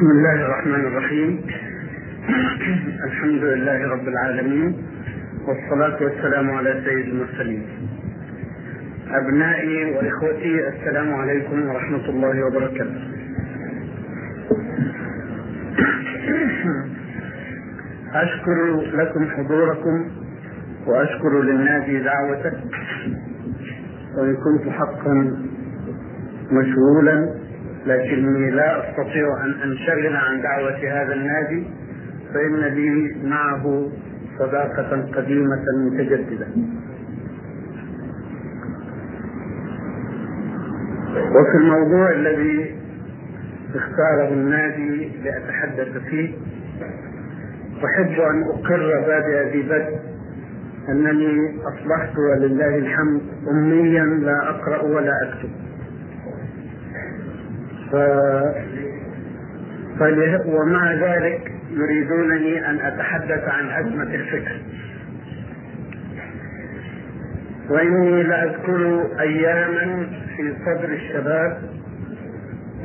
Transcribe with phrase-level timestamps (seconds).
[0.00, 1.40] بسم الله الرحمن الرحيم.
[3.04, 4.76] الحمد لله رب العالمين
[5.46, 7.62] والصلاة والسلام على سيد المرسلين.
[9.10, 13.00] أبنائي وإخوتي السلام عليكم ورحمة الله وبركاته.
[18.14, 20.10] أشكر لكم حضوركم
[20.86, 22.52] وأشكر للنادي دعوته
[24.16, 25.36] وإن كنت حقا
[26.52, 27.39] مشغولا
[27.86, 31.66] لكني لا أستطيع أن أنشغل عن دعوة هذا النادي
[32.34, 33.90] فإن لي معه
[34.38, 36.46] صداقة قديمة متجددة.
[41.10, 42.76] وفي الموضوع الذي
[43.74, 46.34] اختاره النادي لأتحدث فيه
[47.84, 49.98] أحب أن أقر بادئ ذي بدء
[50.88, 53.20] أنني أصبحت ولله الحمد
[53.50, 55.50] أميا لا أقرأ ولا أكتب.
[57.92, 57.96] ف...
[60.00, 60.46] فله...
[60.46, 64.56] ومع ذلك يريدونني أن أتحدث عن أزمة الفكر.
[67.70, 70.06] وإني لأذكر أياما
[70.36, 71.58] في صدر الشباب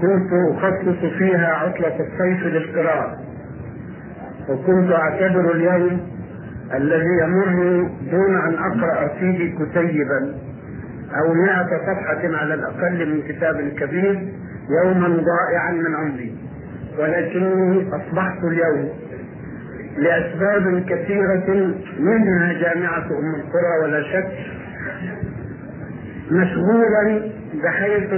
[0.01, 3.17] كنت أخصص فيها عطلة الصيف للقراءة
[4.49, 5.99] وكنت أعتبر اليوم
[6.73, 10.35] الذي يمر دون أن أقرأ فيه كتيبا
[11.21, 14.27] أو مئة صفحة على الأقل من كتاب كبير
[14.69, 16.35] يوما ضائعا من عمري.
[16.99, 18.89] ولكني أصبحت اليوم
[19.97, 24.31] لأسباب كثيرة منها جامعة أم القرى ولا شك
[26.31, 27.29] مشغولا
[27.63, 28.13] بحيث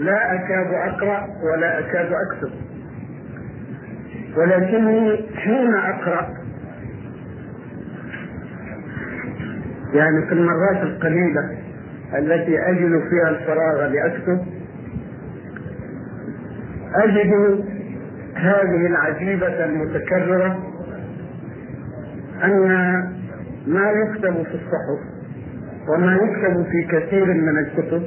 [0.00, 2.50] لا أكاد أقرأ ولا أكاد أكتب.
[4.36, 6.28] ولكني حين أقرأ
[9.94, 11.50] يعني في المرات القليلة
[12.18, 14.46] التي أجد فيها الفراغ لأكتب
[16.94, 17.64] أجد
[18.34, 20.58] هذه العجيبة المتكررة
[22.44, 22.68] أن
[23.66, 25.12] ما يكتب في الصحف
[25.88, 28.02] وما يكتب في كثير من الكتب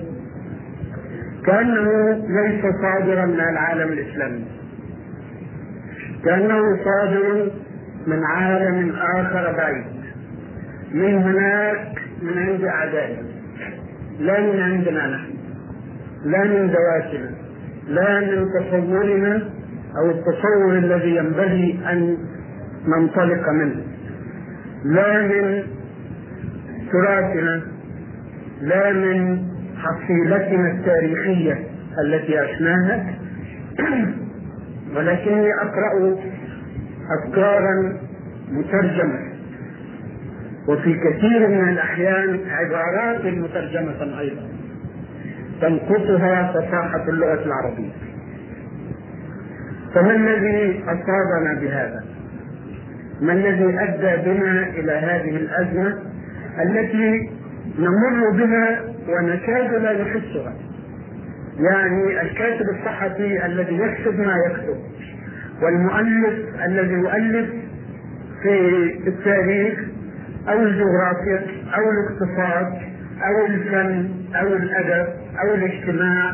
[1.45, 4.45] كأنه ليس صادرا من العالم الإسلامي.
[6.25, 7.51] كأنه صادر
[8.07, 9.85] من عالم آخر بعيد.
[10.91, 13.21] من هناك من عند أعدائنا.
[14.19, 15.33] لا من عندنا نحن.
[16.25, 17.44] لا من ذواتنا
[17.87, 19.49] لا من تصورنا
[19.97, 22.17] أو التصور الذي ينبغي أن
[22.87, 23.81] ننطلق منه.
[24.85, 25.63] لا من
[26.91, 27.61] تراثنا
[28.61, 29.45] لا من
[29.77, 31.63] حصيلتنا التاريخية
[32.05, 33.13] التي عشناها.
[34.95, 36.15] ولكني أقرأ
[37.19, 37.97] أفكارا
[38.51, 39.19] مترجمة.
[40.67, 44.54] وفي كثير من الأحيان عبارات مترجمة أيضا.
[45.61, 47.91] تنقصها فصاحة اللغة العربية
[49.93, 52.03] فما الذي أصابنا بهذا؟
[53.21, 55.97] ما الذي أدى بنا إلى هذه الأزمة
[56.61, 57.29] التي
[57.79, 60.53] نمر بها ونكاد لا نحسها
[61.59, 64.77] يعني الكاتب الصحفي الذي يكتب ما يكتب
[65.61, 67.49] والمؤلف الذي يؤلف
[68.41, 69.79] في التاريخ
[70.49, 71.41] أو الجغرافيا
[71.75, 75.07] أو الاقتصاد أو الفن أو الأدب
[75.43, 76.33] أو الاجتماع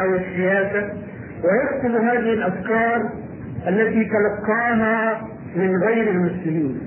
[0.00, 0.92] أو السياسة.
[1.44, 3.10] ويكتب هذه الأفكار
[3.68, 5.20] التي تلقاها
[5.56, 6.80] من غير المسلمين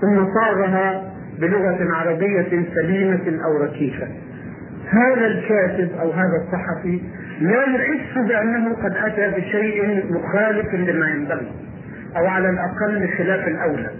[0.00, 4.08] ثم صاغها بلغة عربية سليمة أو ركيكه
[4.88, 7.00] هذا الكاتب أو هذا الصحفي
[7.40, 11.52] لا يحس بأنه قد أتى بشيء مخالف لما ينبغي
[12.16, 13.90] أو على الأقل خلاف الأولى.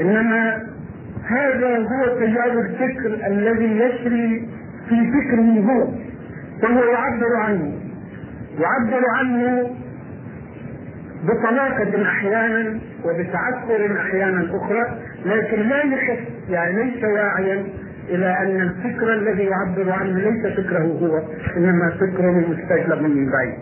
[0.00, 0.62] إنما
[1.26, 4.48] هذا هو تيار الفكر الذي يسري
[4.88, 5.88] في فكره هو
[6.62, 7.72] فهو يعبر عنه.
[8.58, 9.70] يعبر عنه
[11.24, 16.18] بطلاقة أحيانا وبتعثر أحيانا أخرى لكن لا يحس
[16.50, 17.64] يعني ليس واعيا
[18.08, 21.22] إلى أن الفكر الذي يعبر عنه ليس فكره هو
[21.56, 23.54] إنما فكره مستجلب من بعيد.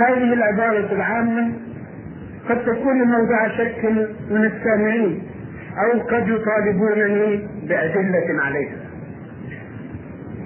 [0.00, 1.52] هذه العبارة العامة
[2.48, 3.84] قد تكون موضع شك
[4.30, 5.22] من السامعين.
[5.78, 8.76] أو قد يطالبونني بأدلة عليها.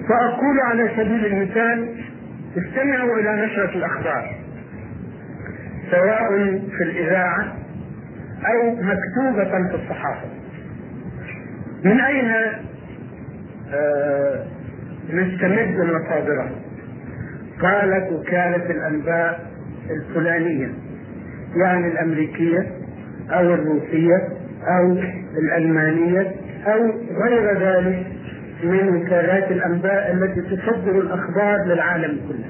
[0.09, 1.95] فأقول على سبيل المثال
[2.57, 4.35] استمعوا إلى نشرة الأخبار
[5.91, 6.29] سواء
[6.77, 7.53] في الإذاعة
[8.45, 10.27] أو مكتوبة في الصحافة.
[11.85, 12.31] من أين
[13.73, 14.45] آه
[15.13, 16.49] نستمد مصادره
[17.61, 19.49] قالت وكالة الأنباء
[19.89, 20.69] الفلانية
[21.55, 22.67] يعني الأمريكية
[23.31, 24.27] أو الروسية
[24.67, 24.97] أو
[25.37, 26.31] الألمانية
[26.67, 26.91] أو
[27.23, 28.07] غير ذلك
[28.63, 32.49] من وكالات الأنباء التي تصدر الأخبار للعالم كله.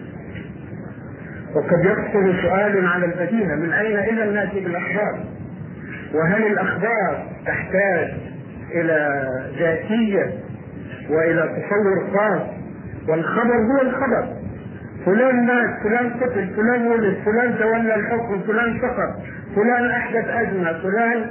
[1.56, 5.20] وقد يخطر سؤال على البديهة من أين إذا نأتي بالأخبار؟
[6.14, 8.14] وهل الأخبار تحتاج
[8.76, 9.28] إلى
[9.60, 10.34] ذاتية
[11.10, 12.42] وإلى تصور خاص؟
[13.10, 14.40] والخبر هو الخبر.
[15.06, 19.24] فلان مات فلان قتل فلان ولد فلان تولى الحكم فلان سقط
[19.56, 21.26] فلان أحدث أزمة فلان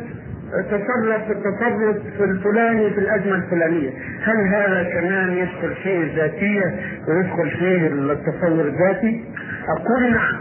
[0.53, 3.91] تصرف التصرف الفلاني في الأزمة الفلانية،
[4.23, 9.25] هل هذا كمان يدخل فيه الذاتيه ويدخل فيه التصور الذاتي؟
[9.69, 10.37] أقول نعم.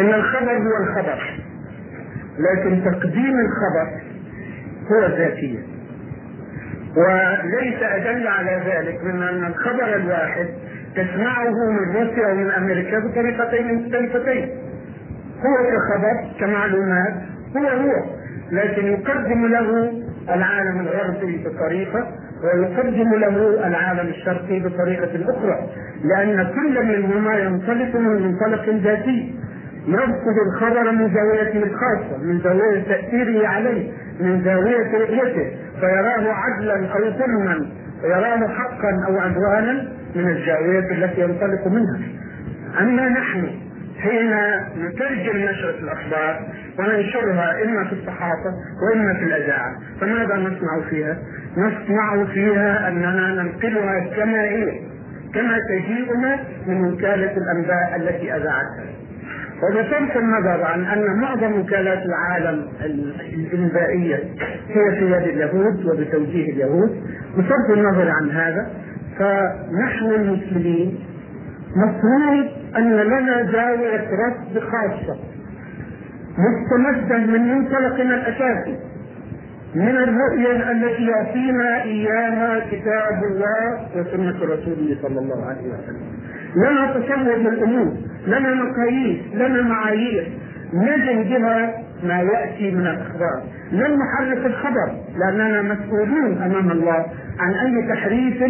[0.00, 1.40] إن الخبر هو الخبر
[2.38, 4.00] لكن تقديم الخبر
[4.92, 5.58] هو الذاتيه.
[6.96, 10.46] وليس أدل على ذلك من أن الخبر الواحد
[10.96, 14.48] تسمعه من روسيا ومن أمريكا بطريقتين مختلفتين.
[15.38, 17.14] هو كخبر كمعلومات
[17.56, 18.04] هو هو.
[18.52, 19.92] لكن يقدم له
[20.34, 22.06] العالم الغربي بطريقة
[22.44, 25.68] ويقدم له العالم الشرقي بطريقة أخرى.
[26.04, 29.34] لأن كل منهما ينطلق من منطلق ذاتي.
[29.86, 33.90] يرصد الخبر من زاويته الخاصة من زاوية تأثيره عليه
[34.20, 35.56] من زاوية رؤيته.
[35.80, 37.66] فيراه عدلا أو ظلما
[38.04, 42.00] يراه حقا أو عدوانا من الزاويه التي ينطلق منها.
[42.80, 43.61] أما نحن
[44.02, 44.30] حين
[44.86, 46.40] نترجم نشرة الأخبار
[46.78, 48.50] وننشرها إما في الصحافة
[48.82, 51.16] وإما في الإذاعة فماذا نصنع فيها؟
[51.56, 54.80] نصنع فيها أننا ننقلها كما هي
[55.34, 58.84] كما تجيئنا من وكالة الأنباء التي أذاعتها
[59.62, 62.68] وبصرف النظر عن أن معظم وكالات العالم
[63.34, 64.16] الإنبائية
[64.68, 67.02] هي في يد اليهود وبتوجيه اليهود
[67.38, 68.70] بصرف النظر عن هذا
[69.18, 70.98] فنحن المسلمين
[71.76, 72.46] مفروض
[72.76, 75.16] أن لنا زاويه رصد خاصة
[76.38, 78.76] مستمدة من منطلقنا الأساسي.
[79.74, 86.12] من الرؤية التي يعطينا إياها كتاب الله وسنة رسوله صلى الله عليه وسلم.
[86.56, 87.92] لنا تصور للأمور،
[88.26, 90.32] لنا مقاييس، لنا معايير.
[90.74, 93.42] نجد بها ما يأتي من الأخبار،
[93.72, 97.06] لن نحرك الخبر لأننا مسؤولون أمام الله
[97.38, 98.42] عن أي تحريف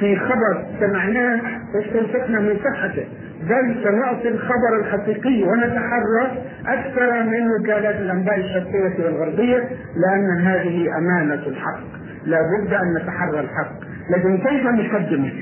[0.00, 1.40] في خبر سمعناه
[1.74, 3.04] واستنشقنا من صحته.
[3.48, 11.80] بل سنعطي الخبر الحقيقي ونتحرى أكثر من وكالات الأنباء الشرقية والغربية لأن هذه أمانة الحق.
[12.26, 13.72] لا بد أن نتحرى الحق.
[14.10, 15.32] لكن كيف نقدمه؟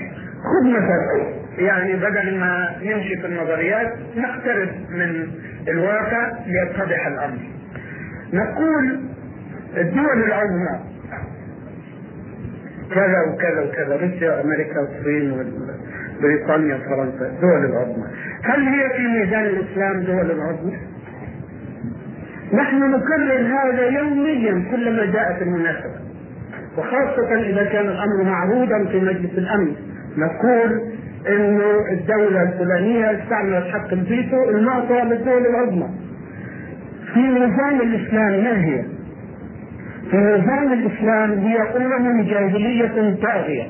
[0.44, 1.26] خذ مثلا
[1.58, 5.26] يعني بدل ما نمشي في النظريات نقترب من
[5.68, 7.38] الواقع ليتضح الأمر.
[8.32, 9.00] نقول
[9.76, 10.78] الدول العظمى
[12.94, 18.06] كذا وكذا وكذا روسيا وامريكا والصين وبريطانيا وفرنسا الدول العظمى
[18.42, 20.72] هل هي في ميزان الإسلام دول العظمى؟
[22.52, 25.98] نحن نكرر هذا يوميا كلما جاءت المناسبة
[26.78, 29.72] وخاصة إذا كان الأمر معروضا في مجلس الأمن
[30.16, 30.80] نقول
[31.28, 35.88] إنه الدولة الفلانية استعملت حق الفيتو المعطى للدول العظمى
[37.14, 38.84] في ميزان الإسلام ما هي؟
[40.10, 43.66] في نظام الإسلام هي امم جاهليه طاغيه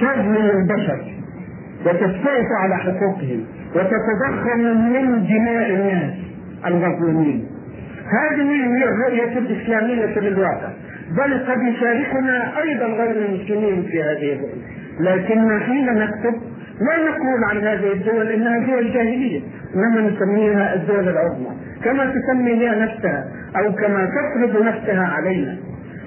[0.00, 1.00] تظلم البشر
[1.86, 3.44] وتستيقظ على حقوقهم
[3.74, 4.58] وتتضخم
[4.92, 6.14] من دماء الناس
[6.66, 7.46] المظلومين.
[8.20, 10.68] هذه هي الرؤية الإسلامية للواقع
[11.16, 14.62] بل قد يشاركنا أيضا غير المسلمين في هذه الرؤية.
[15.00, 16.34] لكن حين نكتب
[16.80, 19.40] لا نقول عن هذه الدول إنها دول جاهلية؟
[19.74, 21.56] إنما نسميها الدول العظمى.
[21.84, 25.56] كما تسمي هي نفسها أو كما تفرض نفسها علينا.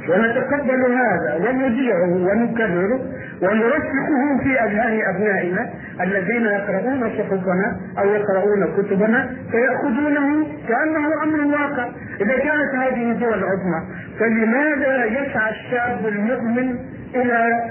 [0.10, 3.00] ونتقبل هذا ونذيعه ونكرره
[3.42, 5.70] ونرسخه في اذهان أبنائنا
[6.02, 11.90] الذين يقرؤون صحفنا أو يقرؤون كتبنا فيأخذونه كأنه أمر واقع.
[12.22, 13.82] إذا كانت هذه الدول العظمى
[14.20, 16.76] فلماذا يسعى الشاب المؤمن
[17.16, 17.64] إلى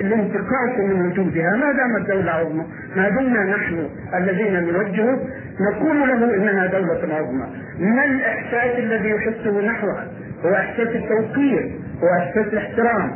[0.00, 2.64] الانتقاص من وجودها ما دامت دولة عظمى
[2.96, 5.18] ما دمنا نحن الذين نوجهه
[5.60, 7.46] نقول له إنها دولة عظمى.
[7.80, 10.06] ما الإحساس الذي يحسه نحوها؟
[10.44, 11.70] هو إحساس التوقير
[12.02, 13.10] هو إحساس الاحترام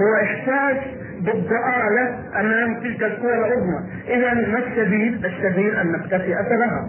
[0.00, 0.76] هو إحساس
[1.20, 3.80] بالضآلة أمام تلك القوى العظمى.
[4.08, 6.88] إذا ما السبيل؟ السبيل أن نقتفي أثرها.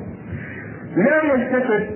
[0.95, 1.87] لا يلتفت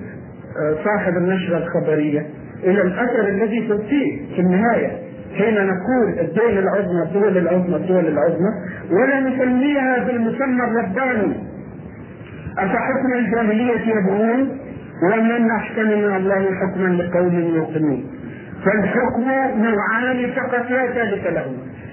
[0.56, 2.26] آه، صاحب النشرة الخبرية
[2.64, 4.98] إلى الأثر الذي تلقيه في النهاية.
[5.38, 8.50] حين نقول الدول العظمى الدول العظمى الدول العظمى
[8.90, 11.34] ولا نسميها بالمسمى الرباني.
[12.58, 14.58] أفحكم الجاهلية يبغون؟
[15.02, 18.04] ومن أحسن من الله حكما لقوم يوقنون.
[18.64, 19.28] فالحكم
[19.62, 21.46] نوعان فقط لا ثالث له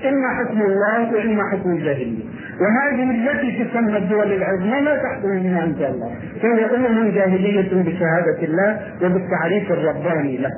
[0.10, 2.24] إما حكم الله وإما حكم الجاهلية.
[2.62, 6.12] وهذه التي تسمى الدول العظمى لا تحكم منها عند الله.
[6.42, 10.52] فهي أمم جاهلية بشهادة الله وبالتعريف الرباني له.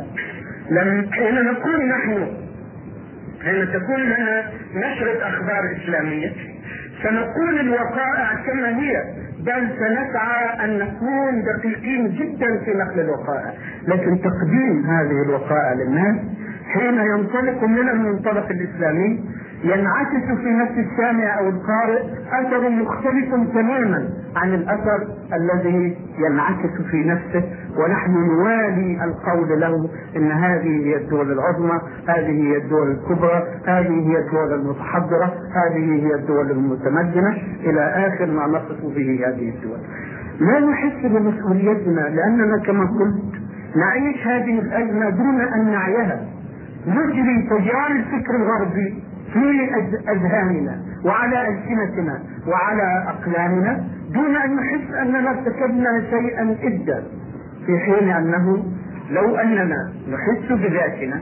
[0.72, 2.28] لما حين نقول نحن
[3.44, 4.44] حين تكون لنا
[4.76, 6.32] نشرة أخبار إسلامية.
[7.04, 9.04] سنقول الوقائع كما هي
[9.40, 13.54] بل سنسعى أن نكون دقيقين جدا في نقل الوقائع.
[13.88, 16.16] لكن تقديم هذه الوقائع للناس
[16.74, 19.24] حين ينطلق من المنطلق الإسلامي
[19.64, 22.02] ينعكس في نفس السامع أو القارئ
[22.32, 27.44] أثر مختلف تماما عن الأثر الذي ينعكس في نفسه
[27.78, 34.18] ونحن نوالي القول له إن هذه هي الدول العظمى، هذه هي الدول الكبرى، هذه هي
[34.18, 39.78] الدول المتحضرة، هذه هي الدول المتمدنة إلى آخر ما نصف به هذه الدول.
[40.40, 43.24] لا نحس بمسؤوليتنا لأننا كما قلت
[43.76, 46.22] نعيش هذه الأزمة دون أن نعيها.
[46.88, 49.04] نجري تجار الفكر الغربي
[49.34, 49.70] في
[50.12, 57.04] أذهاننا وعلى ألسنتنا وعلى أقلامنا دون أن نحس أننا ارتكبنا شيئا ادا
[57.66, 58.64] في حين أنه
[59.12, 61.22] لو أننا نحس بذاتنا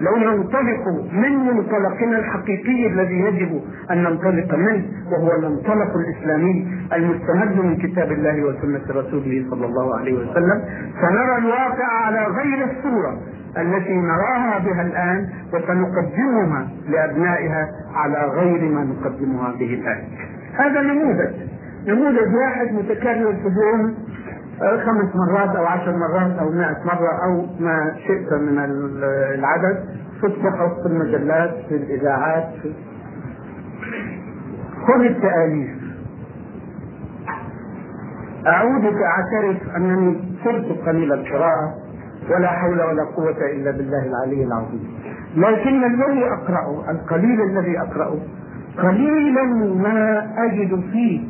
[0.00, 3.60] لو ننطلق من منطلقنا الحقيقي الذي يجب
[3.90, 10.12] أن ننطلق منه وهو المنطلق الإسلامي المستمد من كتاب الله وسنة رسوله صلى الله عليه
[10.12, 10.62] وسلم.
[11.00, 13.18] سنرى الواقع على غير الصورة
[13.58, 20.04] التي نراها بها الآن وسنقدمها لأبنائها على غير ما نقدمها به الآن.
[20.54, 21.34] هذا نموذج.
[21.86, 23.94] نموذج واحد متكرر في اليوم.
[24.60, 28.58] خمس مرات أو عشر مرات أو مائة مرة أو ما شئت من
[29.34, 29.84] العدد
[30.20, 32.52] في الصحف في المجلات في الإذاعات
[34.86, 35.76] خذ التآليف.
[38.46, 41.74] أعودك أعترف أنني صرت قليل القراءة
[42.30, 44.88] ولا حول ولا قوة إلا بالله العلي العظيم.
[45.36, 48.18] لكن الذي أقرأه القليل الذي أقرأه
[48.78, 49.42] قليلا
[49.82, 51.28] ما أجد فيه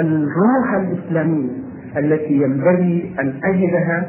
[0.00, 1.63] الروح الإسلامية.
[1.96, 4.08] التي ينبغي أن أجدها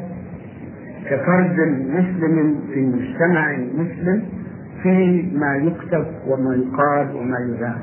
[1.10, 1.56] كفرد
[1.88, 4.22] مسلم في مجتمع مسلم
[4.82, 7.76] في ما يكتب وما يقال وما يذاع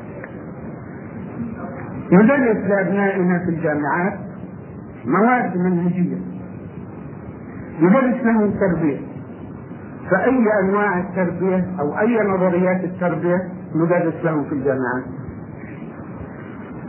[2.11, 4.19] ندرس لابنائنا في الجامعات
[5.05, 6.17] مواد منهجية.
[7.81, 8.97] ندرس لهم تربيه
[10.11, 13.37] فأي أنواع التربية أو أي نظريات التربية
[13.75, 15.03] ندرس لهم في الجامعات.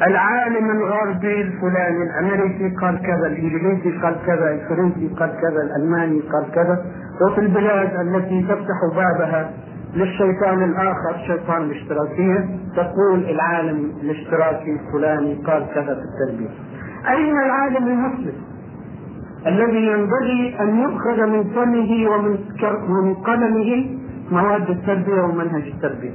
[0.02, 6.84] العالم الغربي الفلاني الأمريكي قال كذا الإنجليزي قال كذا الفرنسي قال كذا الألماني قال كذا
[7.22, 9.50] وفي البلاد التي تفتح بابها
[9.94, 16.48] للشيطان الآخر شيطان الاشتراكية تقول العالم الاشتراكي الفلاني قال كذا في التربية.
[17.08, 18.34] أين العالم المسلم؟
[19.46, 23.86] الذي ينبغي أن يؤخذ من فمه ومن قلمه
[24.30, 26.12] مواد التربية ومنهج التربية.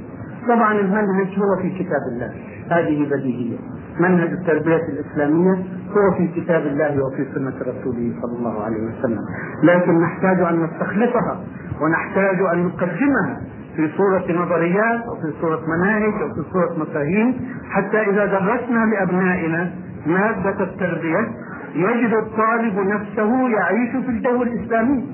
[0.48, 2.32] طبعا المنهج هو في كتاب الله
[2.70, 3.58] هذه بديهية.
[4.00, 5.52] منهج التربية الإسلامية
[5.90, 9.18] هو في كتاب الله وفي سنة رسوله صلى الله عليه وسلم.
[9.64, 11.40] لكن نحتاج أن نستخلصها
[11.80, 13.40] ونحتاج أن نقدمها
[13.76, 17.34] في صورة نظريات أو في صورة مناهج أو في صورة مفاهيم
[17.70, 19.70] حتى إذا درسنا لأبنائنا
[20.06, 21.28] مادة التربية
[21.74, 25.04] يجد الطالب نفسه يعيش في الجو الإسلامي.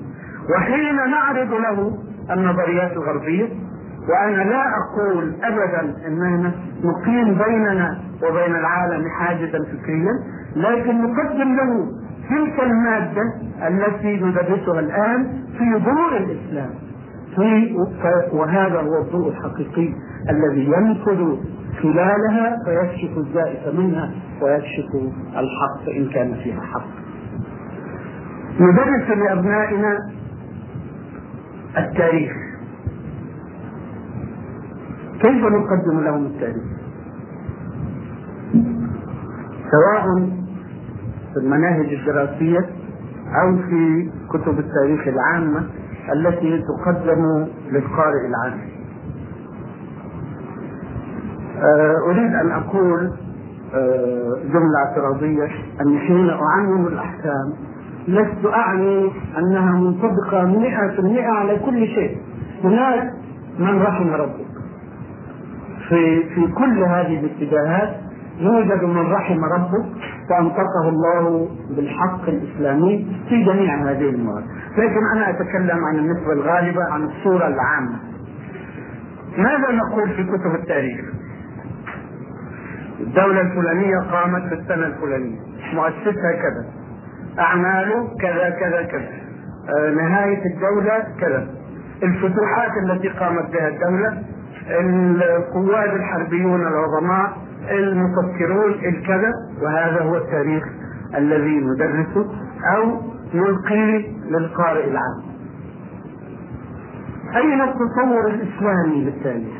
[0.57, 1.99] وحين نعرض له
[2.31, 3.49] النظريات الغربية
[4.09, 6.53] وأنا لا أقول ابدا أننا
[6.85, 10.13] نقيم بيننا وبين العالم حاجزا فكريا
[10.57, 11.87] لكن نقدم له
[12.31, 13.23] تلك المادة
[13.69, 15.27] التي ندرسها الآن
[15.59, 16.71] في ضوء الإسلام
[17.37, 17.77] في
[18.33, 19.89] وهذا هو الضوء الحقيقي
[20.31, 21.37] الذي ينفذ
[21.83, 24.11] خلالها فيكشف الزائف منها
[24.43, 24.95] ويكشف
[25.33, 26.87] الحق إن كان فيها حق.
[28.61, 29.99] ندرس لأبنائنا
[31.79, 32.33] التاريخ
[35.21, 36.63] كيف نقدم لهم التاريخ؟
[39.71, 40.29] سواء
[41.33, 42.59] في المناهج الدراسية
[43.43, 45.65] أو في كتب التاريخ العامة
[46.13, 48.59] التي تقدم للقارئ العام.
[51.59, 53.13] آه، أريد أن أقول
[53.75, 55.45] آه، جملة اعتراضية
[55.81, 57.53] أن حين أعمم الأحكام
[58.09, 62.19] لست أعني أنها منطبقة مئة في المئة على كل شيء.
[62.65, 63.13] هناك
[63.59, 64.47] من رحم ربه
[65.89, 67.97] في في كل هذه الاتجاهات
[68.39, 69.85] يوجد من رحم ربه
[70.29, 74.45] فأنطقه الله بالحق الإسلامي في جميع هذه المواد،
[74.79, 77.99] لكن أنا أتكلم عن النسبة الغالبة عن الصورة العامة.
[79.39, 81.01] ماذا نقول في كتب التاريخ؟
[83.01, 85.39] الدولة الفلانية قامت في السنة الفلانية،
[85.75, 86.65] مؤسسها كذا،
[87.39, 89.09] أعماله كذا كذا كذا،
[89.79, 91.47] آه نهاية الدولة كذا،
[92.03, 94.23] الفتوحات التي قامت بها الدولة
[94.71, 97.37] القواد الحربيون العظماء
[97.71, 99.31] المفكرون الكذا
[99.63, 100.65] وهذا هو التاريخ
[101.17, 102.27] الذي ندرسه
[102.77, 103.01] أو
[103.35, 105.23] نلقيه للقارئ العام.
[107.37, 109.57] أين التصور الإسلامي للتاريخ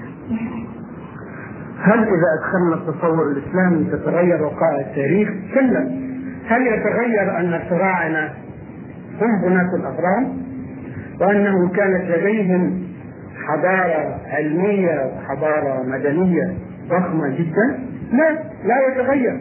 [1.81, 5.81] هل إذا أدخلنا التصور الإسلامي تتغير وقائع التاريخ؟ كلا.
[6.47, 8.33] هل يتغير أن الفراعنة
[9.21, 10.39] هم بناة الأهرام
[11.21, 12.86] وأنه كانت لديهم
[13.49, 16.55] حضارة علمية وحضارة مدنية
[16.89, 17.79] ضخمة جدا؟
[18.13, 19.41] لا لا يتغير.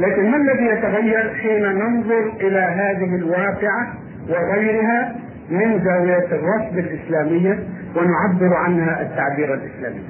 [0.00, 3.94] لكن ما الذي يتغير حين ننظر إلى هذه الواقعة
[4.28, 5.16] وغيرها؟
[5.50, 7.58] من زاوية الرصد الإسلامية
[7.96, 10.00] ونعبر عنها التعبير الإسلامي.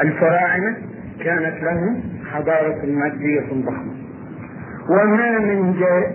[0.00, 0.76] الفراعنة
[1.24, 2.00] كانت لهم
[2.32, 3.92] حضارة مادية ضخمة.
[4.90, 6.14] وما من جاء؟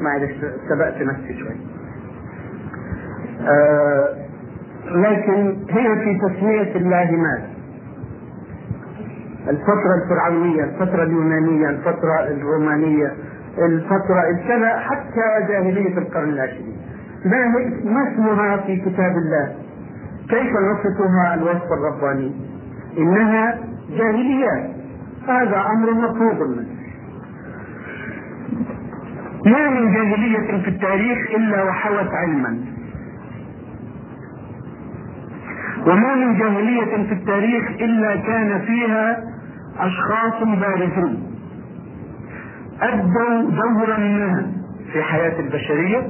[0.00, 0.32] معلش
[0.68, 1.56] سبقت نفسي شوي.
[3.48, 4.23] آه
[4.86, 7.48] لكن هي في تسمية الله ماذا؟
[9.48, 13.12] الفترة الفرعونية، الفترة اليونانية، الفترة الرومانية،
[13.58, 16.76] الفترة الكذا حتى جاهلية القرن العشرين.
[17.84, 19.54] ما اسمها في كتاب الله؟
[20.28, 22.32] كيف نصفها الوصف الرباني؟
[22.98, 23.58] إنها
[23.90, 24.70] جاهليات
[25.28, 26.66] هذا أمر مفروض منه
[29.46, 32.58] ما من جاهلية في التاريخ إلا وحوت علما
[35.86, 39.24] وما من جاهلية في التاريخ إلا كان فيها
[39.78, 41.22] أشخاص بارزون
[42.82, 44.52] أدوا دورا ما
[44.92, 46.08] في حياة البشرية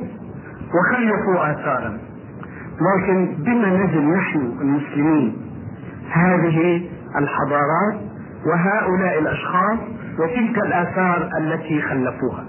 [0.75, 1.99] وخلفوا آثارا
[2.81, 5.37] لكن بما نزل نحن المسلمين
[6.13, 6.89] هذه
[7.19, 7.95] الحضارات
[8.47, 9.79] وهؤلاء الأشخاص
[10.19, 12.45] وتلك الآثار التي خلفوها.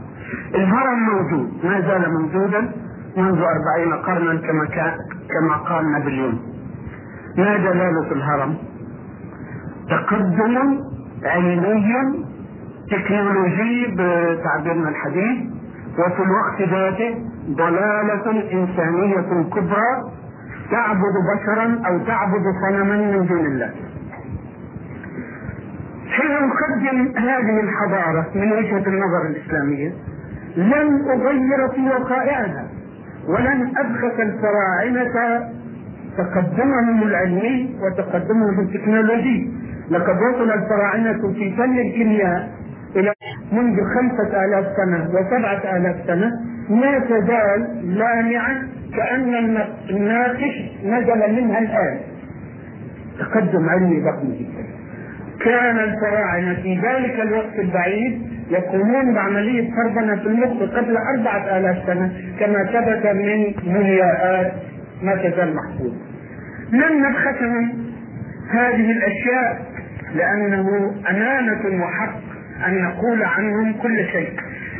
[0.56, 2.72] الهرم موجود ما زال موجودا
[3.18, 4.98] منذ أربعين قرنا كما كان
[5.30, 6.40] كما قال نابليون.
[7.38, 8.56] ما دلالة الهرم؟
[9.90, 10.80] تقدم
[11.24, 12.26] علمي
[12.92, 15.38] تكنولوجي بتعبيرنا الحديث
[16.00, 17.16] وفي الوقت ذاته
[17.50, 20.12] ضلالة إنسانية كبرى
[20.72, 23.72] تعبد بشرا أو تعبد صنما من دون الله
[26.10, 29.94] حين نقدم هذه الحضارة من وجهة النظر الإسلامية
[30.58, 32.68] لن أغير في وقائعها
[33.28, 35.50] ولن أبخس الفراعنة
[36.18, 39.50] تقدمهم العلمي وتقدمهم التكنولوجي.
[39.92, 42.50] لقد وصل الفراعنة في فن الكيمياء
[42.96, 43.14] إلى
[43.52, 46.32] منذ خمسة آلاف سنة وسبعة آلاف سنة
[46.70, 48.56] ما تزال لامعة
[48.98, 49.58] كأن
[49.90, 51.98] الناقش نزل منها الآن.
[53.20, 54.66] تقدم علمي ضخم جدا.
[55.46, 62.12] كان الفراعنة في ذلك الوقت البعيد يقومون بعملية فربنة في المخ قبل أربعة آلاف سنة
[62.40, 64.54] كما ثبت من مومياءات
[65.04, 65.94] ما تزال محفوظ
[66.72, 67.74] لن نبخسهم
[68.50, 69.66] هذه الأشياء؟
[70.16, 72.20] لأنه أمانة وحق
[72.68, 74.30] أن نقول عنهم كل شيء.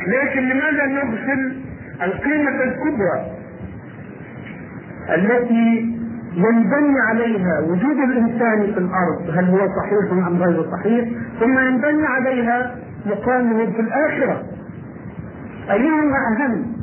[0.06, 1.56] لكن لماذا نغفل
[2.02, 3.30] القيمة الكبرى
[5.14, 5.96] التي
[6.34, 11.08] ينبني عليها وجود الإنسان في الأرض؟ هل هو صحيح أم غير صحيح؟
[11.40, 12.76] ثم ينبني عليها
[13.06, 14.42] مقامه في الآخرة.
[15.70, 16.76] أيهما أهم؟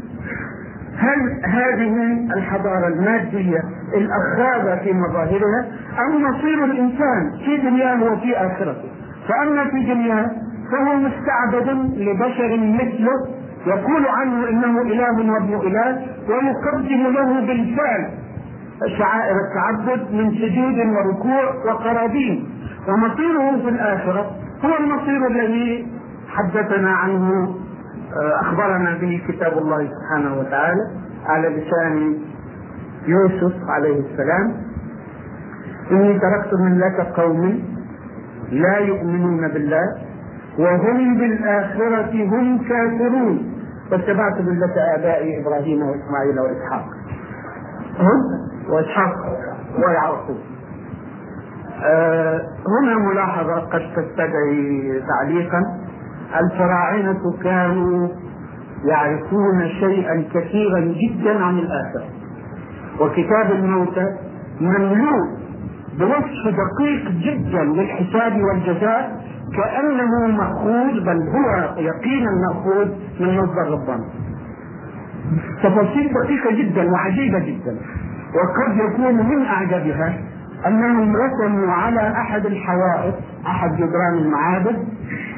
[0.98, 3.60] هل هذه الحضارة المادية
[3.98, 5.66] الاخاذه في مظاهرها
[6.00, 8.90] أم مصير الإنسان في دنياه وفي آخرته؟
[9.28, 10.32] فأما في دنياه
[10.72, 13.28] فهو مستعبد لبشر مثله
[13.68, 18.10] يقول عنه إنه إله وابن إله ويقدم له بالفعل
[18.98, 22.50] شعائر التعبد من سجود وركوع وقرابين.
[22.88, 24.32] ومصيره في الآخرة
[24.66, 25.88] هو المصير الذي
[26.30, 27.56] حدثنا عنه
[28.42, 30.82] أخبرنا به كتاب الله سبحانه وتعالى
[31.26, 32.18] على لسان
[33.08, 34.54] يوسف عليه السلام.
[35.92, 37.64] إني تركت مله قوم
[38.52, 39.88] لا يؤمنون بالله
[40.60, 43.54] وهم بالآخرة هم كافرون.
[43.92, 46.86] واتبعت ملة آبائي إبراهيم وإسماعيل وإسحاق.
[48.00, 48.20] هم؟
[48.70, 49.16] وإسحاق
[49.78, 50.38] ويعقوب.
[51.84, 55.83] آه هنا ملاحظة قد تستدعي تعليقا.
[56.40, 58.08] الفراعنة كانوا
[58.90, 62.06] يعرفون شيئا كثيرا جدا عن الآخرة
[63.00, 64.06] وكتاب الموتى
[64.62, 65.44] مملوء
[66.00, 69.24] بوصف دقيق جدا للحساب والجزاء
[69.58, 72.88] كأنه مأخوذ بل هو يقينا مأخوذ
[73.20, 74.06] من مصدر ربنا.
[75.64, 77.78] تفاصيل دقيقة جدا وعجيبة جدا.
[78.36, 80.18] وقد يكون من أعجبها
[80.68, 83.14] أنهم رسموا على أحد الحوائط
[83.48, 84.88] أحد جدران المعابد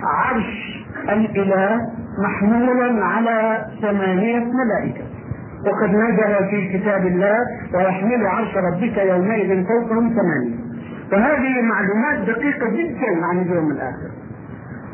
[0.03, 0.74] عرش
[1.13, 1.81] الإله
[2.23, 5.03] محمولا على ثمانية ملائكة.
[5.67, 7.37] وقد نزل في كتاب الله
[7.73, 10.55] ويحمل عرش ربك يومئذ فوقهم ثمانية.
[11.11, 14.09] فهذه معلومات دقيقة جدا عن اليوم الآخر.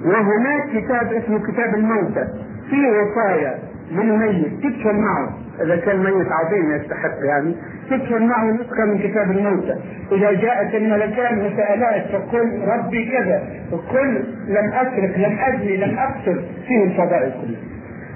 [0.06, 2.28] وهناك كتاب اسمه كتاب الموتى.
[2.70, 3.60] في وصايا
[3.92, 4.64] للميت.
[4.64, 5.30] تدخل معه
[5.64, 7.56] إذا كان ميت عظيم يستحق يعني
[7.90, 9.76] تدخل معه نسخه من كتاب الموتى
[10.12, 16.84] إذا جاءت الملكان وسألات فقل ربي كذا وقل لم أترك لم ازني لم أقتل فيه
[16.84, 17.62] الفضائل كلها.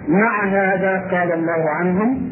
[0.07, 2.29] مع هذا قال الله عنهم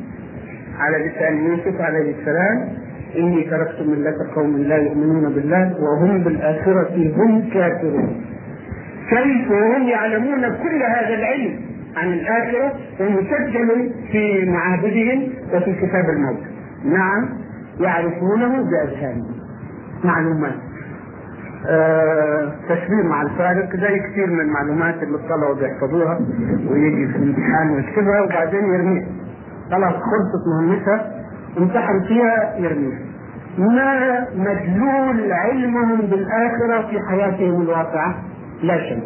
[0.80, 2.70] على لسان يوسف عليه السلام
[3.18, 8.26] إني تركت ملة قوم لا يؤمنون بالله وهم بالآخرة هم كافرون.
[9.10, 11.73] كيف؟ وهم يعلمون كل هذا العلم.
[11.98, 16.44] عن الآخرة ومسجل في معابدهم وفي كتاب الموت.
[16.86, 17.30] نعم
[17.80, 19.32] يعرفونه بأذهانهم.
[20.04, 20.56] معلومات.
[21.70, 26.20] آه تشبيه مع الفارق زي كثير من المعلومات اللي الطلبة بيحفظوها
[26.70, 29.08] ويجي في الامتحان ويكتبها وبعدين يرميها.
[29.72, 31.12] خلاص خلصت مهمتها
[31.58, 33.00] امتحن فيها يرميها.
[33.58, 38.16] ما مدلول علمهم بالآخرة في حياتهم الواقعة؟
[38.64, 39.04] لا شيء.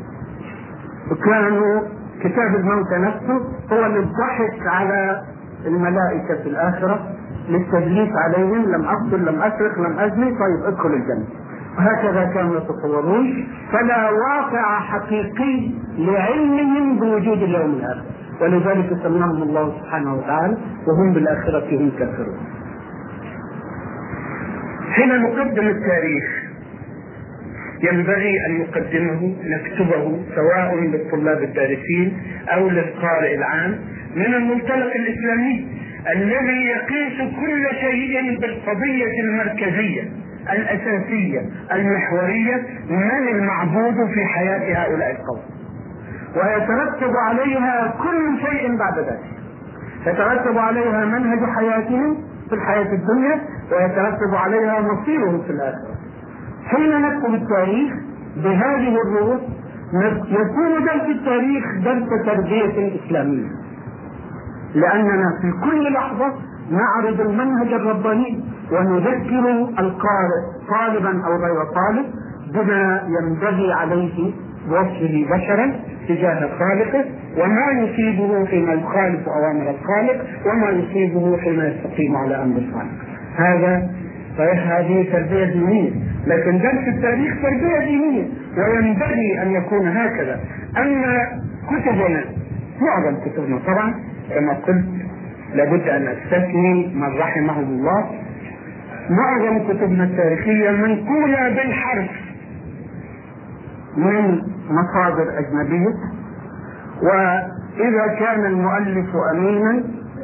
[1.11, 1.81] وكانوا
[2.23, 5.21] كتاب الموتى نفسه هو اللي الضحك على
[5.65, 6.99] الملائكة في الآخرة
[7.49, 11.25] للتدليس عليهم لم أقتل لم أسرق لم أزني طيب ادخل الجنة.
[11.77, 13.47] وهكذا كانوا يتصورون.
[13.71, 18.03] فلا واقع حقيقي لعلمهم بوجود اليوم الآخر.
[18.41, 22.37] ولذلك سماهم الله سبحانه وتعالى وهم بالآخرة هم كافرون.
[24.91, 26.46] حين نقدم التاريخ.
[27.83, 32.17] ينبغي أن نقدمه نكتبه سواء للطلاب الدارسين
[32.53, 33.79] أو للقارئ العام
[34.15, 35.67] من المنطلق الإسلامي
[36.15, 40.01] الذي يقيس كل شيء بالقضية المركزية
[40.53, 45.41] الأساسية المحورية من المعبود في حياة هؤلاء القوم.
[46.35, 49.19] ويترتب عليها كل شيء بعد ذلك.
[50.07, 52.17] يترتب عليها منهج حياتهم
[52.49, 55.95] في الحياة الدنيا ويترتب عليها مصيرهم في الآخرة.
[56.67, 57.93] حين نكتب التاريخ
[58.43, 59.39] بهذه الروح
[60.29, 63.47] يكون درس التاريخ درس تربية إسلامية.
[64.75, 66.33] لأننا في كل لحظة
[66.71, 72.05] نعرض المنهج الرباني ونذكر القارئ طالبا أو غير طالب
[72.53, 74.31] بما ينبغي عليه
[74.69, 75.75] بوصفه بشرا
[76.07, 77.05] تجاه خالقه
[77.37, 82.91] وما يصيبه حين يخالف أوامر الخالق وما يصيبه حين يستقيم على أمر الخالق.
[83.35, 83.89] هذا
[84.37, 85.91] صحيح هذه تربية دينية.
[86.27, 88.27] لكن درس التاريخ تربية دينية.
[88.57, 90.39] وينبغي أن يكون هكذا.
[90.77, 91.27] أما
[91.67, 92.23] كتبنا
[92.81, 93.93] معظم كتبنا طبعا
[94.29, 94.85] كما قلت
[95.53, 98.09] لابد أن أستثني من رحمه الله.
[99.09, 102.11] معظم كتبنا التاريخية منقولة بالحرف.
[103.97, 105.93] من مصادر أجنبية.
[107.01, 109.83] وإذا كان المؤلف أمينا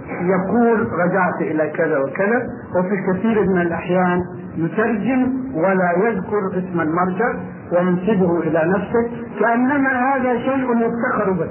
[0.10, 4.20] يقول رجعت إلى كذا وكذا وفي كثير من الأحيان
[4.56, 7.34] يترجم ولا يذكر اسم المرجع
[7.72, 11.50] وينسبه إلى نفسه كأنما هذا شيء يفتخر به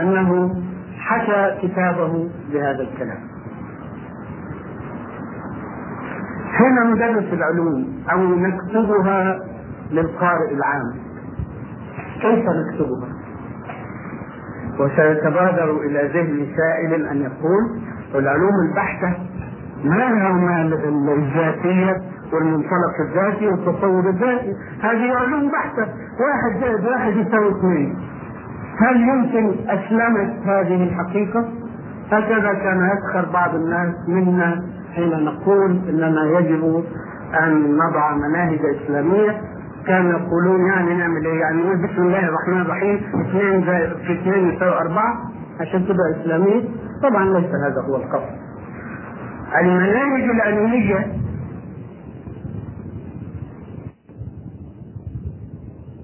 [0.00, 0.54] أنه
[0.98, 3.18] حكى كتابه بهذا الكلام.
[6.52, 9.38] حين ندرس العلوم أو نكتبها
[9.90, 10.92] للقارئ العام.
[12.22, 13.08] كيف نكتبها؟
[14.80, 17.80] وسيتبادر إلى ذهن سائل أن يقول
[18.14, 19.14] العلوم البحتة
[19.84, 20.62] ما هما
[21.12, 21.96] الذاتية
[22.32, 24.56] والمنطلق الذاتي والتصور الذاتي.
[24.82, 25.86] هذه علوم بحتة.
[26.20, 27.96] واحد زائد واحد يساوي اثنين.
[28.78, 31.44] هل يمكن اسلمت هذه الحقيقة؟
[32.12, 34.62] هكذا كان يسخر بعض الناس منا
[34.94, 36.84] حين نقول اننا يجب
[37.42, 39.40] أن نضع مناهج إسلامية.
[39.86, 42.96] كانوا يقولون يعني نعمل إيه؟ يعني نقول بسم الله الرحمن الرحيم.
[42.96, 43.62] اثنين
[44.06, 45.31] في اثنين يساوي أربعة.
[45.60, 46.68] عشان تبقى إسلامية.
[47.02, 48.36] طبعا ليس هذا هو القصد.
[49.60, 51.06] المناهج العلميه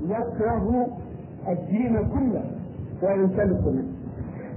[0.02, 0.86] يكره
[1.48, 2.44] الدين كله
[3.02, 3.84] وينسلخ منه.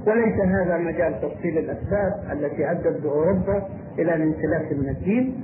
[0.07, 3.63] وليس هذا مجال تفصيل الأسباب التي أدت بأوروبا
[3.99, 5.35] إلى الانسلاخ من الدين.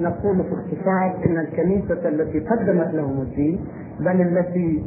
[0.00, 3.60] نقول في اختصار إن الكنيسة التي قدمت لهم الدين
[4.00, 4.84] بل التي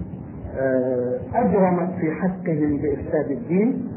[0.57, 3.87] آه، أجرمت في حقهم بإفساد الدين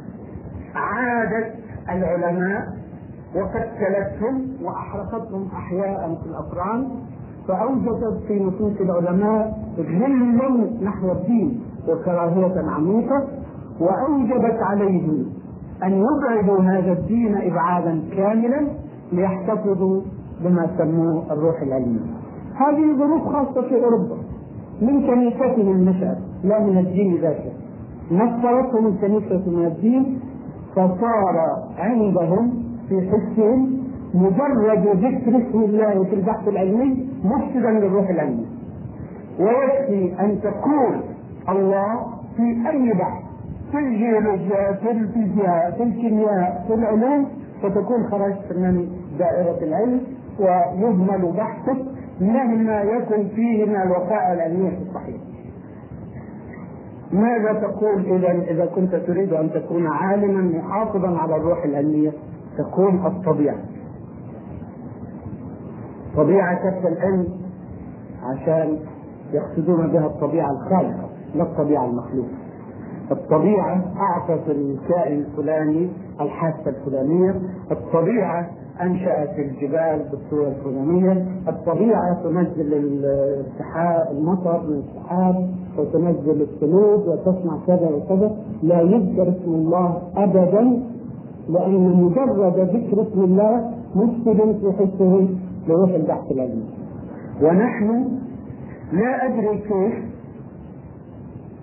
[0.75, 1.55] عادت
[1.89, 2.69] العلماء
[3.35, 6.89] وقتلتهم وأحرقتهم احياء في الأفران
[7.49, 13.29] فأوجدت في نفوس العلماء غلا نحو الدين وكراهية عميقة
[13.81, 15.27] وأوجبت عليهم
[15.85, 18.67] أن يبعدوا هذا الدين ابعادا كاملا
[19.13, 20.01] ليحتفظوا
[20.45, 22.01] بما سموه الروح العلمي
[22.55, 24.17] هذه ظروف خاصة في أوروبا.
[24.81, 27.53] من كنيستهم النشأة لا من الدين ذاته.
[28.11, 30.21] نصرتهم الكنيسة من الدين
[30.77, 31.37] فصار
[31.79, 32.53] عندهم
[32.89, 33.77] في حسهم
[34.15, 38.47] مجرد ذكر اسم الله في البحث العلمي مفسدا للروح العلمي.
[39.41, 40.95] ويكفي أن تقول
[41.49, 41.97] الله
[42.37, 43.23] في أي بحث
[43.73, 47.27] في الجيولوجيا في الفيزياء في الكيمياء في العلوم
[47.63, 50.01] فتكون خرجت من دائرة العلم
[50.41, 51.77] ويهمل بحثك
[52.21, 55.25] مهما يكن فيه من الوقائع العلمية الصحيحة.
[57.13, 62.13] ماذا تقول إذا إذا كنت تريد أن تكون عالما محافظا على الروح العلمية
[62.59, 63.59] تكون الطبيعة.
[66.17, 67.29] طبيعة كتب العلم
[68.23, 68.79] عشان
[69.33, 72.29] يقصدون بها الطبيعة الخالقة لا الطبيعة المخلوقة.
[73.11, 77.35] الطبيعة أعطت الكائن الفلاني الحاسة الفلانية،
[77.71, 78.51] الطبيعة
[78.83, 88.37] أنشأت الجبال بالصورة الفلانية، الطبيعة تنزل السحاب المطر من السحاب وتنزل الثلوج وتصنع كذا وكذا،
[88.63, 90.83] لا يذكر اسم الله ابدا
[91.49, 95.29] لأن مجرد ذكر اسم الله مفسد في حسه
[95.69, 96.65] لروح البحث العلمي.
[97.43, 98.09] ونحن
[98.93, 99.95] لا أدري كيف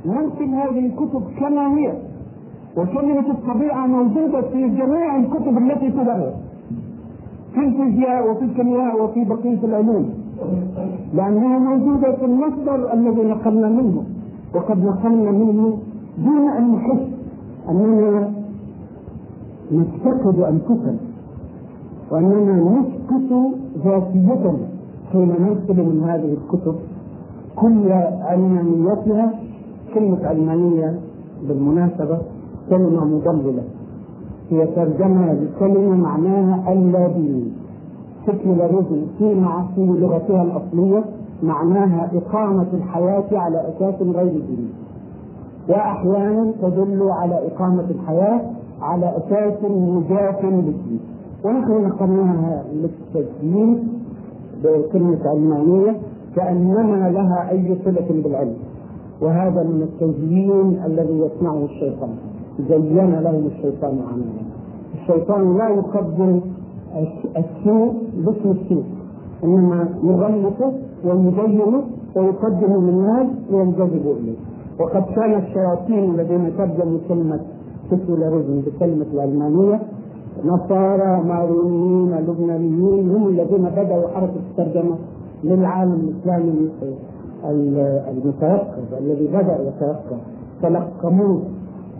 [0.05, 1.93] ننقل هذه الكتب كما هي
[2.77, 6.52] وكلمة الطبيعة موجودة في جميع الكتب التي تدرس.
[7.53, 10.09] في الفيزياء وفي الكيمياء وفي بقية العلوم.
[11.13, 14.03] لأنها موجودة في المصدر الذي نقلنا منه.
[14.55, 15.77] وقد نقلنا منه
[16.17, 17.07] دون أن نحس
[17.69, 18.31] أننا
[19.71, 20.97] نفتقد أنفسنا.
[22.11, 23.31] وأننا نسكت
[23.85, 24.57] ذاتيتنا
[25.11, 26.75] حين ننقل من هذه الكتب
[27.55, 29.33] كل علمانيتها
[29.93, 30.99] كلمة علمانية
[31.47, 32.17] بالمناسبة
[32.69, 33.63] كلمة مضللة.
[34.53, 37.51] هي ترجمة لكلمة معناها اللاديني
[38.25, 41.03] سيكولاريزم في مع في لغتها الأصلية
[41.43, 44.67] معناها إقامة الحياة على أساس غير ديني.
[45.69, 48.41] وأحيانا تدل على إقامة الحياة
[48.81, 50.99] على أساس مجاف للدين.
[51.45, 53.83] ونحن نقلناها للتسجيل
[54.63, 55.95] بكلمة علمانية
[56.35, 58.55] كأنما لها أي صلة بالعلم.
[59.21, 62.09] وهذا من التزيين الذي يصنعه الشيطان.
[62.69, 64.43] زين لهم الشيطان عملا.
[65.01, 66.41] الشيطان لا يقدم
[67.37, 67.93] السوء
[68.25, 68.83] باسم السوء
[69.43, 70.73] إنما يغلقه
[71.05, 71.83] ويزينه
[72.15, 74.37] ويقدمه للناس وينجذبوا إليه.
[74.79, 77.39] وقد كان الشياطين الذين ترجموا كلمه
[77.89, 79.79] سيكولاريزم بكلمة العلمانيه
[80.45, 84.95] نصارى مارونيين لبنانيين هم الذين بدأوا حركة الترجمة
[85.43, 86.69] للعالم الإسلامي
[88.11, 90.17] المتيقظ الذي بدأ يتيقظ
[90.61, 91.41] تلقموه.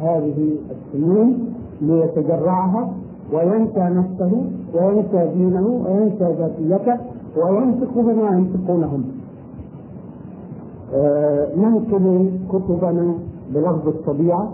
[0.04, 2.94] هذه السنين ليتجرعها
[3.34, 4.32] وينسى نفسه
[4.76, 6.98] وينسى دينه وينسى ذاتيته
[7.38, 9.04] وينطق بما ينطقونهم
[10.94, 13.14] آه ننقل كتبنا
[13.54, 14.50] بلفظ الطبيعة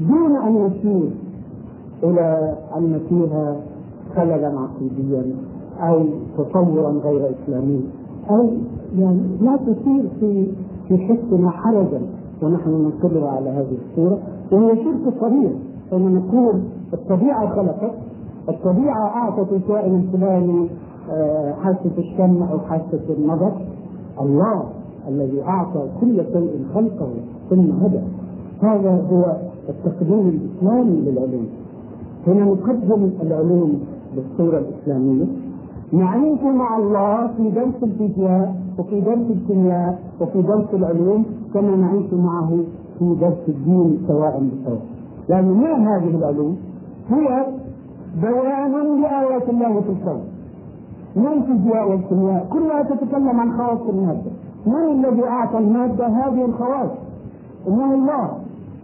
[0.00, 1.10] دون أن نشير
[2.02, 3.56] إلى أن فيها
[4.16, 5.24] خللا عقيديا
[5.80, 6.04] أو
[6.38, 7.80] تصورا غير إسلامي
[8.30, 8.48] أو
[8.98, 10.46] يعني لا تثير في
[10.88, 12.00] في حسنا حرجا.
[12.42, 14.18] ونحن ننقلها على هذه الصورة.
[14.52, 15.52] وهي شرك صريح
[15.92, 17.94] أن نقول الطبيعة خلقت
[18.48, 20.68] الطبيعة أعطت الكائن الفلاني
[21.10, 23.52] آه، حاسة الشم أو حاسة النظر.
[24.20, 24.64] الله
[25.08, 27.08] الذي أعطى كل شيء خلقه
[27.50, 28.00] ثم هدى.
[28.60, 29.36] هذا هو
[29.68, 31.46] التقديم الإسلامي للعلوم.
[32.26, 33.80] هنا نقدم العلوم
[34.16, 35.24] بالصورة الإسلامية.
[35.98, 42.50] نعيش مع الله في درس الفيزياء وفي درس الكيمياء وفي درس العلوم كما نعيش معه
[42.98, 44.80] في درس الدين سواء بسواء
[45.28, 46.56] لأن ما هذه العلوم؟
[47.10, 47.46] هي
[48.22, 50.20] بيان لآيات الله في الكون
[51.16, 54.30] ما الفيزياء والكيمياء؟ كلها تتكلم عن خواص المادة.
[54.66, 56.90] من الذي أعطى المادة هذه الخواص؟
[57.68, 58.30] إنه الله.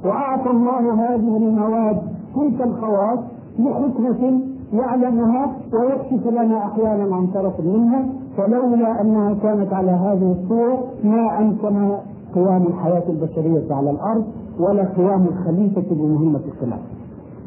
[0.05, 2.03] وأعطى الله هذه المواد
[2.37, 3.19] تلك الخواص
[3.59, 4.41] لحكمة
[4.73, 8.07] يعلمها ويكشف لنا أحيانا عن طرف منها
[8.37, 11.93] فلولا أنها كانت على هذه الصورة ما أمكن
[12.35, 14.25] قيام الحياة البشرية على الأرض
[14.61, 16.83] ولا قيام الخليفة بمهمة الخلافة.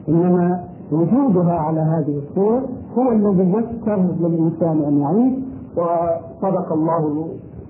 [0.09, 2.61] إنما وجودها على هذه الصورة
[2.97, 5.33] هو الذي يسر للإنسان أن يعيش
[5.77, 7.25] وصدق الله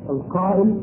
[0.10, 0.76] القائل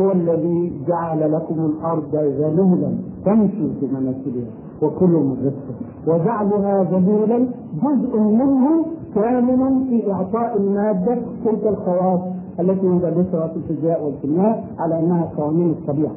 [0.00, 2.92] هو الذي جعل لكم الأرض ذلولا
[3.24, 4.50] تمشي في مناكبها.
[4.82, 5.12] وكل
[5.44, 7.46] رزقه وجعلها ذلولا
[7.82, 12.20] جزء منه كاملا في إعطاء المادة تلك الخواص
[12.60, 16.12] التي ندرسها في الفيزياء والكيمياء على أنها قوانين الطبيعة.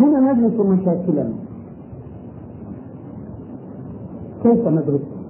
[0.00, 1.32] هنا ندرس مشاكلنا.
[4.42, 5.22] كيف ندرسها؟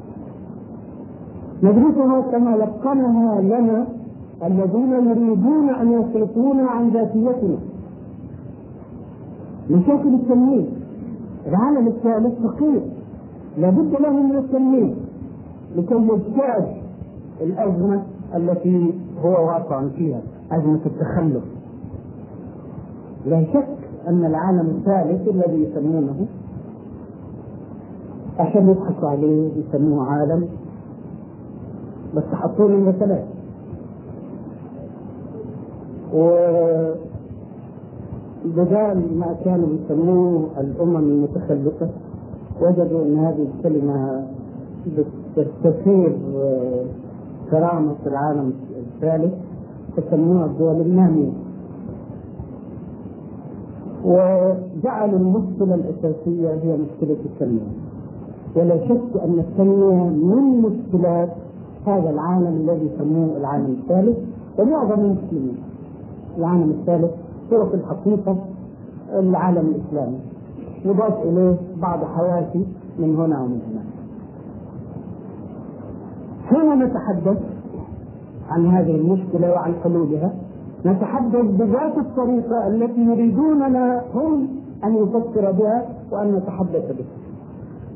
[1.63, 3.87] ندرسها كما لقنها لنا
[4.45, 7.59] الذين يريدون أن يصرفونا عن ذاتيتنا.
[9.73, 10.67] مشاكل التمييز.
[11.47, 12.83] العالم الثالث فقير
[13.59, 14.95] لابد له من التمييز
[15.77, 16.65] لكي يجتاز
[17.41, 18.03] الأزمة
[18.37, 20.21] التي هو واقع فيها
[20.53, 21.43] أزمة التخلف.
[23.27, 23.69] لا شك
[24.09, 26.27] أن العالم الثالث الذي يسمونه
[28.39, 30.49] عشان يضحكوا عليه يسموه عالم
[32.17, 33.25] بس حطوا له مثلات
[36.15, 36.29] و
[38.45, 41.89] بدال ما كانوا يسموه الأمم المتخلفه
[42.63, 44.25] وجدوا إن هذه الكلمة
[45.37, 46.17] تستثير
[47.51, 49.35] كرامة العالم الثالث
[49.97, 51.31] فسموها الدول النامية.
[54.05, 57.73] وجعلوا المشكلة الأساسية هي مشكلة التنمية.
[58.57, 61.29] ولا شك أن التنمية من مشكلات
[61.87, 64.19] هذا العالم الذي يسموه العالم الثالث
[64.59, 65.57] ومعظم المسلمين.
[66.39, 67.11] العالم الثالث
[67.51, 68.37] في الحقيقة
[69.13, 70.19] العالم الإسلامي.
[70.85, 72.65] يضاف إليه بعض حواشي
[72.99, 73.93] من هنا ومن هناك
[76.49, 77.39] حين نتحدث
[78.49, 80.33] عن هذه المشكلة وعن حلولها
[80.87, 84.49] نتحدث بذات الطريقة التي يريدوننا هم
[84.85, 87.07] أن يفكر بها وأن نتحدث بها.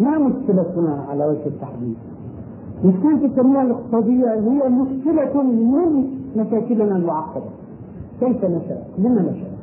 [0.00, 1.96] ما مشكلتنا على وجه التحديد
[2.84, 6.04] مشكلة التنمية الاقتصادية هي مشكلة من
[6.36, 7.50] مشاكلنا المعقدة.
[8.20, 9.56] كيف نشأ؟ لما نشأ؟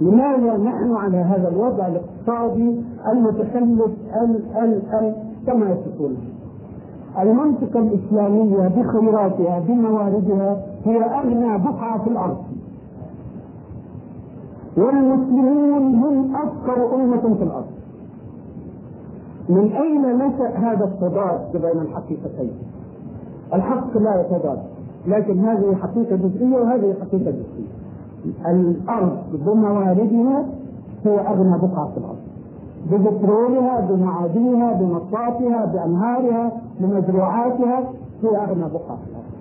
[0.00, 2.80] لماذا نحن على هذا الوضع الاقتصادي
[3.12, 5.14] المتخلف ال ال ال
[5.46, 6.16] كما يصفونه؟
[7.18, 12.42] المنطقة الإسلامية بخيراتها بمواردها هي أغنى بقعة في الأرض
[14.76, 17.66] والمسلمون هم أفقر أمة في الأرض
[19.48, 22.50] من أين نشأ هذا التضاد بين الحقيقتين؟
[23.54, 24.58] الحق لا يتضاد
[25.06, 27.72] لكن هذه حقيقة جزئية وهذه حقيقة جزئية.
[28.46, 30.44] الأرض بمواردها
[31.04, 32.22] هي أغنى بقعة في الأرض.
[32.90, 37.78] ببترولها بمعادنها بمصافها بأنهارها بمزروعاتها
[38.22, 39.32] هي أغنى بقعة في الأرض.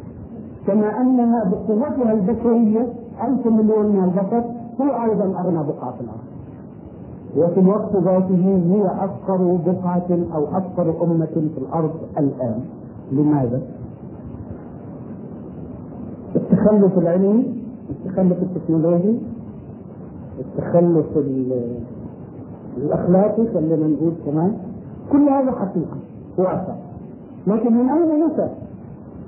[0.67, 2.87] كما أنها بقوتها البشرية
[3.27, 4.43] ألف مليون من البشر
[4.79, 6.31] هي أيضا أغنى بقعة في الأرض.
[7.37, 12.59] وفي الوقت ذاته هي أفقر بقعة أو أفقر أمة في الأرض الآن.
[13.11, 13.61] لماذا؟
[16.35, 19.15] التخلف العلمي التخلف التكنولوجي
[20.39, 21.05] التخلف
[22.77, 24.53] الأخلاقي خلينا نقول كمان.
[25.11, 25.97] كل هذا حقيقه
[26.37, 26.75] واقع
[27.47, 28.49] لكن من أين نشا؟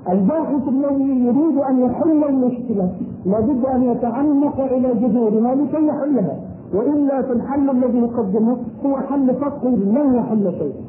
[0.08, 2.90] الباحث الذي يريد أن يحل المشكلة
[3.26, 6.36] لابد أن يتعمق إلى جذورها لكي يحلها.
[6.74, 10.84] وإلا فالحل الذي يقدمه هو حل سطحي لن يحل شيئا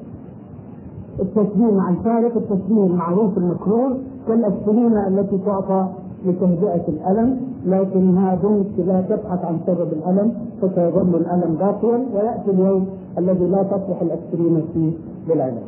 [1.20, 3.98] التشبيه مع الفارق التشبيه المعروف المكروه
[4.28, 5.88] كالاسبرين التي تعطى
[6.26, 13.46] لتهدئة الألم لكنها بنت لا تبحث عن سبب الألم فسيظل الألم باقيا ويأتي اليوم الذي
[13.46, 14.92] لا تصلح الأسبرين فيه
[15.30, 15.64] للعلاج.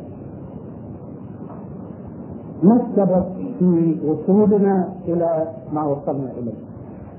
[2.62, 3.24] ما السبب
[3.58, 6.52] في وصولنا إلى ما وصلنا إليه؟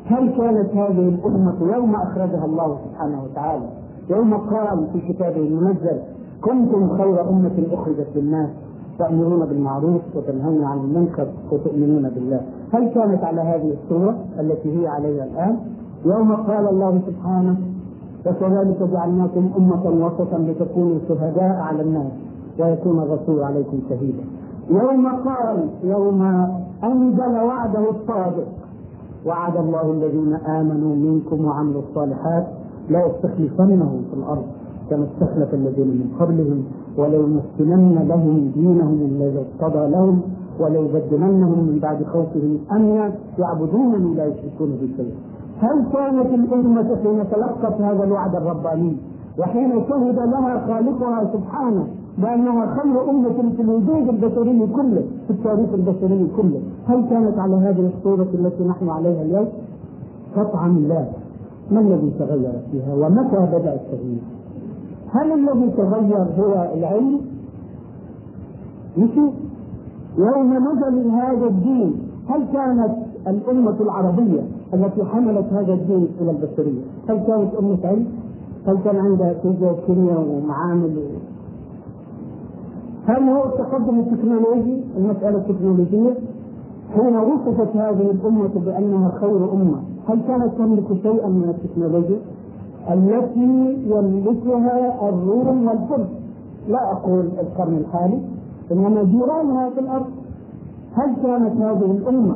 [0.06, 3.66] هل كانت هذه الأمة يوم أخرجها الله سبحانه وتعالى
[4.10, 6.00] يوم قال في كتابه المنزل
[6.42, 8.50] كنتم خير أمة أخرجت للناس
[9.00, 12.42] تأمرون بالمعروف وتنهون عن المنكر وتؤمنون بالله
[12.74, 15.58] هل كانت على هذه الصورة التي هي عليها الآن؟
[16.06, 17.58] يوم قال الله سبحانه
[18.26, 22.12] وكذلك جعلناكم أمة وسطا لتكونوا شهداء على الناس
[22.60, 24.24] ويكون الرسول عليكم شهيدا.
[24.70, 26.22] يوم قال يوم
[26.84, 28.48] أنزل وعده الصادق
[29.26, 32.48] وعد الله الذين آمنوا منكم وعملوا الصالحات
[32.90, 34.44] لا يستخلفنهم في الأرض
[34.90, 36.64] كما استخلف الذين من قبلهم
[36.98, 40.22] وليمكنن لهم دينهم الذي ارتضى لهم
[40.60, 45.16] وليبدلنهم من بعد خوفهم أمنا يعبدونني لا يشركون بي شيئا.
[45.62, 48.98] هل كانت الأمة حين تلقت هذا الوعد الرباني
[49.40, 56.28] وحين شهد لها خالقها سبحانه بانها خير أمة في الوجود البشري كله في التاريخ البشري
[56.38, 59.48] كله، هل كانت على هذه الصورة التي نحن عليها اليوم؟
[60.36, 61.06] قطعا لا.
[61.72, 64.22] ما الذي تغير فيها ومتى بدأ التغيير؟
[65.12, 67.20] هل الذي تغير هو العلم؟
[68.98, 69.34] نشوف
[70.20, 71.96] يوم نزل هذا الدين
[72.30, 72.96] هل كانت
[73.28, 74.42] الأمة العربية
[74.74, 78.06] التي حملت هذا الدين إلى البشرية هل كانت أمة علم؟
[78.68, 80.96] هل كان عندها فيزياء وكيمياء ومعامل.
[83.06, 86.14] هل هو التقدم التكنولوجي المسألة التكنولوجية
[86.96, 92.20] حين وصفت هذه الأمة بأنها خير أمة هل كانت تملك شيئا من التكنولوجيا؟
[92.92, 96.08] التي يملكها الروم والفرس
[96.70, 98.20] لا أقول القرن الحالي
[98.72, 100.06] إنما جيرانها في الأرض.
[100.94, 102.36] هل كانت هذه الأمة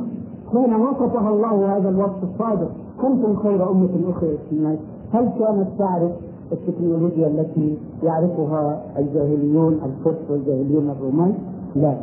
[0.52, 2.70] حين وصفها الله هذا الوصف الصادق؟
[3.02, 4.78] كنتم خير أمة أخرى في الناس.
[5.12, 6.10] هل كانت تعرف
[6.52, 11.34] التكنولوجيا التي يعرفها الجاهليون الفرس والجاهليون الرومان؟
[11.76, 11.94] لا.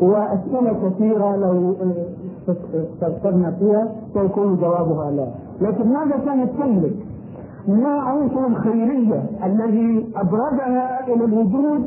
[0.00, 1.74] وأسئلة كثيرة لو
[2.48, 5.26] استفسرنا فيها سيكون جوابها لا.
[5.60, 6.92] لكن ماذا كانت تملك؟
[7.68, 11.80] ما عنصر الخيرية الذي أبرزها إلى الوجود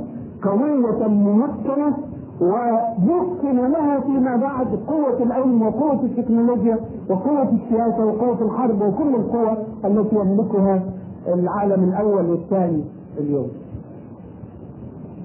[0.43, 1.93] قوية ممكنة
[2.41, 6.77] ويمكن لها فيما بعد قوة العلم وقوة التكنولوجيا
[7.09, 10.83] وقوة السياسة وقوة الحرب وكل القوى التي يملكها
[11.27, 12.81] العالم الأول والثاني
[13.17, 13.47] اليوم.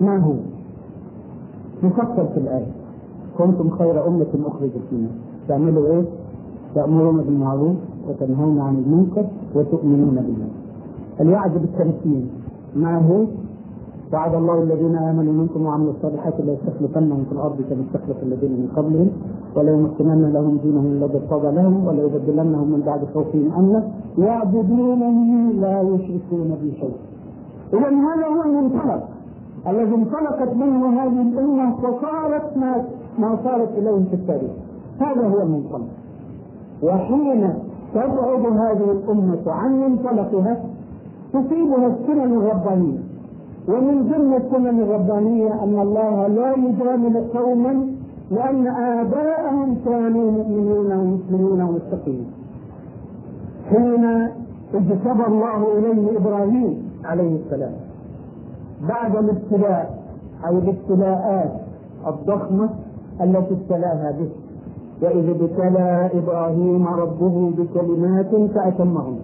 [0.01, 0.35] ما هو؟
[1.83, 2.73] نفكر في الآية.
[3.39, 5.09] كنتم خير أمة أخرجت فينا.
[5.49, 6.05] تعملوا إيه؟
[6.75, 7.77] تأمرون بالمعروف
[8.09, 10.49] وتنهون عن المنكر وتؤمنون بالله.
[11.21, 12.31] الوعد بالتمكين
[12.77, 13.25] ما هو؟
[14.12, 19.11] وعد الله الذين آمنوا منكم وعملوا الصالحات ليستخلفنهم في الأرض كما استخلف الذين من قبلهم
[19.57, 23.88] وليمكنن لهم دينهم الذي ارتضى لهم وليبدلنهم من بعد خوفهم أمنا
[24.18, 27.00] يعبدونني لا يشركون بي شيئا.
[27.72, 29.09] اذا هذا هو المنطلق
[29.66, 32.84] الذي انطلقت منه هذه الأمة وصارت ما
[33.18, 34.50] ما صارت اليه في التاريخ.
[35.00, 35.88] هذا هو المنطلق.
[36.82, 37.55] وحين
[37.94, 40.62] تبعد هذه الأمة عن منطلقها
[41.32, 42.98] تصيبها السنن الربانية
[43.69, 47.87] ومن ضمن السنن الربانية أن الله لا يجامل قوما
[48.31, 52.27] لأن آباءهم كانوا مؤمنين ومسلمين ومتقين.
[53.71, 54.05] حين
[54.75, 57.73] اجتبى الله إليه إبراهيم عليه السلام
[58.89, 59.99] بعد الابتلاء
[60.47, 61.53] أو الابتلاءات
[62.07, 62.69] الضخمة
[63.21, 64.29] التي ابتلاها به.
[65.03, 69.19] وإذ ابتلى إبراهيم ربه بكلمات فأتمهن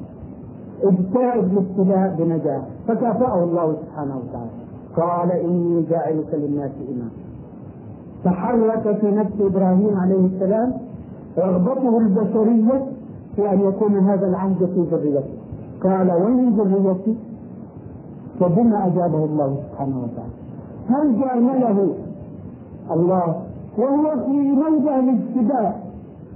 [0.82, 2.62] ابتاء الابتلاء بنجاح.
[2.94, 4.50] فكافأه الله سبحانه وتعالى.
[4.96, 7.10] قال إني جاعلك للناس إماما.
[8.24, 10.72] تحرك في نفس إبراهيم عليه السلام
[11.38, 12.86] رغبته البشرية
[13.36, 15.34] في أن يكون هذا العهد في ذريته.
[15.84, 17.16] قال ومن ذريتي؟
[18.40, 20.34] فبما أجابه الله سبحانه وتعالى.
[20.88, 21.94] هل جامله
[22.90, 23.34] الله؟
[23.78, 25.80] وهو في موضع الاجتباء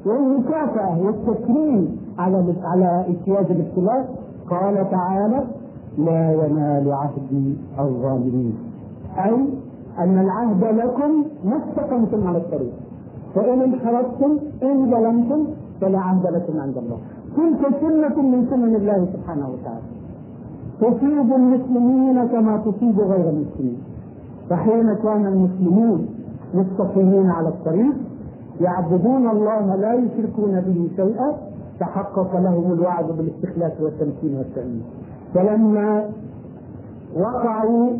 [0.07, 4.15] والمكافأة والتكريم على على اجتياز الابتلاء
[4.51, 5.45] قال تعالى
[5.99, 8.55] لا ينال عهدي الظالمين.
[9.18, 9.49] أي
[9.99, 12.72] أن العهد لكم ما استقمتم على الطريق.
[13.34, 15.45] فإن انحرفتم إن ظلمتم
[15.80, 16.99] فلا عهد لكم عند الله.
[17.36, 19.86] تلك سنة من سنن الله سبحانه وتعالى.
[20.80, 23.78] تصيب المسلمين كما تصيب غير المسلمين.
[24.51, 26.07] فحين كان المسلمون
[26.55, 27.95] مستقيمين على الطريق
[28.61, 31.32] يعبدون الله لا يشركون به شيئا
[31.80, 34.82] تحقق لهم الوعد بالاستخلاف والتمكين والتأمين.
[35.35, 36.11] فلما
[37.16, 37.91] وقعوا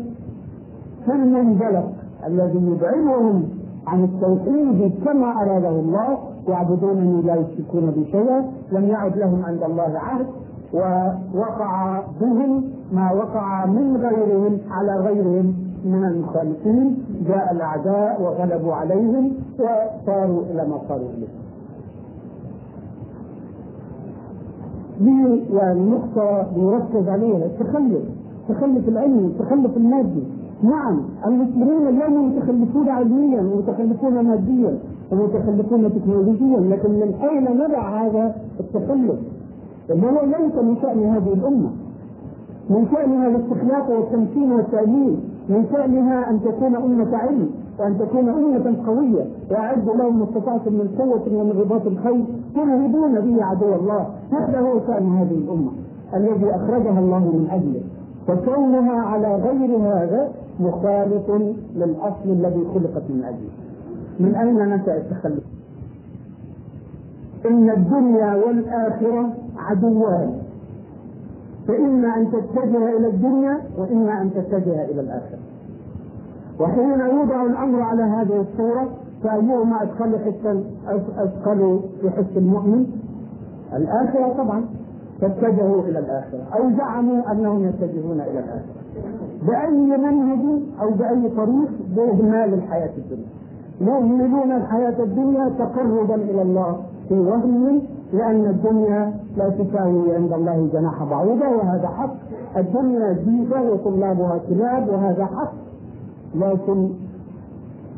[1.05, 1.91] في المنزلق
[2.27, 3.43] الذي يبعدهم
[3.87, 6.17] عن التوحيد كما أراده الله
[6.47, 10.25] يعبدونني لا يشركون بي شيئا لم يعد لهم عند الله عهد
[10.73, 15.53] ووقع بهم ما وقع من غيرهم على غيرهم
[15.85, 21.27] من المخالفين جاء الأعداء وغلبوا عليهم وصاروا إلى ما صاروا إليه.
[25.01, 28.03] دي يعني نقطة بيركز عليها التخلف
[28.49, 30.23] التخلف العلمي التخلف المادي.
[30.63, 34.77] نعم المسلمين اليوم متخلفون علميا ومتخلفون ماديا
[35.11, 39.19] ومتخلفون تكنولوجيا لكن من أين نضع هذا التخلف؟
[39.91, 41.69] هو ليس من شأن هذه الأمة؟
[42.69, 45.19] من شأنها الاستخلاف والتمكين والتأمين؟
[45.49, 47.49] من شأنها أن تكون أمة علم؟
[47.79, 52.25] وأن تكون أمة قوية وأعد لهم ما استطعتم من قوة ومن رباط الخير.
[52.55, 54.07] ترهبون به عدو الله.
[54.31, 55.71] هذا هو شأن هذه الأمة
[56.13, 57.81] الذي أخرجها الله من أجله.
[58.27, 61.31] فكونها على غير هذا مخالف
[61.75, 63.51] للأصل الذي خلقت من أجله.
[64.19, 65.43] من أين نشأ التخلف؟
[67.45, 70.33] إن الدنيا والآخرة عدوان.
[71.67, 75.44] فإما أن تتجه إلى الدنيا وإما أن تتجه إلى الآخرة.
[76.59, 78.87] وحين يوضع الأمر على هذه الصورة
[79.23, 80.63] فأيهما أدخل حس
[81.17, 82.85] أدخل في حس المؤمن؟
[83.73, 84.65] الآخرة طبعا
[85.21, 88.75] فاتجهوا إلى الآخرة أو زعموا أنهم يتجهون إلى الآخرة.
[89.47, 93.27] بأي منهج أو بأي طريق بإهمال الحياة الدنيا.
[93.81, 96.77] يهملون الحياة الدنيا تقربا إلى الله
[97.09, 97.81] في وهم
[98.13, 102.15] لأن الدنيا لا تساوي عند الله جناح بعوضة وهذا حق.
[102.57, 105.53] الدنيا جيفة وطلابها كلاب وهذا حق.
[106.35, 106.89] لكن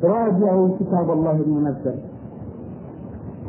[0.03, 1.95] راجعوا كتاب الله المنزل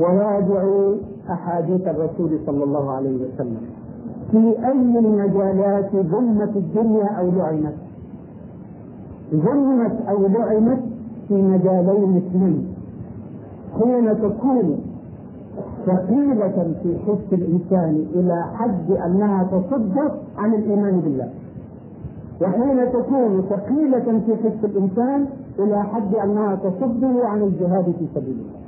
[0.00, 0.94] وراجعوا
[1.30, 3.60] أحاديث الرسول صلى الله عليه وسلم.
[4.30, 7.74] في أي المجالات ظلمت الدنيا أو لعنت؟
[9.34, 10.80] ظلمت أو لعنت
[11.28, 12.74] في مجالين اثنين.
[13.80, 14.80] حين تكون
[15.86, 19.98] ثقيلة في حس الإنسان إلى حد أنها تصد
[20.38, 21.28] عن الإيمان بالله.
[22.42, 25.26] وحين تكون ثقيلة في حس الإنسان
[25.58, 28.58] إلى حد أنها تصده عن الجهاد في سبيل الله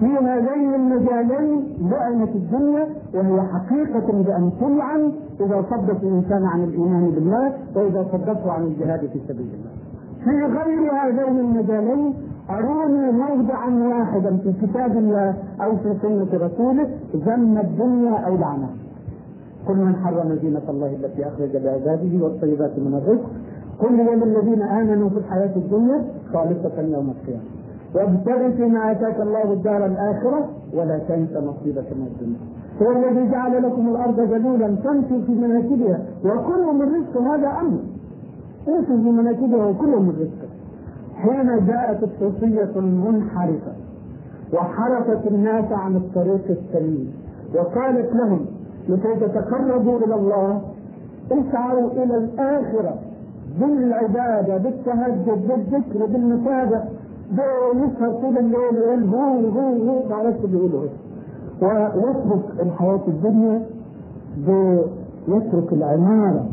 [0.00, 7.52] في هذين المجالين لعنت الدنيا وهي حقيقة بأن تلعن إذا صدت الإنسان عن الإيمان بالله
[7.76, 9.70] وإذا صدته عن الجهاد في سبيل الله.
[10.24, 12.14] في غير هذين المجالين
[12.50, 18.70] أروني موضعا واحدا في كتاب الله أو في سنة رسوله ذم الدنيا أو لعنها.
[19.68, 23.30] قل من حرم زينة الله التي أخرج لعباده والطيبات من الرزق.
[23.78, 27.44] قل هي للذين آمنوا في الحياة الدنيا خالصة يوم القيامة.
[27.94, 32.40] وابتغ فيما آتاك الله الدار الآخرة ولا تنس نصيبك من الدنيا.
[32.82, 37.78] هو الذي جعل لكم الأرض ذلولا فامشوا في مناكبها وكلوا من رزق هذا أمر.
[38.68, 40.50] امشوا في مناكبها وكلوا من رزقه.
[41.16, 43.72] حين جاءت الصوفية المنحرفة
[44.52, 47.12] وحرفت الناس عن الطريق السليم
[47.54, 48.46] وقالت لهم
[48.90, 50.60] لكي تتقربوا إلى الله
[51.32, 52.94] اسعوا إلى الآخرة
[53.60, 56.84] بالعبادة بالتهجد بالذكر بالمتابعة
[57.76, 60.08] يسهر طول الليل يقول هو هو هو.
[60.08, 60.82] ما عرفش بيقولوا
[61.62, 63.62] ويترك الحياة الدنيا
[65.28, 66.44] يترك العمارة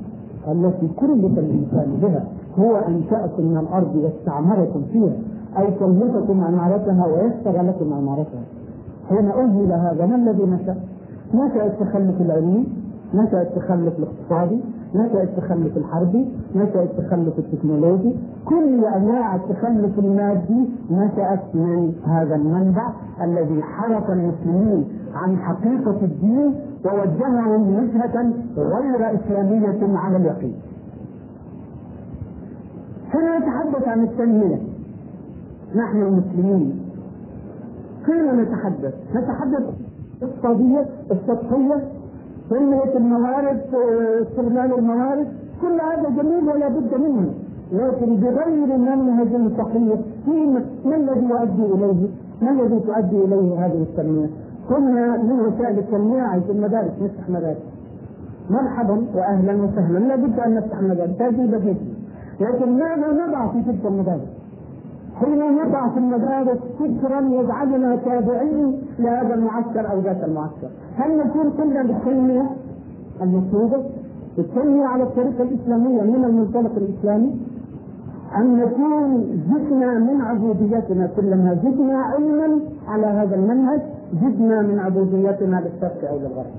[0.52, 2.24] التي كلف الإنسان بها.
[2.60, 5.14] هو أنشأكم من الأرض واستعمركم فيها
[5.58, 8.42] أي كلفكم عمارتها ويسر لكم عمارتها
[9.10, 10.76] حين أهمل هذا ما الذي نشأ؟
[11.34, 12.68] نشأ التخلف العلمي
[13.14, 14.62] نشأ التخلف الاقتصادي
[14.96, 18.16] نشأ التخلف الحربي نشأ التخلف التكنولوجي.
[18.46, 22.90] كل أنواع التخلف المادي نشأت من هذا المنبع
[23.22, 26.56] الذي حرف المسلمين عن حقيقة الدين
[26.86, 30.56] ووجههم وجهة غير إسلامية على اليقين.
[33.12, 34.60] حين نتحدث عن التنمية.
[35.76, 36.80] نحن المسلمين.
[38.06, 39.87] كيف نتحدث؟ نتحدث
[40.24, 41.84] اقتصادية السطحية
[42.50, 43.62] تنمية الموارد
[44.22, 45.28] استغلال الموارد
[45.62, 47.34] كل هذا جميل ولا بد منه
[47.72, 50.46] لكن بغير منهج صحيح في
[50.86, 52.10] ما الذي يؤدي إليه؟
[52.42, 54.30] ما الذي تؤدي إليه هذه التنميه؟
[54.70, 57.58] قلنا من وسائل التنميه عايز المدارس نفتح مدارس
[58.50, 61.76] مرحبا واهلا وسهلا لا بد أن نفتح مدارس هذه بديهيه
[62.40, 64.37] لكن ماذا نضع في تلك المدارس؟
[65.20, 71.84] حين نضع في المدارس فكرا يجعلنا تابعين لهذا المعسكر أو ذات المعسكر، هل نكون كلنا
[71.84, 72.50] بالتنمية
[73.22, 73.84] المطلوبه؟
[74.38, 77.42] التنميه على الطريقة الإسلامية من المنطلق الإسلامي؟
[78.38, 83.82] أن نكون زدنا من عبوديتنا كلما زدنا علما على هذا المنهج
[84.14, 86.54] زدنا من عبوديتنا للشرق أو للغرب.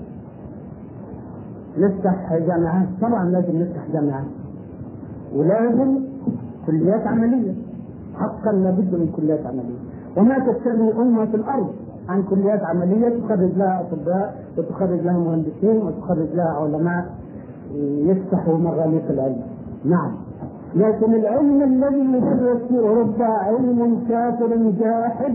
[1.78, 4.24] نفتح جامعات طبعا لازم نفتح جامعات
[5.34, 6.00] ولازم
[6.66, 7.54] كليات عملية
[8.20, 9.78] حقا لابد من كليات عملية.
[10.16, 11.68] وما تستغني أمة في الأرض
[12.08, 17.04] عن كليات عملية تخرج لها أطباء وتخرج لها مهندسين وتخرج لها علماء
[18.10, 19.42] يفتحوا مغاليق العلم.
[19.84, 20.12] نعم.
[20.74, 25.34] لكن العلم الذي يدرس في أوروبا علم كافر جاحد.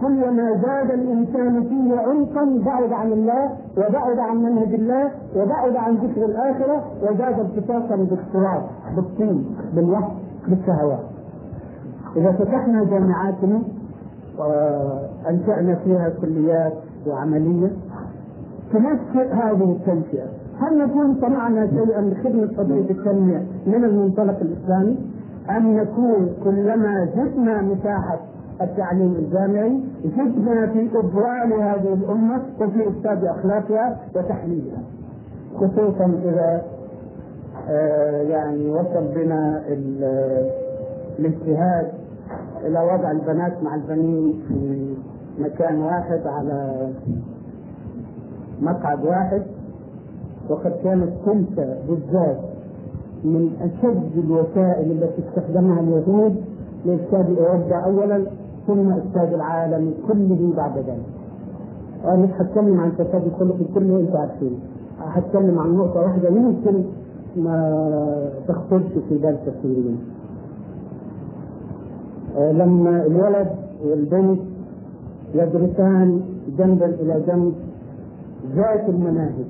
[0.00, 6.24] كلما زاد الإنسان فيه عمقا بعد عن الله وبعد عن منهج الله وبعد عن ذكر
[6.24, 8.62] الآخرة؟ وزاد التصاقا بالتراب
[8.96, 9.44] بالطين
[9.74, 10.12] بالوحي
[10.48, 11.17] بالشهوات.
[12.18, 13.62] إذا فتحنا جامعاتنا
[14.38, 16.72] وأنشأنا فيها كليات
[17.06, 17.70] وعملية
[18.72, 20.26] تنشئ هذه التنشئة.
[20.60, 24.98] هل نكون صنعنا شيئا لخدمة قضية التنمية من المنطلق الإسلامي؟
[25.56, 28.18] أم نكون كلما زدنا مساحة
[28.62, 34.82] التعليم الجامعي زدنا في إضلال هذه الأمة وفي إفساد أخلاقها وتحليلها.
[35.56, 36.62] خصوصا إذا
[37.70, 39.62] آه يعني وصل بنا
[41.18, 41.92] الاجتهاد
[42.66, 44.86] إلى وضع البنات مع البنين في
[45.38, 46.88] مكان واحد على
[48.62, 49.42] مقعد واحد
[50.50, 52.38] وقد كانت تلك بالذات
[53.24, 56.36] من أشد الوسائل التي استخدمها اليهود
[56.86, 58.24] لافساد أوروبا اولا
[58.66, 61.06] ثم افساد العالم كله بعد ذلك.
[62.04, 64.60] أنا مش هتكلم عن فساد الخلق كله أنتم عارفين.
[65.00, 66.84] هتكلم عن نقطة واحدة يمكن
[67.36, 69.98] ما تخطرش في بال كثيرين.
[72.36, 73.48] لما الولد
[73.84, 74.40] والبنت
[75.34, 76.20] يدرسان
[76.58, 77.52] جنبا إلى جنب
[78.56, 79.44] ذات المناهج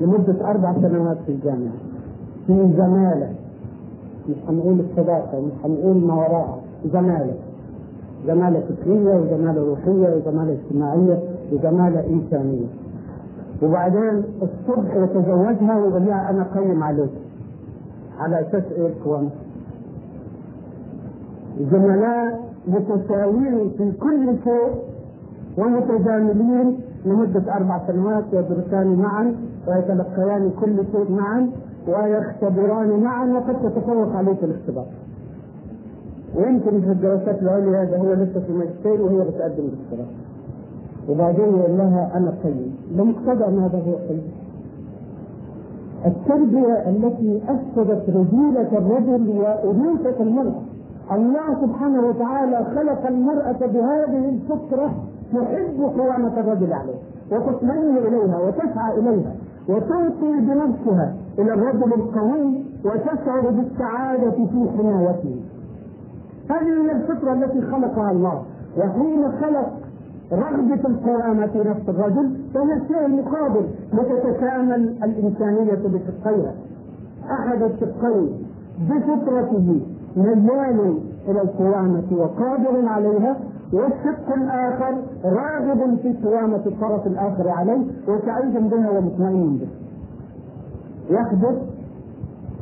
[0.00, 1.72] لمدة أربع سنوات في الجامعة.
[2.46, 3.30] في زمالة
[4.28, 6.58] مش هنقول الصداقة مش هنقول ما وراءها
[6.92, 7.34] زمالة.
[8.26, 11.18] زمالة فكرية وزمالة روحية وزمالة اجتماعية
[11.52, 12.66] وزمالة إنسانية.
[13.62, 17.10] وبعدين الصبح يتزوجها ويقول لها أنا قيم عليك
[18.18, 18.90] على أساس إيه؟
[21.60, 24.70] زملاء متساويين في كل شيء
[25.58, 29.34] ومتجاملين لمدة أربع سنوات يدرسان معا
[29.68, 31.50] ويتلقيان كل شيء معا
[31.88, 34.86] ويختبران معا وقد تتفوق عليك الاختبار.
[36.36, 40.08] ويمكن في الدراسات العليا هذا هو لسه في ماجستير وهي بتقدم دكتوراه
[41.08, 42.76] وبعدين يقول لها أنا قيم.
[42.90, 44.22] بمقتضى ماذا هو قيم.
[46.06, 50.62] التربية التي أفسدت رجولة الرجل وأنوثة المرأة.
[51.12, 54.90] الله سبحانه وتعالى خلق المرأة بهذه الفطرة
[55.32, 56.94] تحب قوامة الرجل عليه
[57.32, 59.34] وتطمئن إليها وتسعى إليها
[59.68, 65.36] وتعطي بنفسها إلى الرجل القوي وتشعر بالسعادة في حمايته.
[66.50, 68.42] هذه هي الفطرة التي خلقها الله.
[68.78, 69.72] وحين خلق
[70.32, 76.54] رغبة القوامة في نفس الرجل فهي الشيء المقابل لتتكامل الإنسانية بشقيها
[77.30, 78.30] أحد الشقين
[78.90, 79.80] بفطرته.
[80.16, 80.98] ميال
[81.28, 83.36] إلى القوامة وقادر عليها
[83.72, 84.94] والشق الآخر
[85.24, 89.68] راغب في قوامة الطرف الآخر عليه وسعيد بها ومطمئن به
[91.10, 91.56] يحدث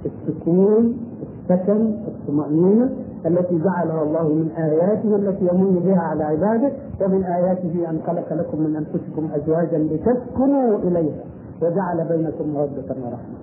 [0.07, 2.91] السكون السكن الطمأنينة
[3.27, 8.61] التي جعلها الله من آياته التي يمن بها على عباده ومن آياته أن خلق لكم
[8.61, 11.25] من أنفسكم أزواجا لتسكنوا إليها
[11.63, 13.39] وجعل بينكم مودة ورحمة.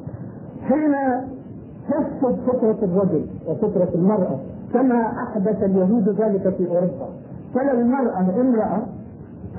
[0.61, 0.95] حين
[1.89, 4.37] تفسد فطرة الرجل وفطرة المرأة
[4.73, 7.07] كما أحدث اليهود ذلك في أوروبا.
[7.53, 8.81] فلا المرأة امرأة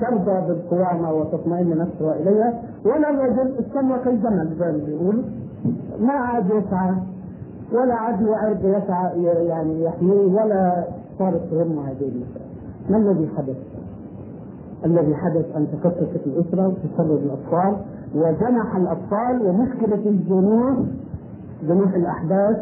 [0.01, 5.23] ترضى بالقوامة وتطمئن نفسها إليها ولا الرجل استمر كالجمل زي ما بيقولوا
[5.99, 6.93] ما عاد يسعى
[7.73, 10.83] ولا عاد يعرف يسعى يعني يحميه ولا
[11.19, 12.45] صارت تهم هذه المسألة.
[12.89, 13.57] ما الذي حدث؟
[14.85, 17.75] الذي حدث أن تكثفت الأسرة وتسرد الأطفال
[18.15, 20.77] وجنح الأطفال ومشكلة الجنوح
[21.67, 22.57] جنوح الأحداث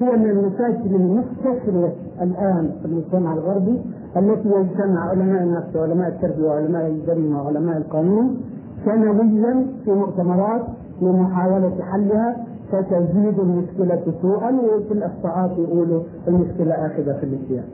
[0.00, 1.92] هي من المشاكل المستشرية
[2.22, 3.82] الآن في المجتمع الغربي
[4.16, 8.36] التي يجتمع علماء النفس وعلماء التربية وعلماء الجريمة وعلماء القانون
[8.84, 10.62] سنويا في مؤتمرات
[11.02, 12.36] لمحاولة حلها
[12.72, 17.64] فتزيد المشكلة سوءا وفي الإحصاءات يقولوا المشكلة آخذة في الاتيان.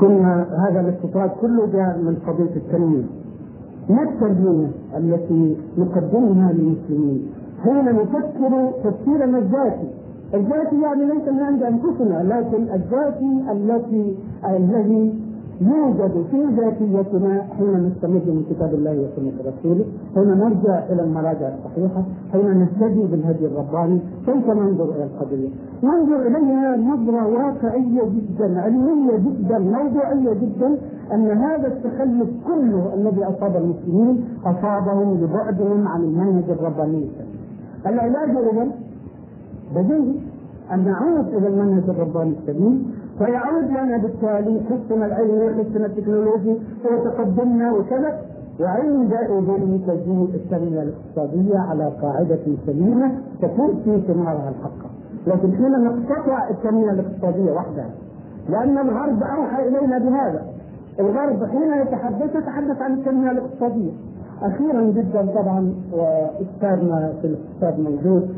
[0.00, 3.19] كنا هذا الاقتصاد كله جاء من قضية التنمية.
[3.90, 7.26] ما التربية التي نقدمها للمسلمين؟
[7.64, 9.88] حين نفكر تفكيرنا الذاتي.
[10.34, 14.16] الذاتي يعني ليس من عند أنفسنا لكن الذاتي التي
[14.48, 15.14] الذي
[15.60, 19.84] يوجد في ذاتيتنا حين نستمد من كتاب الله وسنة رسوله،
[20.14, 22.02] حين نرجع إلى المراجع الصحيحة،
[22.32, 25.48] حين نهتدي بالهدي الرباني، كيف ننظر إلى القضية؟
[25.82, 30.78] ننظر إليها نظرة واقعية جدا، علمية جدا، موضوعية جدا،
[31.12, 37.10] أن هذا التخلف كله الذي أصاب المسلمين أصابهم لبعدهم عن المنهج الرباني
[37.86, 38.70] العلاج إذا
[39.74, 40.14] بديهي
[40.72, 46.54] أن نعود إلى المنهج الرباني السليم فيعود لنا بالتالي حسن العلم وحسن التكنولوجي
[46.84, 48.12] وتقدمنا وكذا.
[48.60, 54.90] وعندئذ تجيء التنمية الاقتصادية على قاعدة سليمة تؤتي ثمارها الحقة
[55.26, 57.90] لكن حين نقتطع التنمية الاقتصادية وحدها
[58.48, 60.42] لأن الغرب أوحى إلينا بهذا.
[61.00, 63.92] الغرب حين يتحدث يتحدث عن التنمية الاقتصادية.
[64.42, 68.28] أخيرا جدا طبعا وأستاذنا في الاقتصاد موجود.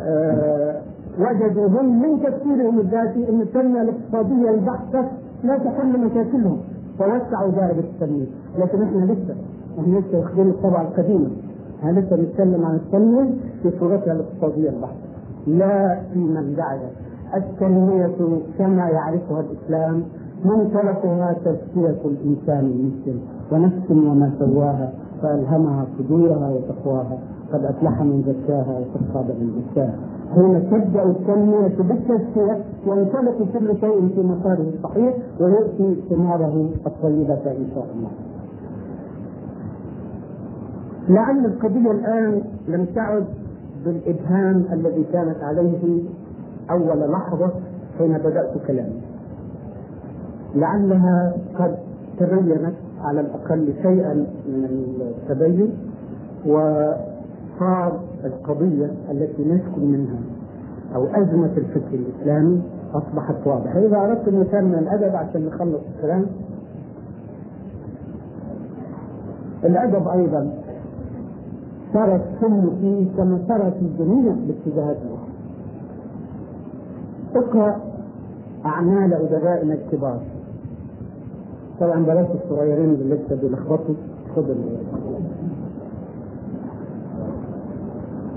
[0.00, 0.80] أه
[1.18, 5.04] وجدوا هم من تفكيرهم الذاتي إن التنمية الاقتصادية البحته
[5.44, 6.56] لا تحل مشاكلهم
[6.98, 8.26] فوسعوا دائرة التنمية،
[8.58, 9.34] لكن إحنا لسه
[9.80, 11.30] إحنا لسه واخدين الطبعة القديمة.
[11.80, 13.30] إحنا لسه بنتكلم عن التنمية؟
[13.62, 14.96] في صورتها الاقتصادية البحته
[15.46, 16.90] لا في مبدعها
[17.36, 18.10] التنمية
[18.58, 20.02] كما يعرفها الإسلام
[20.44, 23.20] منطلقها تزكيه الإنسان المسلم
[23.52, 24.92] ونفس وما سواها
[25.22, 27.18] فألهمها فجورها وتقواها.
[27.52, 28.80] قد أفلح من زكاها
[29.14, 29.94] خاب من زكاها
[30.34, 37.86] حين تبدأ التنمية بالتزكيه ينطلق كل شيء في مساره الصحيح ويؤتي ثماره الطيبة إن شاء
[37.96, 38.10] الله.
[41.08, 43.24] لعل القضية الآن لم تعد
[43.84, 46.02] بالإبهام الذي كانت عليه
[46.70, 47.50] أول لحظة
[47.98, 49.02] حين بدأت كلامي.
[50.54, 51.76] لعلها قد
[52.18, 54.14] تبينت على الأقل شيئا
[54.48, 54.64] من
[55.00, 55.72] التبين
[57.62, 60.18] وصار القضية التي نسكن منها
[60.94, 62.62] أو أزمة الفكر الإسلامي
[62.94, 63.78] أصبحت واضحة.
[63.78, 66.26] إذا أردت مثال من الأدب عشان نخلص الكلام.
[69.64, 70.54] الأدب أيضا
[71.92, 74.96] صار السم فيه كما صار في جميع الاتجاهات
[77.34, 77.80] اقرأ
[78.66, 80.20] أعمال أدبائنا الكبار.
[81.80, 83.94] طبعا بلاش الصغيرين اللي لسه بيلخبطوا.
[84.36, 84.54] خذ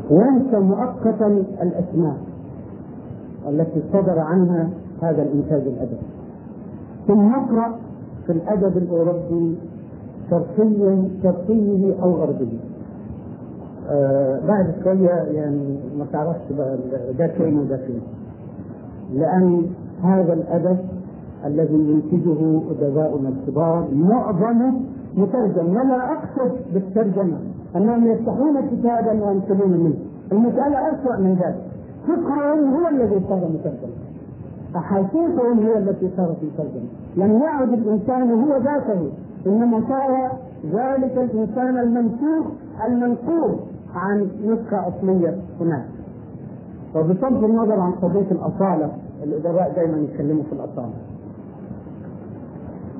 [0.10, 1.28] وانسى مؤقتا
[1.62, 2.18] الإسماء
[3.50, 4.70] التي صدر عنها
[5.02, 6.06] هذا الإنتاج الادبي
[7.08, 7.76] ثم اقرا
[8.26, 9.56] في الأدب الأوروبي
[10.30, 12.58] شرقيا شرقيه أو غربيه
[13.90, 16.40] آه بعد شوية يعني ما تعرفش
[17.20, 18.02] ده فين وده فين.
[19.14, 19.66] لأن
[20.04, 20.78] هذا الأدب
[21.46, 24.74] الذي ينتجه أدباؤنا الكبار معظمه
[25.18, 25.70] مترجم.
[25.70, 27.38] ولا أقصد بالترجمة.
[27.76, 29.96] أنهم يفتحون كتابا وينقلون منه
[30.32, 31.62] المسألة أسوأ من ذلك.
[32.08, 33.96] فكرهم هو الذي صار مترجما
[34.76, 39.12] أحاسيسهم هي التي صارت مترجمة لم يعد الإنسان هو ذاته.
[39.48, 40.32] إنما صار
[40.66, 42.46] ذلك الإنسان المنسوخ
[42.88, 43.56] المنقول
[43.96, 45.86] عن نسخة أصلية هناك.
[46.96, 48.92] وبصرف النظر عن قضية الأصالة
[49.24, 50.94] الإدراء دائما يتكلموا في الأصالة.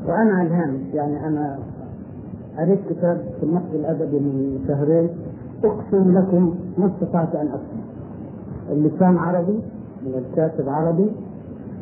[0.08, 1.60] وأنا على الهامش يعني أنا
[2.58, 5.10] قريت كتاب في النقد الأدبي من شهرين
[5.64, 7.82] أقسم لكم ما استطعت أن أفهم.
[8.72, 9.60] اللسان عربي
[10.14, 11.12] والكاتب عربي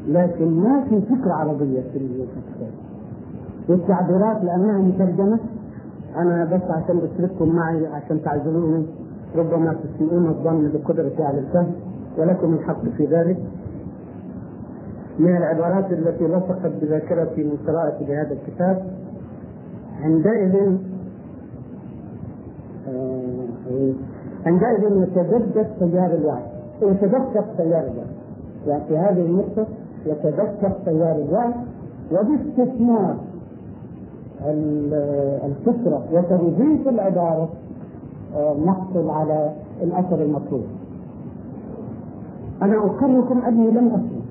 [0.08, 2.72] لكن ما في فكرة عربية في الكتاب.
[3.70, 5.40] والتعبيرات لأنها مترجمة
[6.18, 8.86] أنا بس عشان أشرككم معي عشان تعذروني
[9.36, 11.72] ربما تسيئون الظن بقدرتي على الفهم
[12.18, 13.38] ولكم الحق في ذلك.
[15.20, 18.86] من العبارات التي لصقت بذاكرتي من قراءتي لهذا الكتاب
[20.02, 20.78] عندئذ
[22.88, 23.94] آه،
[24.46, 26.44] عندئذ يتجدد تيار الوعي
[26.82, 28.08] يتدفق تيار الوعي
[28.68, 29.68] يعني في هذه النقطة
[30.06, 31.54] يتدفق تيار الوعي
[32.12, 33.16] وباستثمار
[35.46, 37.50] الفكرة وتوظيف العبارة
[38.36, 40.64] آه، نحصل على الأثر المطلوب.
[42.62, 44.24] أنا أقركم أني لم أسمع.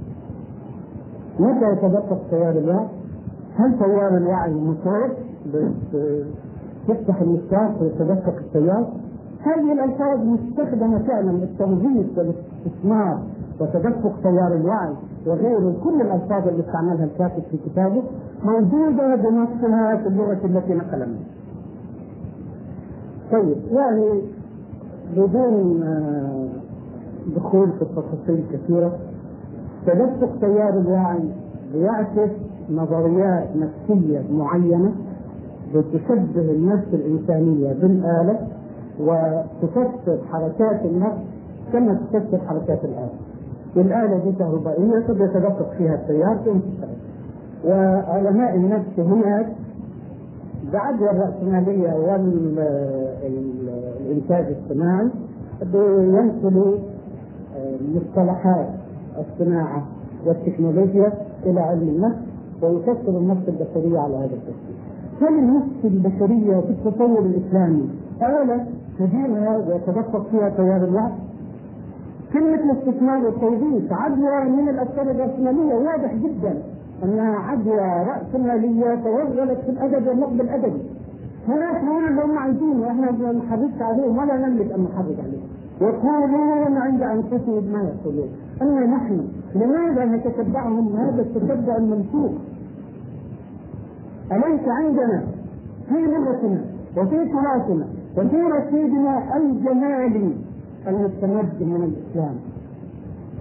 [1.39, 2.87] متى يتدفق تيار الوعي؟
[3.57, 5.11] هل تيار الوعي مصاب
[6.88, 8.86] تفتح المفتاح ويتدفق التيار؟
[9.40, 13.18] هذه الألفاظ مستخدمة فعلا للتوظيف والاستثمار
[13.61, 14.95] وتدفق تيار الوعي
[15.26, 18.03] وغيره كل الألفاظ اللي استعملها الكاتب في كتابه
[18.45, 21.26] موجودة بنصها في اللغة التي نقل منها.
[23.32, 24.22] طيب يعني
[25.16, 26.49] بدون آه،
[27.36, 28.93] دخول في التفاصيل كثيرة
[29.86, 31.28] تدفق تيار الوعي
[31.74, 32.30] بيعكس
[32.70, 34.93] نظريات نفسية معينة
[35.75, 38.39] بتشبه النفس الإنسانية بالآلة
[39.01, 41.18] وتفسر حركات النفس
[41.73, 43.11] كما تفسر حركات الآلة.
[43.77, 46.89] والآلة دي كهربائية قد يتدفق فيها التيار تنتشر.
[47.64, 49.47] وعلماء النفس هناك
[50.73, 51.93] بعد الرأسمالية
[53.23, 55.09] والإنتاج الصناعي
[55.73, 56.79] بينقلوا
[57.95, 58.68] مصطلحات
[59.18, 59.87] الصناعة
[60.27, 61.12] والتكنولوجيا
[61.47, 62.18] إلى علم النفس
[62.62, 64.77] ويفسر النفس البشرية على هذا التفسير.
[65.21, 67.89] هل النفس البشرية في التصور الإسلامي
[68.23, 68.67] آلة
[68.99, 71.13] تديرها ويتدفق فيها تيار الوعي؟
[72.33, 76.63] كلمة الاستثمار والتوظيف عدوى من الأفكار الرأسمالية واضح جدا
[77.05, 80.83] أنها عدوى رأسمالية توغلت في الأدب والنقد الأدبي.
[81.49, 85.49] هناك يقولوا اللي هم عايزينه وإحنا ما نحركش عليهم ولا نملك أن نحرك عليهم.
[85.81, 88.29] يقولون عند أنفسهم ما يقولون.
[88.63, 89.21] أما نحن
[89.55, 92.33] لماذا نتتبعهم هذا التتبع المنسوخ؟
[94.33, 95.22] أليس عندنا
[95.89, 96.61] في لغتنا
[96.97, 100.35] وفي تراثنا وفي رصيدنا الجمالي
[100.87, 102.35] المستمد من الإسلام.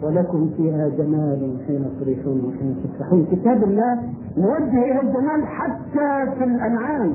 [0.04, 3.28] ولكم فيها جمال حين تريحون وحين تفرحون.
[3.32, 4.00] كتاب الله
[4.38, 7.14] موجه إلى الجمال حتى في الأنعام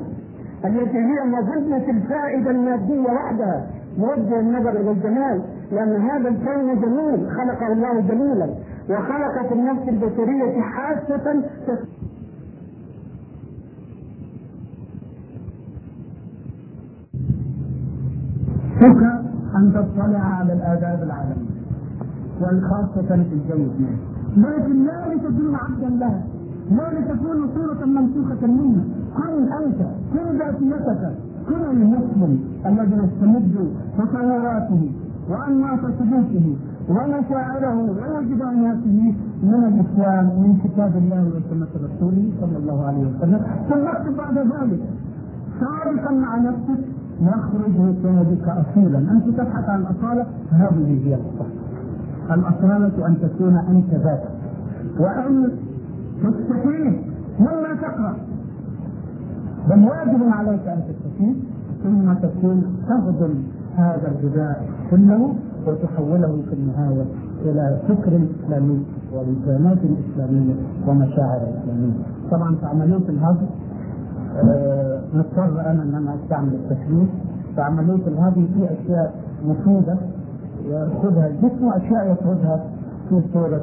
[0.65, 3.67] التي هي مظنة الفائدة المادية وحدها.
[3.97, 8.49] موجه النظر إلى الجمال لأن هذا الكون جميل خلقه الله جميلا
[8.89, 11.43] وخلق في النفس البشرية حاسة
[18.79, 19.01] فك
[19.55, 21.57] أن تطلع على الآداب العالمية
[22.41, 23.65] والخاصة في الجو.
[24.37, 26.21] لكن لا لتكون عبدا لها
[26.71, 28.83] لا لتكون صورة منسوخة منه
[29.17, 29.79] كن أنت
[30.13, 31.11] كن ذاتيتك
[31.49, 33.55] كن المسلم الذي يستمد
[33.97, 34.91] تصوراته
[35.29, 36.47] وأنماط سلوكه
[36.89, 39.13] ومشاعره ووجداناته
[39.43, 44.79] من الإسلام من كتاب الله وسنة رسوله صلى الله عليه وسلم؟ ثم اكتب بعد ذلك
[45.59, 46.79] صادقا مع نفسك
[47.21, 51.53] يخرج من بك اصيلا أنت تبحث عن الأصالة هذه هي الأصالة.
[52.31, 54.29] الأصالة أن تكون أنت ذاتك
[54.99, 55.51] وأن
[56.23, 57.01] تستفيد
[57.39, 58.15] مما تقرأ.
[59.69, 61.35] بل واجب عليك أن تستفيد
[61.83, 63.33] ثم تكون تهضم
[63.75, 65.35] هذا الغذاء كله
[65.67, 67.05] وتحوله في النهاية
[67.45, 70.53] إلى فكر إسلامي ووجدانات إسلامية
[70.87, 71.93] ومشاعر إسلامية.
[72.31, 73.45] طبعا في عمليه الهضم
[75.13, 77.05] مضطر أنا إن أنا أستعمل التشبيه
[77.57, 79.13] فعملية الهضم في أشياء
[79.45, 79.97] مفيدة
[80.65, 82.65] يأخذها الجسم وأشياء يطردها
[83.09, 83.61] في صورة.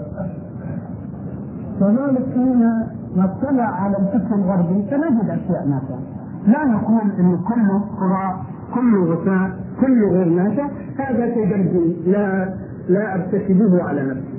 [1.80, 2.70] كذلك حين
[3.16, 5.98] نطلع على الفكر الغربي سنجد أشياء نافعة.
[6.46, 8.36] لا نقول إن كل قراء
[8.74, 9.50] كل غثاء
[9.80, 10.68] كل غير نافع.
[10.98, 12.54] هذا تجربي لا
[12.88, 14.34] لا أرتكبه على نفسي.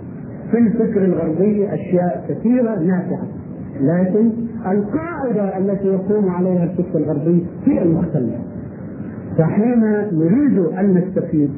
[0.52, 3.28] في الفكر الغربي أشياء كثيرة نافعة.
[3.82, 4.32] لكن
[4.72, 8.40] القاعدة التي يقوم عليها الفكر الغربي هي المختلفه
[9.38, 9.80] فحين
[10.12, 11.50] نريد أن نستفيد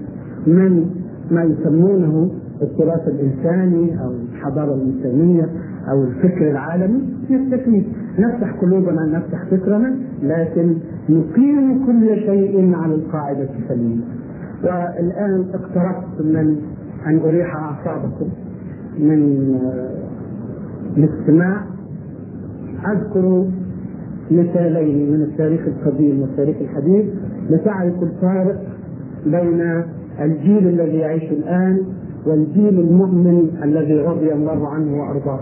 [0.47, 0.85] من
[1.31, 5.49] ما يسمونه التراث الإنساني أو الحضارة الانسانيه
[5.91, 7.83] أو الفكر العالمي نستفيد
[8.19, 10.75] نفتح قلوبنا نفتح فكرنا لكن
[11.09, 14.01] نقيم كل شيء على القاعدة السليمة.
[14.63, 16.55] والآن اقتربت من
[17.07, 18.27] أن أريح أعصابكم
[18.99, 19.55] من
[20.97, 21.61] الاستماع.
[22.85, 23.45] أذكر
[24.31, 27.05] مثالين من التاريخ القديم والتاريخ الحديث.
[27.49, 28.61] لتعرفوا الفارق
[29.25, 29.83] بين
[30.21, 31.81] الجيل الذي يعيش الآن
[32.25, 35.39] والجيل المؤمن الذي رضي الله عنه وأرضاه.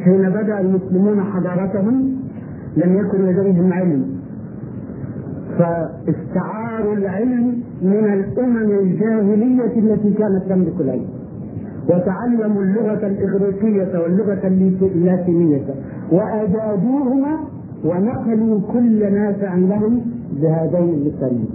[0.00, 2.16] حين بدأ المسلمون حضارتهم
[2.76, 4.16] لم يكن لديهم علم.
[5.58, 11.15] فاستعاروا العلم من الأمم الجاهلية التي كانت تملك العلم.
[11.88, 14.46] وتعلموا اللغة الإغريقية واللغة
[14.82, 15.64] اللاتينية
[16.12, 17.38] وأجادوهما
[17.84, 20.00] ونقلوا كل نافع لهم
[20.42, 21.48] بهذين اللسانين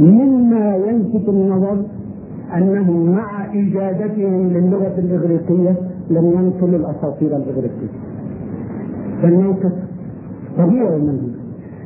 [0.00, 1.84] مما يلفت النظر
[2.56, 5.74] انهم مع إجادتهم للغة الإغريقية
[6.10, 7.88] لم ينقلوا الأساطير الإغريقية.
[9.22, 9.72] فالموقف
[10.58, 11.32] طبيعي منهم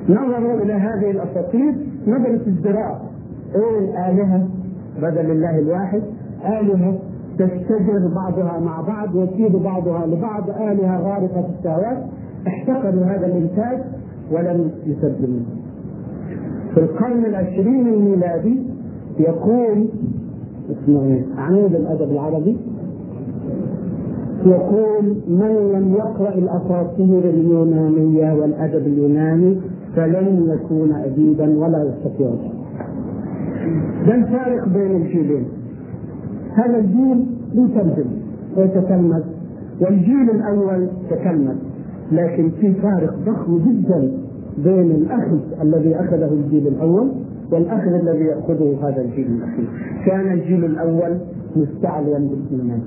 [0.08, 1.74] نظروا إلى هذه الأساطير
[2.06, 3.00] نظرة الزراعة.
[3.54, 4.48] إيه الآلهة
[5.02, 6.02] بدل الله الواحد؟
[6.44, 6.98] آلهة
[7.38, 11.98] تشتجر بعضها مع بعض يكيد بعضها لبعض آلهة غارقة في الشهوات
[12.46, 13.78] احتقروا هذا الإنتاج
[14.32, 15.42] ولم يسلموه
[16.74, 18.58] في القرن العشرين الميلادي
[19.20, 19.88] يقول
[20.70, 22.56] اسمه إيه؟ عمود الأدب العربي
[24.46, 29.56] يقول من لم يقرأ الأساطير اليونانية والأدب اليوناني
[29.96, 32.30] فلن يكون اديبا ولا يستطيع.
[34.06, 35.44] ده الفارق بين الجيلين
[36.54, 38.10] هذا الجيل يترجم
[38.56, 39.22] ويتكلم
[39.80, 41.56] والجيل الأول تكلم
[42.12, 44.12] لكن في فارق ضخم جدا
[44.64, 47.08] بين الأخذ الذي أخذه الجيل الأول
[47.52, 49.68] والأخذ الذي يأخذه هذا الجيل الأخير.
[50.06, 51.18] كان الجيل الأول
[51.56, 52.80] مستعليا بالإيمان.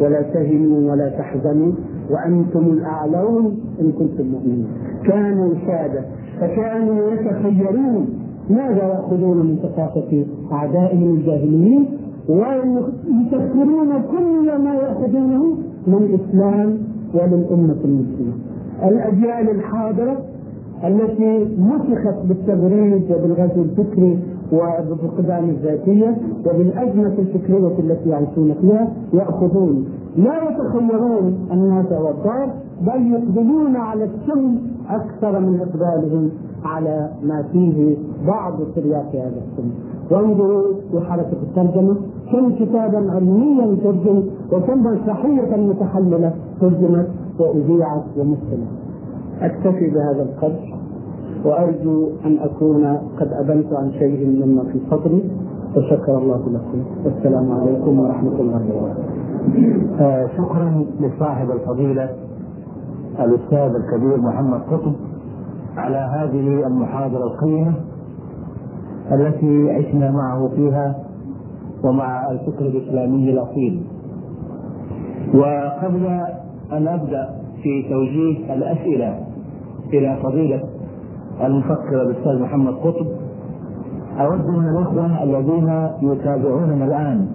[0.00, 1.72] ولا تهنوا ولا تحزنوا
[2.10, 4.66] وأنتم الأعلون إن كنتم مؤمنين.
[5.04, 6.04] كانوا ساده
[6.40, 8.08] فكانوا يتخيرون
[8.50, 11.86] ماذا يأخذون من ثقافة أعدائهم الجاهليين؟
[12.28, 15.56] ويسخرون كل ما يأخذونه
[15.86, 16.78] للاسلام
[17.14, 18.32] وللأمة المسلمة.
[18.82, 20.16] الأجيال الحاضرة
[20.84, 24.18] التي مسخت بالتبريد وبالغزو الفكري
[24.52, 26.16] وبالفقدان الذاتية
[26.46, 29.86] وبالأزمة الفكرية التي يعيشون فيها يأخذون.
[30.16, 32.50] لا يتخيرون الناس والدار
[32.86, 34.56] بل يقبلون على السم
[34.90, 36.30] أكثر من إقبالهم.
[36.64, 37.96] على ما فيه
[38.26, 39.70] بعض سريات هذا السم
[40.10, 41.96] وانظروا في حركة الترجمة
[42.32, 47.08] كم كتابا علميا ترجم وكم مسرحية متحللة ترجمت
[47.38, 48.68] وأذيعت ومثلت
[49.40, 50.74] أكتفي بهذا القدر
[51.44, 52.84] وأرجو أن أكون
[53.20, 55.30] قد أبنت عن شيء مما في صدري
[55.76, 56.84] وشكر الله لكم.
[57.04, 60.00] والسلام عليكم ورحمة الله وبركاته.
[60.00, 62.08] آه شكرا لصاحب الفضيلة
[63.20, 64.92] الأستاذ الكبير محمد قطب.
[65.76, 67.72] على هذه المحاضرة القيمة
[69.12, 70.94] التي عشنا معه فيها
[71.84, 73.82] ومع الفكر الإسلامي الأصيل.
[75.34, 76.06] وقبل
[76.72, 77.28] أن أبدأ
[77.62, 79.20] في توجيه الأسئلة
[79.92, 80.62] إلى فضيلة
[81.44, 83.06] المفكر الأستاذ محمد قطب
[84.20, 87.26] أود من الإخوة الذين يتابعوننا الآن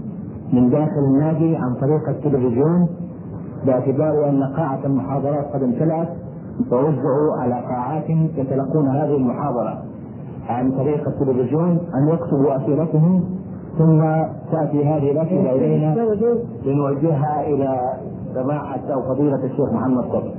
[0.54, 2.88] من داخل النادي عن طريق التلفزيون
[3.66, 6.10] باعتبار أن قاعة المحاضرات قد امتلأت
[6.72, 9.84] ووزعوا على قاعات يتلقون هذه المحاضرة
[10.50, 13.24] عن طريق التلفزيون أن يكتبوا أسئلتهم
[13.78, 14.02] ثم
[14.52, 15.96] تأتي هذه الأسئلة إلينا
[16.66, 17.80] لنوجهها إلى
[18.34, 20.32] سماحة أو فضيلة الشيخ محمد قطب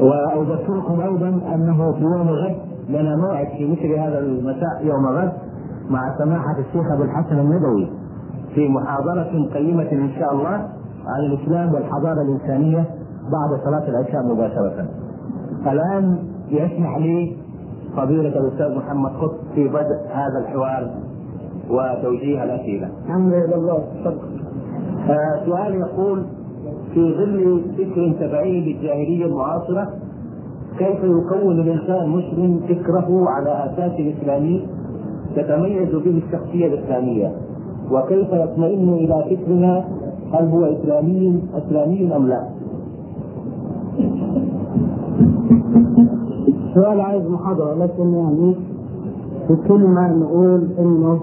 [0.00, 2.56] وأذكركم أيضا أنه في يوم غد
[2.88, 5.32] لنا موعد في مثل هذا المساء يوم غد
[5.90, 7.90] مع سماحة الشيخ أبو الحسن الندوي
[8.54, 10.68] في محاضرة قيمة إن شاء الله
[11.06, 12.84] عن الإسلام والحضارة الإنسانية.
[13.30, 14.86] بعد صلاة العشاء مباشرة.
[15.66, 16.18] الآن
[16.50, 17.36] يسمح لي
[17.96, 20.90] فضيلة الأستاذ محمد قط في بدء هذا الحوار
[21.70, 22.88] وتوجيه الأسئلة.
[23.06, 24.38] الحمد لله تفضل
[25.10, 26.22] آه سؤال يقول
[26.94, 29.88] في ظل فكر تبعي للجاهلية المعاصرة
[30.78, 34.66] كيف يكون الإنسان المسلم فكره على أساس إسلامي
[35.36, 37.32] تتميز به الشخصية الإسلامية
[37.90, 39.84] وكيف يطمئن إلى فكرنا
[40.32, 42.48] هل هو إسلامي إسلامي أم لا؟
[46.74, 48.54] سؤال عايز محاضرة لكن يعني
[49.48, 51.20] في كلمة نقول إنه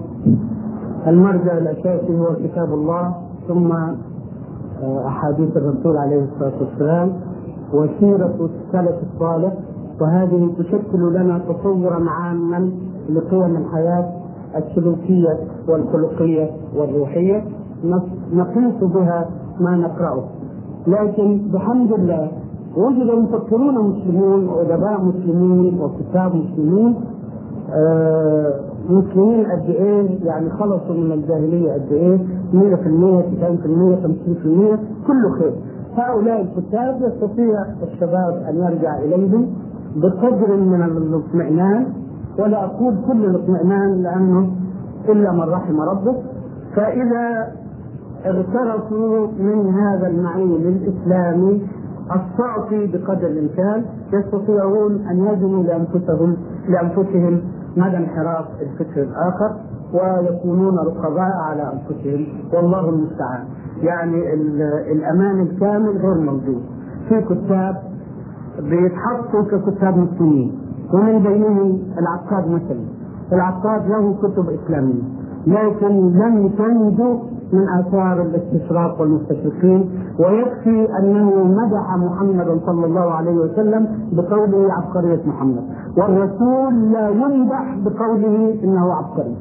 [1.06, 3.14] المرجع الأساسي هو كتاب الله
[3.48, 3.72] ثم
[5.06, 7.12] أحاديث الرسول عليه الصلاة والسلام
[7.72, 9.52] وسيرة السلف الصالح
[10.00, 12.70] وهذه تشكل لنا تصورا عاما
[13.10, 14.12] لقيم الحياة
[14.56, 15.38] السلوكية
[15.68, 17.44] والخلقية والروحية
[18.32, 19.28] نقيس بها
[19.60, 20.24] ما نقرأه.
[20.86, 22.28] لكن بحمد الله
[22.76, 26.94] وجد مفكرون مسلمون وادباء مسلمين وكتاب مسلمين
[27.74, 28.54] آه
[28.90, 32.18] مسلمين قد إيه؟ يعني خلصوا من الجاهلية قد إيه؟
[32.52, 35.52] 100% 90% 50% كله خير.
[35.96, 39.46] هؤلاء الكتاب يستطيع الشباب أن يرجع إليهم
[39.96, 41.86] بقدر من الاطمئنان
[42.38, 44.50] ولا أقول كل الاطمئنان لأنه
[45.08, 46.14] إلا من رحم ربه.
[46.76, 47.46] فإذا
[48.26, 51.62] اغترفوا من هذا المعين الإسلامي
[52.06, 56.36] الصعب بقدر الإمكان يستطيعون أن يجنوا لانفسهم
[56.68, 57.40] لأنفسهم
[57.76, 59.56] مدى انحراف الفكر الآخر
[59.94, 62.26] ويكونون رقباء على أنفسهم.
[62.54, 63.44] والله المستعان.
[63.82, 64.34] يعني
[64.92, 66.62] الأمان الكامل غير موجود.
[67.08, 67.76] في كتاب
[68.62, 70.58] بيتحطوا ككتاب مسلمين.
[70.94, 72.84] ومن بينهم العقاد مثلا
[73.32, 75.02] العقاد له كتب إسلامية.
[75.46, 77.18] لكن لم تنجو
[77.52, 85.62] من آثار الاستشراق والمستشرقين ويكفي أنه مدح محمدا صلى الله عليه وسلم بقوله عبقرية محمد.
[85.96, 89.36] والرسول لا يمدح بقوله إنه عبقري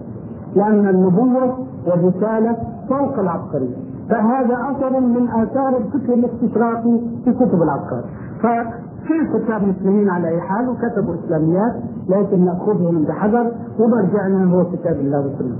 [0.56, 2.58] لأن النبوة والرسالة
[2.89, 3.76] فوق العبقريه
[4.10, 8.03] فهذا أثر من آثار الفكر الاستشراقي في كتب العبقري.
[8.39, 11.74] ففي كتاب مسلمين على أي حال وكتبوا اسلاميات
[12.10, 15.56] لكن نأخذهم بحذر ومرجعنا هو كتاب الله وسنه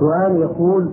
[0.00, 0.88] سؤال يقول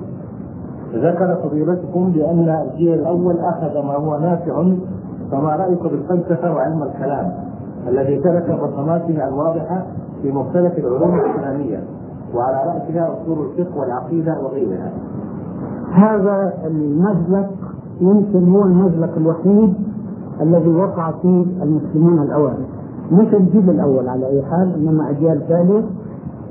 [0.93, 4.63] ذكر فضيلتكم بأن الجيل الأول أخذ ما هو نافع
[5.31, 7.31] فما رأيك بالفلسفة وعلم الكلام
[7.87, 9.85] الذي ترك بصماته الواضحة
[10.21, 11.83] في مختلف العلوم الإسلامية؟
[12.35, 14.91] وعلى رأسها أصول الفقه والعقيدة وغيرها.
[15.91, 17.49] هذا المزلق
[18.01, 19.73] يمكن هو المزلق الوحيد
[20.41, 22.63] الذي وقع فيه المسلمون الاوائل
[23.11, 25.81] مش الجيل الأول على أي حال إنما أجيال ثانية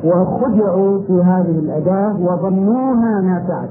[0.05, 3.69] وخدعوا في هذه الأداة وظنوها نافعة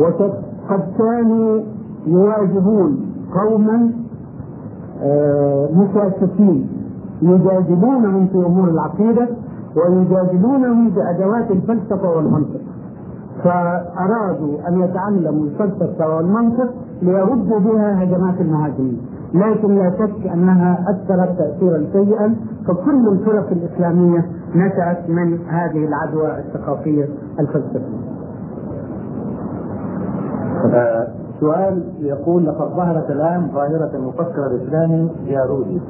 [0.00, 1.60] وقد كانوا
[2.06, 3.00] يواجهون
[3.34, 3.90] قوما
[5.74, 6.68] مكاشفين
[7.22, 9.28] يجادلونهم في أمور العقيدة
[9.76, 12.60] ويجادلونهم بأدوات الفلسفة والمنطق.
[13.44, 16.68] فأرادوا أن يتعلموا الفلسفة والمنطق
[17.02, 18.98] ليردوا بها هجمات المهاجمين
[19.34, 22.34] لكن لا شك أنها أثرت تأثيرا سيئا
[22.68, 27.08] فكل الفرق الإسلامية نشأت من هذه العدوى الثقافية
[27.40, 28.02] الفلسفية.
[30.74, 31.06] آه
[31.40, 35.80] سؤال يقول لقد ظهرت الآن ظاهرة المفكر الإسلامي جارودي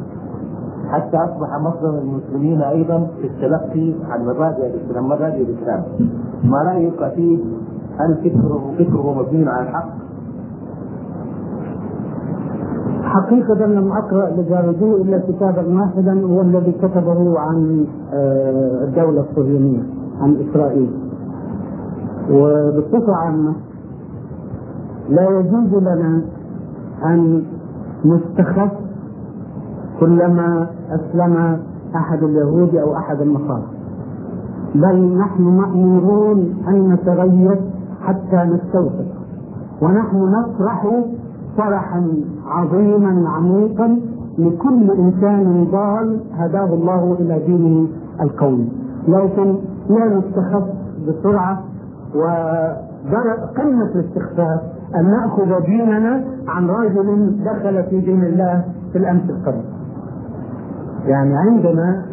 [0.89, 5.83] حتى أصبح مصدر المسلمين أيضا في التلقي عن مبادئ الإسلام مبادئ الإسلام.
[6.45, 7.39] ما رأيك فيه؟
[7.99, 9.89] هل فكره فكره مبني على الحق؟
[13.13, 17.87] حقيقة لم أقرأ لجارودي إلا كتابا واحدا هو الذي كتبه عن
[18.83, 19.83] الدولة الصهيونية
[20.21, 20.91] عن إسرائيل.
[22.31, 23.53] وبصفة عامة
[25.09, 26.23] لا يجوز لنا
[27.05, 27.43] أن
[28.05, 28.73] نستخف
[30.01, 31.59] كلما أسلم
[31.97, 33.67] أحد اليهود أو أحد النصارى.
[34.75, 37.61] بل نحن مأمورون أن نتغير
[38.03, 39.13] حتى نستوثق.
[39.83, 40.87] ونحن نفرح
[41.57, 42.13] فرحا
[42.57, 43.99] عظيما عميقا
[44.39, 47.89] لكل إنسان ضال هداه الله إلى دينه
[48.21, 48.69] القوي
[49.09, 49.55] لكن
[49.91, 50.65] لا نستخف
[51.09, 51.63] بسرعة
[52.15, 54.61] وقمه الاستخفاف
[54.97, 59.65] أن نأخذ ديننا عن رجل دخل في دين الله في الأمس القريب.
[61.07, 62.05] يعني عندنا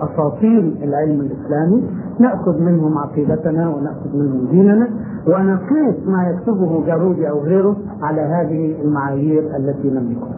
[0.00, 1.82] اساطير العلم الإسلامي
[2.20, 4.88] نأخذ منهم عقيدتنا ونأخذ منهم ديننا
[5.26, 10.36] ونقيس ما يكتبه جارودي أو غيره على هذه المعايير التي نملكها.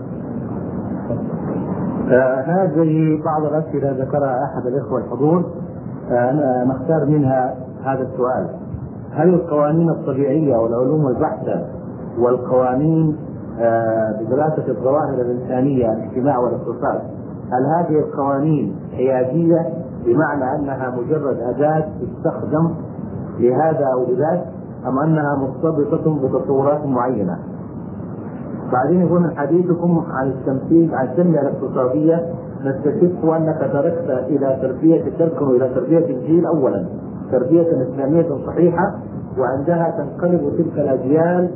[2.10, 5.44] آه هذه بعض الأسئلة ذكرها أحد الإخوة الحضور
[6.10, 7.54] آه نختار منها
[7.84, 8.46] هذا السؤال
[9.12, 11.66] هل القوانين الطبيعية والعلوم البحتة
[12.18, 13.16] والقوانين
[13.60, 17.00] آه بدراسة الظواهر الإنسانية الاجتماع والاقتصاد
[17.52, 19.66] هل هذه القوانين حيادية
[20.06, 22.70] بمعنى أنها مجرد أداة تستخدم
[23.38, 24.44] لهذا أو لذاك
[24.86, 27.38] أم أنها مرتبطه بتصورات معينة؟
[28.72, 32.26] بعدين يقول من حديثكم عن التمثيل عن التنميه الاقتصادية
[32.64, 36.86] نستشف أنك تركت إلى تربية تركن إلى تربية الجيل اولا
[37.32, 38.94] تربية إسلامية صحيحة
[39.38, 41.50] وعندها تنقلب تلك الأجيال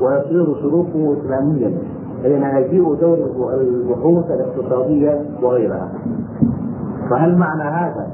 [0.00, 1.78] ويصير سلوكه اسلاميا
[2.22, 3.18] حين يجيء دور
[3.60, 5.88] البحوث الاقتصادية وغيرها.
[7.10, 8.06] فهل معنى هذا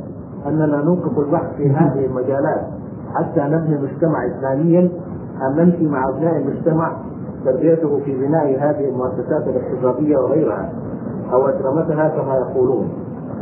[0.46, 2.60] أننا نوقف البحث في هذه المجالات
[3.14, 4.88] حتى نبني مجتمع إسلاميا
[5.46, 6.92] أم نمشي مع أبناء المجتمع
[7.44, 10.72] تربيته في بناء هذه المؤسسات الاقتصادية وغيرها
[11.32, 12.88] أو أكرمتها كما يقولون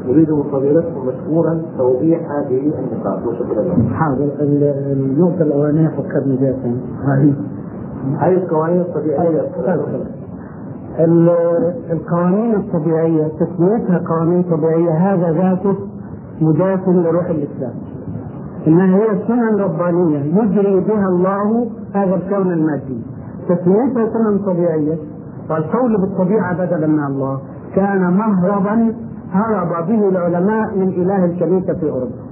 [0.09, 3.88] نريد من فضيلتكم مشكورا توضيح هذه النقاط وشكرا لكم.
[3.94, 6.55] حاضر ال- النقطة الأولانية فكرني بها.
[7.07, 7.34] هذه
[8.18, 10.05] هذه القوانين الطبيعية ال-
[10.99, 15.76] القوانين الطبيعية تسميتها قوانين طبيعية هذا ذاته
[16.40, 17.74] مدافع لروح الإسلام.
[18.66, 23.03] إنها هي سنن ربانية يجري بها الله هذا الكون المادي.
[23.49, 24.97] تسميتها سنن طبيعية.
[25.51, 27.40] والقول بالطبيعة بدلا من الله
[27.74, 28.95] كان مهربا
[29.32, 32.22] هرب به العلماء من إله الكنيسة في أوروبا.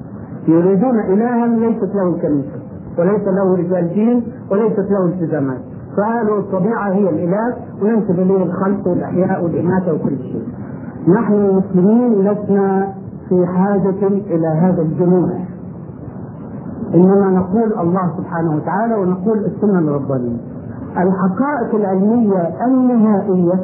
[0.49, 2.61] يريدون إلها ليست له الكنيسة
[2.99, 5.70] وليس له رجال دين وليست له التزامات.
[5.97, 10.45] فقالوا الطبيعة هي الإله وينسب إليه الخلق والإحياء والإماتة وكل شيء.
[11.09, 12.89] نحن المسلمين لسنا
[13.29, 15.31] في حاجة إلى هذا الجنون.
[16.95, 20.37] إنما نقول الله سبحانه وتعالى ونقول السنة الربانية.
[20.97, 23.55] الحقائق العلمية النهائية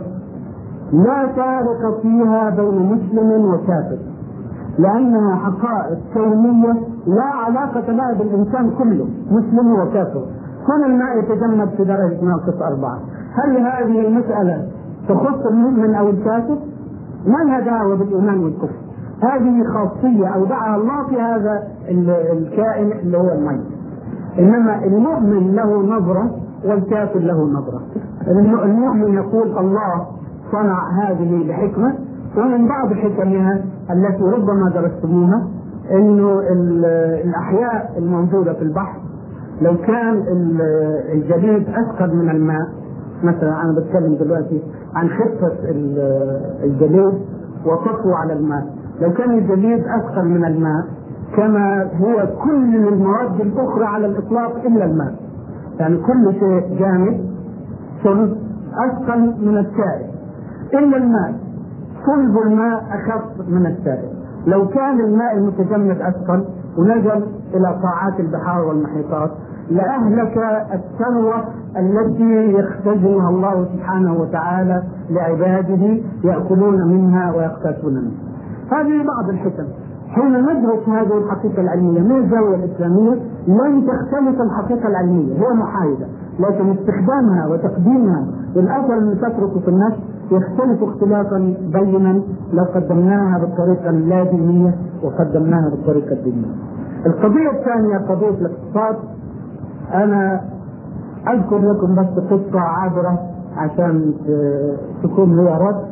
[0.92, 3.98] لا فارق فيها بين مسلم وكافر
[4.78, 6.72] لأنها حقائق كونية
[7.06, 10.24] لا علاقة لها بالإنسان كله مسلم وكافر.
[10.66, 12.98] كل الماء يتجمد في درجة ناقص أربعة؟
[13.34, 14.66] هل هذه المسألة
[15.08, 16.58] تخص المؤمن أو الكافر؟
[17.26, 18.74] ما لها دعوة بالإيمان والكفر.
[19.22, 23.64] هذه خاصية أودعها الله في هذا ال- الكائن اللي هو الميت.
[24.38, 26.30] إنما المؤمن له نظرة
[26.64, 27.80] والكافر له نظرة.
[28.28, 30.06] الم- المؤمن يقول الله
[30.52, 31.94] صنع هذه لحكمة
[32.36, 35.42] ومن بعض حكمها التي ربما درستموها
[35.90, 36.84] إنه ال-
[37.28, 38.98] الأحياء الموجوده في البحر
[39.62, 40.60] لو كان ال-
[41.12, 42.66] الجليد اثقل من الماء
[43.22, 44.62] مثلا أنا بتكلم دلوقتي
[44.94, 47.14] عن خفه ال- الجليد
[47.66, 48.66] وسطوه على الماء.
[49.00, 50.84] لو كان الجليد اثقل من الماء
[51.36, 55.14] كما هو كل المواد الأخرى على الإطلاق إلا الماء.
[55.80, 57.20] يعني كل شيء جامد
[58.04, 58.36] صلب
[58.90, 60.06] اثقل من السائل.
[60.74, 61.34] إلا الماء
[62.06, 64.08] صلب الماء أخف من السائل.
[64.46, 66.44] لو كان الماء المتجمد اثقل
[66.78, 67.22] ونزل
[67.54, 69.30] إلى قاعات البحار والمحيطات
[69.70, 70.38] لأهلك
[70.74, 71.44] الثروة
[71.76, 78.10] التي يختزنها الله سبحانه وتعالى لعباده يأكلون منها ويقتاتون منها.
[78.80, 79.64] هذه بعض الحكم.
[80.08, 83.14] حين ندرس هذه الحقيقة العلمية من الزاوية الإسلامية
[83.48, 86.06] لن تختلف الحقيقة العلمية هي محايدة
[86.40, 89.96] لكن استخدامها وتقديمها والاثر اللي تتركه في النفس
[90.30, 92.22] يختلف اختلافا بينا
[92.52, 96.46] لو قدمناها بالطريقة اللادينيه وقدمناها بالطريقة الدينية.
[97.06, 98.96] القضية الثانية قضية الاقتصاد.
[99.94, 100.40] أنا
[101.28, 103.18] أذكر لكم بس قصة عابرة
[103.56, 105.84] عشان ت- تكون هي رد.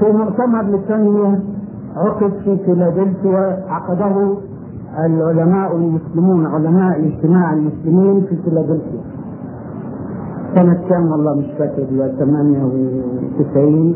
[0.00, 1.38] في مؤتمر للتنمية
[1.96, 4.36] عقد في فيلادلفيا عقده
[5.06, 9.00] العلماء المسلمون علماء الاجتماع المسلمين في فيلادلفيا.
[10.54, 11.82] سنة كام؟ والله مش فاكر.
[11.92, 13.94] لا 98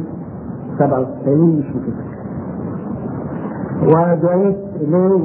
[0.78, 2.14] 97 مش متذكر
[3.82, 5.24] ودعيت إليه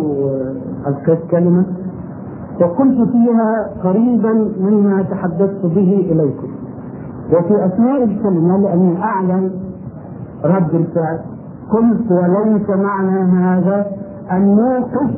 [0.86, 1.66] وألقيت كلمة
[2.62, 6.48] وقلت فيها قريبا مما تحدثت به إليكم.
[7.34, 9.52] وفي أثناء الكلمة لأني أعلم
[10.46, 11.20] رد الفعل
[11.72, 13.86] قلت وليس معنى هذا
[14.32, 15.10] أن نوقف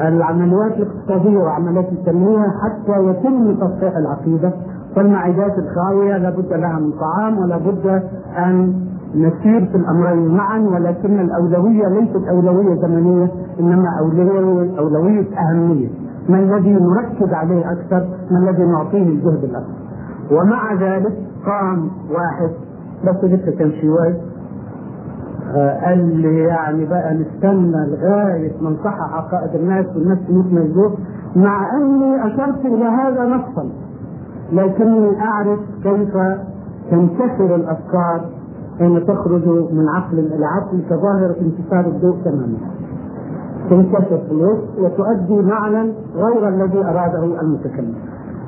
[0.00, 4.52] العمليات الاقتصادية وعمليات التنمية حتى يتم تصحيح العقيدة.
[4.96, 8.02] فالمعدات الخاوية لابد لها من طعام ولا بد
[8.38, 8.74] أن
[9.14, 13.30] نسير في الأمرين معا ولكن الأولوية ليست أولوية زمنية
[13.60, 15.88] إنما أولوية أولوية أهمية.
[16.28, 19.72] ما الذي نركز عليه أكثر؟ ما الذي نعطيه الجهد الأكثر؟
[20.32, 21.12] ومع ذلك
[21.46, 22.50] قام واحد
[23.06, 24.14] بس لسه كان شوي
[25.56, 30.90] آه، قال لي يعني بقى نستنى لغاية ما نصحح عقائد الناس والناس تموت من
[31.36, 33.68] مع أني أشرت إلى هذا نصا.
[34.52, 36.14] لكني أعرف كيف
[36.90, 38.20] تنتشر الأفكار
[38.78, 42.58] حين تخرج من عقل إلى عقل كظاهره انتشار الضوء تماما
[43.70, 47.94] تنتشر في الوسط وتؤدي معنى غير الذي أراده المتكلم.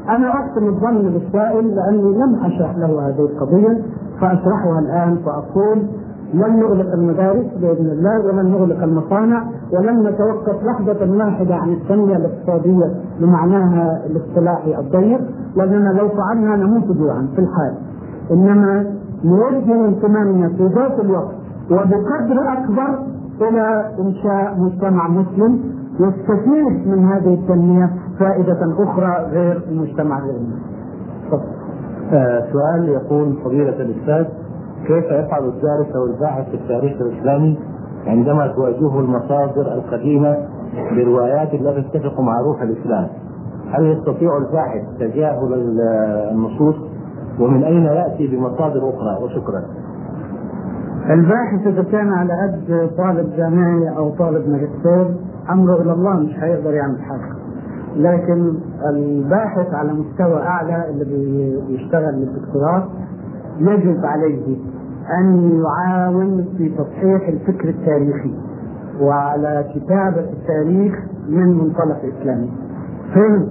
[0.08, 3.82] أنا احسن الظن بالسائل لأني لم أشرح له هذه القضية
[4.20, 5.86] فأشرحها الآن فاقول
[6.34, 12.94] لن نغلق المدارس بإذن الله ولن نغلق المصانع ولن نتوقف لحظة واحدة عن التنميه الاقتصادية
[13.20, 15.20] بمعناها الاصطلاحي الضيق
[15.56, 17.74] لأننا لو فعلنا نموت جوعا في الحال
[18.30, 18.86] إنما
[19.24, 21.34] نوجه اهتمامنا في ذات الوقت
[21.70, 22.98] وبقدر أكبر
[23.40, 25.60] إلى إنشاء مجتمع مسلم
[26.00, 30.54] يستفيد من هذه التنمية فائدة أخرى غير المجتمع العلمي.
[32.12, 34.24] آه، سؤال يقول فضيلة الأستاذ
[34.86, 37.58] كيف يفعل الدارس أو الباحث في التاريخ الإسلامي
[38.06, 40.36] عندما تواجهه المصادر القديمة
[40.96, 43.06] بروايات لا تتفق مع روح الإسلام
[43.70, 45.54] هل يستطيع الباحث تجاهل
[46.32, 46.74] النصوص
[47.40, 49.62] ومن أين يأتي بمصادر أخرى وشكرا.
[51.10, 55.14] الباحث إذا كان على قد طالب جامعي أو طالب ماجستير
[55.50, 57.32] أمره إلى الله مش هيقدر يعمل حاجة.
[57.96, 58.54] لكن
[58.90, 61.04] الباحث على مستوى أعلى اللي
[61.68, 62.84] بيشتغل للدكتوراه
[63.60, 64.56] يجب عليه
[65.20, 68.34] أن يعاون في تصحيح الفكر التاريخي
[69.00, 70.94] وعلى كتابة التاريخ
[71.28, 72.50] من منطلق إسلامي.
[73.14, 73.48] فين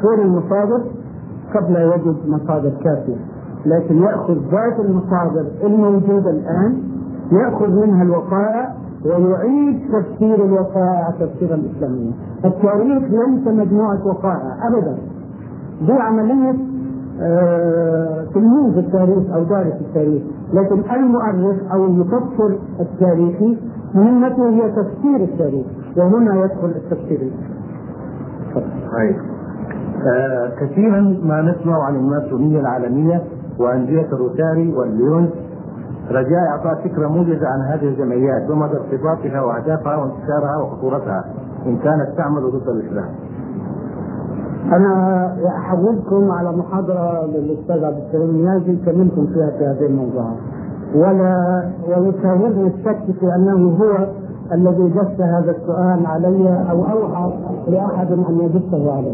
[0.00, 0.82] فين المصادر
[1.54, 3.16] قد لا يجد مصادر كافية
[3.66, 6.82] لكن يأخذ ذات المصادر الموجودة الآن
[7.32, 8.74] يأخذ منها الوقائع
[9.04, 12.12] ويعيد تفسير الوقائع تفسيرا اسلاميا.
[12.44, 14.96] التاريخ ليس مجموعة وقائع ابدا.
[15.86, 16.71] دي عملية آه
[18.34, 20.22] تلميذ التاريخ أو دارس التاريخ،
[20.52, 23.58] لكن المؤرخ أو المفسر التاريخي
[23.94, 25.66] مهمته هي تفسير التاريخ،
[25.96, 27.32] وهنا يدخل التفسير.
[28.92, 29.16] طيب
[30.14, 33.22] آه كثيرا ما نسمع عن الماسونية العالمية
[33.58, 35.30] وأندية الروتاري والليون
[36.10, 41.24] رجاء اعطاء فكرة موجزة عن هذه الجمعيات ومدى ارتباطها وأهدافها وانتشارها وخطورتها
[41.66, 43.08] إن كانت تعمل ضد الإسلام.
[44.66, 50.36] أنا احولكم على محاضرة للأستاذ عبد الكريم النيازي كلمتم فيها في هذه الموضوعات
[50.94, 54.06] ولا ويساومني الشك في أنه هو
[54.52, 57.32] الذي دس هذا السؤال علي أو أوحى
[57.68, 59.12] لأحد أن يدسه علي.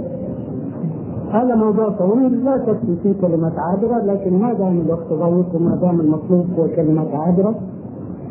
[1.33, 6.01] هذا موضوع طويل لا تكفي فيه كلمات عابرة لكن ما دام الوقت ضيق وما دام
[6.01, 7.55] المطلوب هو كلمات عابرة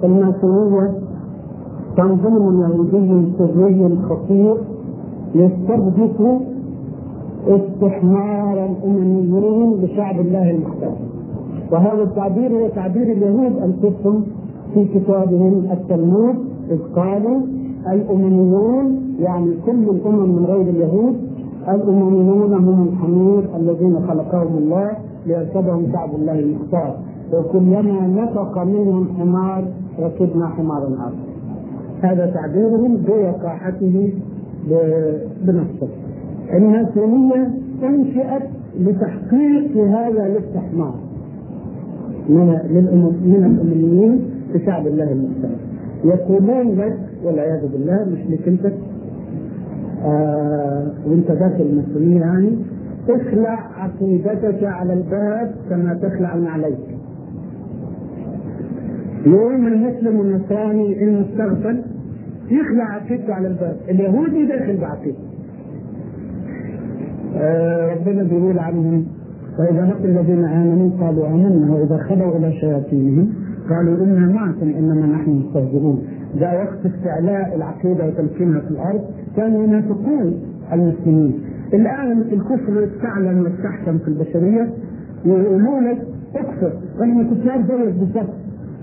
[0.04, 0.92] الماسونيه
[1.98, 4.58] تنظيم يهودي سري خطير
[5.36, 6.22] يستهدف
[7.56, 10.96] استحمار الأمميين بشعب الله المختار.
[11.72, 14.24] وهذا التعبير هو تعبير اليهود انفسهم
[14.74, 16.36] في كتابهم التلمود
[16.72, 17.42] إذ قالوا
[17.94, 21.16] الأمميون يعني كل الأمم من غير اليهود.
[21.70, 24.92] الأمميون هم الحمير الذين خلقهم الله
[25.26, 26.96] ليركبهم شعب الله المختار.
[27.34, 29.64] وكلما نطق منهم حمار
[30.00, 31.28] ركبنا حمارا آخر.
[32.02, 34.14] هذا تعبيرهم بوقاحته
[35.46, 35.88] بنفسه.
[36.54, 37.48] الماسونية
[37.84, 38.44] أنشئت
[38.80, 40.96] لتحقيق هذا الاستحمار
[42.30, 42.46] من
[43.24, 44.20] من الأمميين
[44.54, 45.52] في شعب الله المختار
[46.06, 48.74] يقولون لك والعياذ بالله مش لك أنت
[50.06, 52.58] آه وأنت داخل المسؤوليه يعني
[53.10, 56.98] اخلع عقيدتك على الباب كما تخلع عليك.
[59.26, 61.82] يوم المسلم والنصراني انه استغفل
[62.52, 63.76] يخلع عقيدته على الباب.
[63.90, 65.27] اليهودي داخل بعقيدته.
[67.96, 69.06] ربنا بيقول عنهم
[69.60, 73.34] وإذا لقوا الذين آمنوا قالوا آمنا وإذا خلوا إلى شياطينهم
[73.70, 76.04] قالوا إنا معكم إنما نحن مستهزئون.
[76.40, 79.02] جاء وقت استعلاء العقيدة وتمكينها في الأرض
[79.36, 80.34] كانوا ينافقون
[80.74, 81.34] المسلمين.
[81.74, 84.70] الآن الكفر استعلن واستحكم في البشرية
[85.26, 85.98] يقولون لك
[86.36, 88.34] اكفر وإحنا كفار زيك بالظبط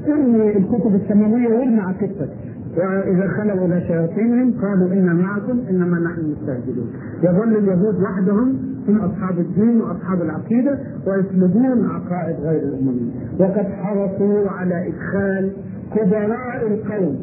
[0.09, 2.29] ارمي الكتب السماوية وارمي عقيدتك
[2.77, 6.91] وإذا خلوا إلى شياطينهم قالوا أنا معكم إنما نحن مستهزئون
[7.23, 8.57] يظل اليهود وحدهم
[8.89, 13.13] هم أصحاب الدين وأصحاب العقيدة ويسلبون عقائد غير المؤمنين.
[13.39, 15.51] وقد حرصوا على إدخال
[15.95, 17.17] كبراء القوم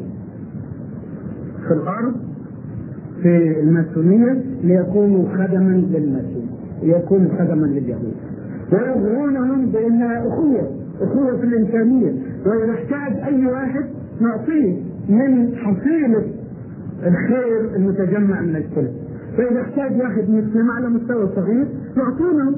[1.68, 2.14] في الأرض
[3.22, 6.48] في الماسونية ليكونوا خدما للماسون
[6.82, 8.14] ليكونوا خدما لليهود.
[8.72, 10.70] ويغرونهم بأنها أخوة
[11.00, 12.12] أخوة في الإنسانية.
[12.46, 13.84] وإذا احتاج أي واحد
[14.20, 14.91] نعطيه.
[15.12, 16.24] من حصيلة
[17.06, 18.88] الخير المتجمع من الكل
[19.36, 21.66] فإذا احتاج واحد مسلم على مستوى صغير
[21.96, 22.52] يعطونه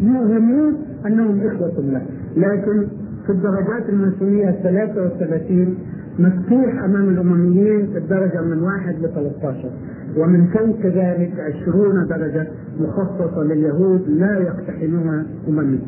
[0.00, 0.74] ليوهمون
[1.06, 2.02] أنهم إخوة الله.
[2.36, 2.86] لكن
[3.26, 5.76] في الدرجات الماسونيه 33
[6.18, 9.70] مفتوح أمام الأمميين الدرجة من واحد ل 13
[10.16, 12.46] ومن فوق ذلك 20 درجة
[12.80, 15.82] مخصصة لليهود لا يقتحمها امميين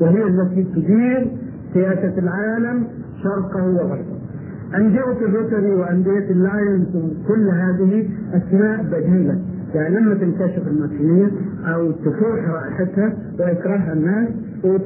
[0.00, 1.30] وهي التي تدير
[1.74, 2.84] سياسة العالم
[3.22, 4.19] شرقه وغربه.
[4.76, 9.38] أندية الروتري وأندية اللاينز وكل هذه أسماء بديلة
[9.74, 11.30] يعني لما تنكشف الماسونية
[11.74, 14.28] أو تفوح رائحتها ويكرهها الناس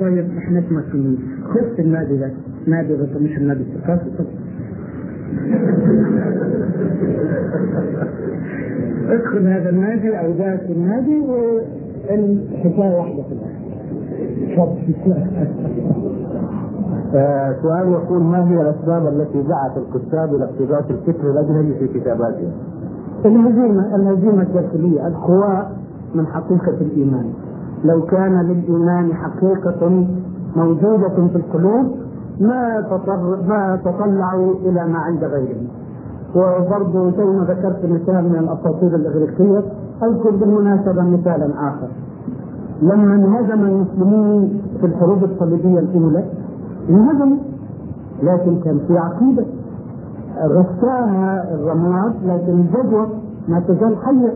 [0.00, 2.30] طيب إحنا ماسونيين خذ النادي ده
[2.66, 3.62] نادي مش النادي.
[3.62, 4.10] الثقافي
[9.08, 13.54] ادخل هذا النادي أو ذاك النادي والحكاية واحدة في الآخر.
[17.14, 22.50] آه سؤال يقول ما هي الأسباب التي دعت الكتاب إلى اقتباس الفكر الأجنبي في كتاباتهم؟
[23.24, 25.70] الهزيمة الهزيمة الداخلية الخواء
[26.14, 27.26] من حقيقة الإيمان.
[27.84, 30.06] لو كان للإيمان حقيقة
[30.56, 31.86] موجودة في القلوب
[32.40, 35.66] ما تطر ما تطلعوا إلى ما عند غيرهم
[36.36, 39.62] وبرضه زي ما ذكرت مثال من الأساطير الإغريقية
[40.02, 41.88] أذكر بالمناسبة مثالا آخر.
[42.82, 46.24] لما انهزم المسلمون في الحروب الصليبية الأولى
[46.90, 47.36] انهزموا
[48.22, 49.44] لكن كان في عقيدة
[50.42, 53.06] غشاها الرماد لكن الجدوى
[53.48, 54.32] ما تزال حية.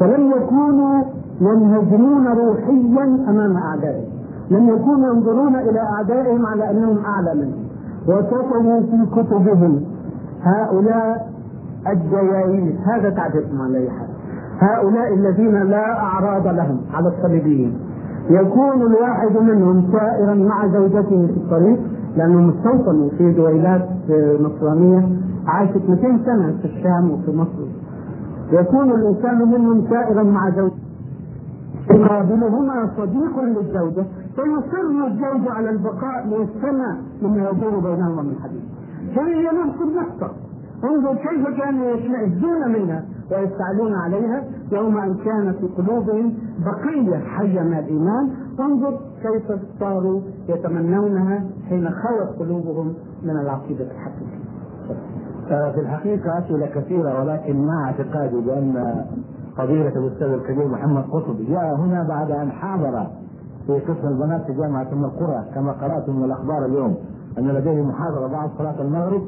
[0.00, 1.02] فلم يكونوا
[1.40, 4.08] ينهزمون روحيا أمام أعدائهم.
[4.50, 7.64] لم يكونوا ينظرون إلى أعدائهم على أنهم أعلى منهم.
[8.08, 9.80] وكتبوا في كتبهم
[10.42, 11.30] هؤلاء
[11.88, 14.08] الديايين هذا تعرفهم على اي حال
[14.58, 17.89] هؤلاء الذين لا أعراض لهم على الصليبيين.
[18.30, 21.78] يكون الواحد منهم سائرا مع زوجته في الطريق
[22.16, 23.88] لانهم استوطنوا في دويلات
[24.40, 25.08] نصرانيه
[25.46, 27.66] عاشت 200 سنة في الشام وفي مصر.
[28.52, 30.76] يكون الإنسان منهم سائرا مع زوجته.
[31.90, 34.04] يقابلهما صديق للزوجة
[34.36, 38.62] فيصر الزوج على البقاء ليستمع مما يدور بينهما من حديث.
[39.16, 40.30] فهي نفس النقطة؟
[40.84, 47.78] انظر كيف كانوا يشمئزون منها ويستعلون عليها يوم أن كان في قلوبهم بقية حيه من
[47.78, 48.30] الإيمان.
[48.60, 54.40] انظر كيف صاروا يتمنونها حين خوت قلوبهم من العقيدة الحقيقية.
[55.48, 59.04] في الحقيقة أسئلة كثيرة ولكن مع اعتقادي بأن
[59.56, 63.06] فضيلة الأستاذ الكبير محمد قطب جاء هنا بعد أن حاضر
[63.66, 65.44] في قسم البنات في جامعة أم القرى.
[65.54, 66.96] كما قرأتم من الأخبار اليوم
[67.38, 69.22] أن لديه محاضرة بعد صلاة المغرب.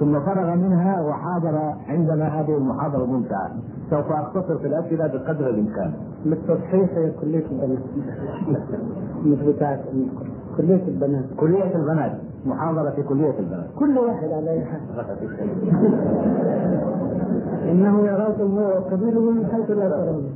[0.00, 1.58] ثم فرغ منها وحاضر
[1.88, 3.50] عندنا هذه المحاضرة الممتعة
[3.90, 5.92] سوف أختصر في الأسئلة بقدر الإمكان.
[6.26, 7.78] للتصحيح هي كلية البنات.
[9.24, 9.80] مش بتاعت
[10.56, 11.24] كلية البنات.
[11.36, 12.12] كلية البنات.
[12.46, 13.66] محاضرة في كلية البنات.
[13.78, 14.80] كل واحد على اي حال
[17.70, 20.30] إنه يراكم هو وقبيله من حيث لا ترون.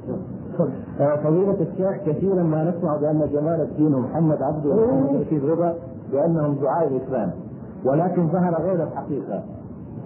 [1.01, 5.74] آه، فضيلة الشيخ كثيرا ما نسمع بأن جمال الدين ومحمد عبده ومحمد رشيد رضا
[6.12, 7.30] بأنهم دعاء الإسلام.
[7.84, 9.44] ولكن ظهر غير الحقيقة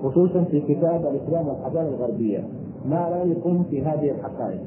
[0.02, 2.44] خصوصا في كتاب الإسلام والحضارة الغربية.
[2.88, 4.60] ما رأيكم في هذه الحقائق؟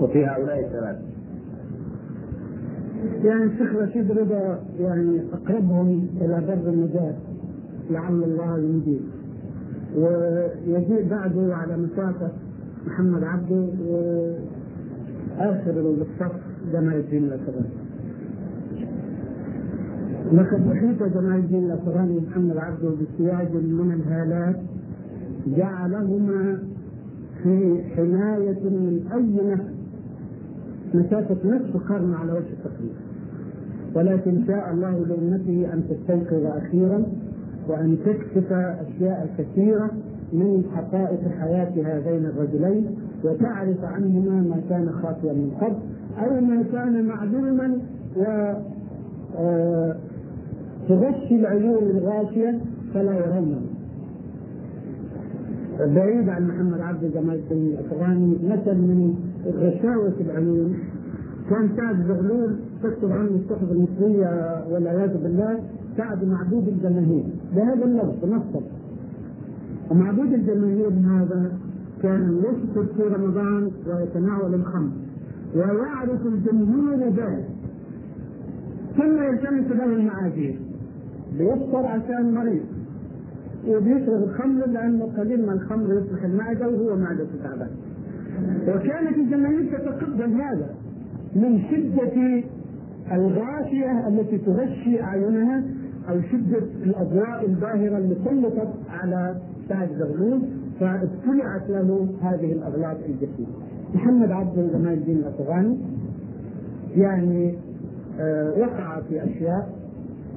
[0.00, 0.96] وفي هؤلاء الثلاث
[3.24, 7.14] يعني الشيخ رشيد رضا يعني أقربهم إلى بر النجاة
[7.90, 9.00] لعل الله ينجيه
[9.96, 12.30] ويجيء بعده على مسافة
[12.86, 16.32] محمد عبده وآخر الصف
[16.72, 17.68] جمال الدين الافغاني
[20.32, 24.56] لقد أحيط جمال الدين الافغاني محمد عبده بسياج من الهالات
[25.46, 26.58] جعلهما
[27.42, 29.78] في حماية من أي نفس.
[30.94, 32.92] مسافة نصف قرن على وجه التقريب
[33.94, 37.02] ولكن شاء الله لأمته أن تستيقظ أخيرا
[37.68, 39.90] وأن تكشف أشياء كثيرة
[40.32, 45.76] من حقائق حياة هذين الرجلين وتعرف عنهما ما كان خاطئا من قبل
[46.18, 47.78] أو ما كان معلوما
[48.16, 48.22] و
[49.38, 49.96] آه،
[50.88, 52.60] تغشي العيون الغاشية
[52.94, 53.60] فلا يرونه
[55.80, 59.14] بعيد عن محمد عبد جمال الدين الافغاني مثل من
[59.46, 60.78] غشاوة العيون.
[61.50, 65.60] كان سعد زغلول تكتب عنه الصحف المصرية والعياذ بالله
[65.96, 67.24] سعد معبود الجماهير.
[67.56, 68.62] بهذا اللفظ نصا
[69.90, 71.52] ومعبود الجماهير هذا
[72.02, 74.90] كان يفطر في رمضان ويتناول الخمر.
[75.54, 77.48] ويعرف الجمهور ذلك.
[78.96, 80.67] ثم يلتمس له المعاذير
[81.38, 82.64] بيفطر عشان مريض
[83.68, 87.70] وبيشرب الخمر لأنه قليل من الخمر يصلح المعدة وهو معدته تعبان.
[88.68, 90.74] وكانت الجماهير تتقبل هذا
[91.36, 92.42] من شدة
[93.12, 95.62] الغاشية التي تغشي أعينها
[96.10, 99.36] أو شدة الأضواء الباهرة اللي سلطت على
[99.68, 100.40] سعد زغلول
[100.80, 103.48] فابتلعت له هذه الأغلاط الجسيمه.
[103.94, 105.78] محمد عبد جمال الدين الافغاني
[106.96, 107.54] يعني
[108.20, 109.77] آه وقع في أشياء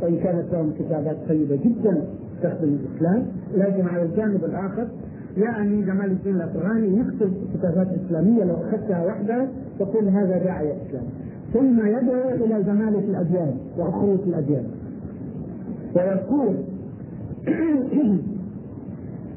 [0.02, 2.04] وإن كانت لهم كتابات طيبة جدا
[2.44, 3.26] تخدم الإسلام
[3.56, 4.88] لكن على الجانب الآخر
[5.38, 9.48] يعني جمال الدين الأفغاني يكتب كتابات إسلامية لو أخذتها وحدها
[9.80, 11.04] تقول هذا داعيه إسلام.
[11.54, 14.64] ثم يدعو إلى زماله الأديان واخوه الأديان.
[15.96, 16.56] ويقول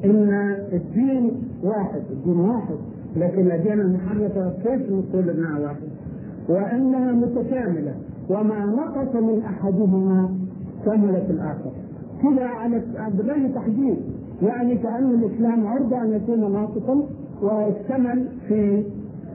[0.05, 1.31] إن الدين
[1.63, 2.75] واحد الدين واحد
[3.17, 5.87] لكن الأديان المحرفة كيف نقول إنها واحد؟
[6.49, 7.93] وإنها متكاملة
[8.29, 10.44] وما نقص من أحدهما
[10.85, 11.71] كمل في الآخر
[12.23, 12.81] كذا على
[13.17, 13.95] بغير تحديد.
[14.41, 17.03] يعني كأن الإسلام عرضة أن يكون ناقصا
[17.41, 18.83] واكتمل في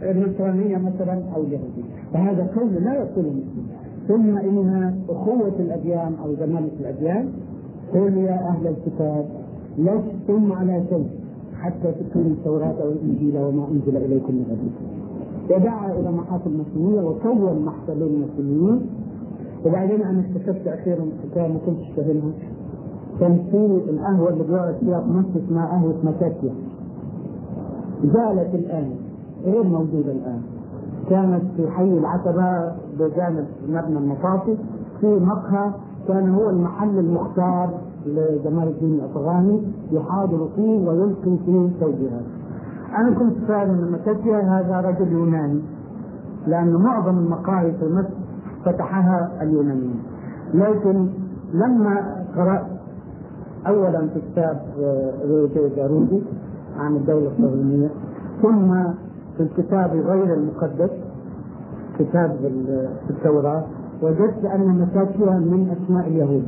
[0.02, 1.82] النصرانية مثلا أو اليهودية.
[2.12, 3.32] فهذا قول لا يقول
[4.08, 7.28] ثم إن أخوة الأديان أو زمالة الأديان
[7.94, 9.26] قل يا أهل الكتاب
[9.78, 11.06] لستم على شيء
[11.60, 15.00] حتى تكونوا التوراة والإنجيل وما أنزل إليكم من ربكم.
[15.50, 18.80] ودعا إلى محافل المسلمية وكون محفلين مسلمين
[19.66, 22.32] وبعدين أنا اكتشفت أخيرا حكاية ما كنتش فاهمها.
[23.20, 26.54] كان في القهوة اللي بيقعد فيها في مصر اسمها قهوة مكاسيا
[28.04, 28.90] زالت الآن
[29.44, 30.40] غير موجودة الآن.
[31.10, 34.56] كانت في حي العتبة بجانب مبنى المطافي
[35.00, 35.70] في مقهى
[36.08, 37.70] كان هو المحل المختار
[38.06, 39.62] لجمال الدين الأفغاني
[39.92, 42.24] يحاضر فيه ويلقي فيه توجيهات.
[42.98, 43.98] أنا كنت فاهم إن
[44.48, 45.60] هذا رجل يوناني
[46.46, 48.19] لأن معظم المقاهي في مصر
[48.64, 50.02] فتحها اليونانيين.
[50.54, 51.06] لكن
[51.54, 52.66] لما قرأت
[53.66, 54.60] أولا في كتاب
[55.30, 56.22] روجي جارودي
[56.78, 57.88] عن الدولة الصهيونية
[58.42, 58.82] ثم
[59.36, 60.90] في الكتاب غير المقدس
[61.98, 62.36] كتاب
[63.10, 63.62] التوراة
[64.02, 66.46] وجدت أن مساكيا من أسماء اليهود.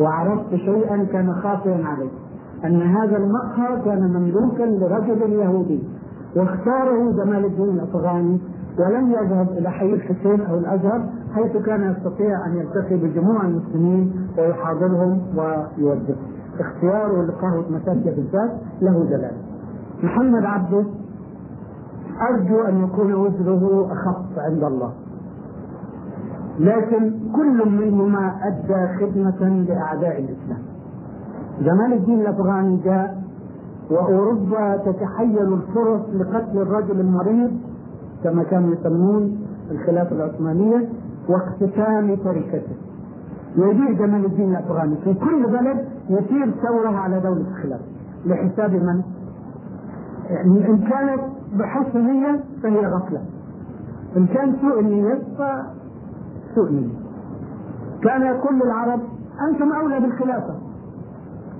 [0.00, 2.08] وعرفت شيئا كان خاطئا علي
[2.64, 5.82] أن هذا المقهى كان مملوكا لرجل يهودي
[6.36, 8.40] واختاره جمال الدين الأفغاني
[8.78, 11.02] ولم يذهب إلى حي الحسين أو الأزهر
[11.34, 16.14] حيث كان يستطيع أن يلتقي بجموع المسلمين ويحاضرهم ويوجه.
[16.60, 18.50] اختياره لقهوه مساكيه بالذات
[18.82, 19.42] له دلاله.
[20.02, 20.84] محمد عبده
[22.30, 24.92] أرجو أن يكون وزره أخف عند الله.
[26.58, 30.62] لكن كل منهما أدى خدمة لأعداء الإسلام.
[31.60, 33.20] جمال الدين الأفغاني جاء
[33.90, 37.50] وأوروبا تتحيل الفرص لقتل الرجل المريض
[38.24, 39.38] كما كانوا يسمون
[39.70, 40.88] الخلافه العثمانية
[41.28, 42.76] واقتتال تركته.
[43.56, 47.84] يجيء جمال الدين الأفغاني في كل بلد يثير ثورة على دولة الخلافه
[48.26, 49.02] لحساب من؟
[50.30, 51.20] يعني إن كانت
[51.54, 53.20] بحسن نيه فهي غفلة.
[54.16, 56.94] إن كان سوء النية فسوء نيه.
[58.02, 59.00] كان يقول للعرب
[59.50, 60.54] أنتم أولى بالخلافة.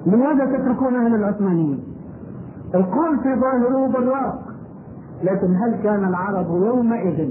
[0.07, 1.81] لماذا تتركون أهل العثمانيين؟
[2.75, 4.50] القول في ظاهره بالواقع
[5.23, 7.31] لكن هل كان العرب يومئذ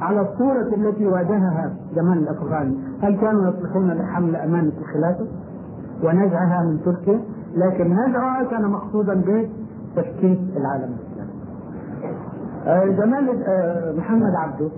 [0.00, 5.26] على الصورة التي واجهها جمال الأفغاني هل كانوا يصلحون لحمل أمانة الخلافة
[6.04, 7.20] ونزعها من تركيا؟
[7.56, 11.30] لكن نزعها كان مقصودا بتشكيك العالم الإسلامي.
[12.66, 14.68] آه جمال آه محمد عبده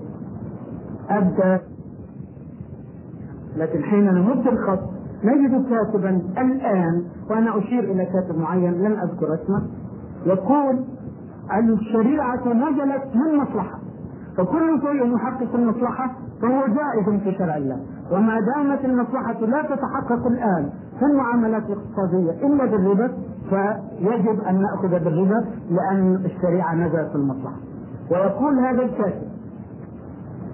[1.11, 1.63] أبدى
[3.57, 4.79] لكن حين نمد الخط
[5.25, 9.63] نجد كاتبا الآن وأنا أشير إلى كاتب معين لن أذكر اسمه
[10.27, 10.85] يقول
[11.51, 13.79] الشريعة نزلت من مصلحة.
[14.37, 16.11] فكل شيء يحقق المصلحة
[16.43, 17.81] فهو جائز في شرع الله.
[18.13, 23.11] وما دامت المصلحة لا تتحقق الآن في المعاملات الاقتصادية إلا بالربا
[23.51, 27.57] فيجب أن نأخذ بالربا لأن الشريعة نزلت في المصلحة.
[28.11, 29.23] ويقول هذا الكاتب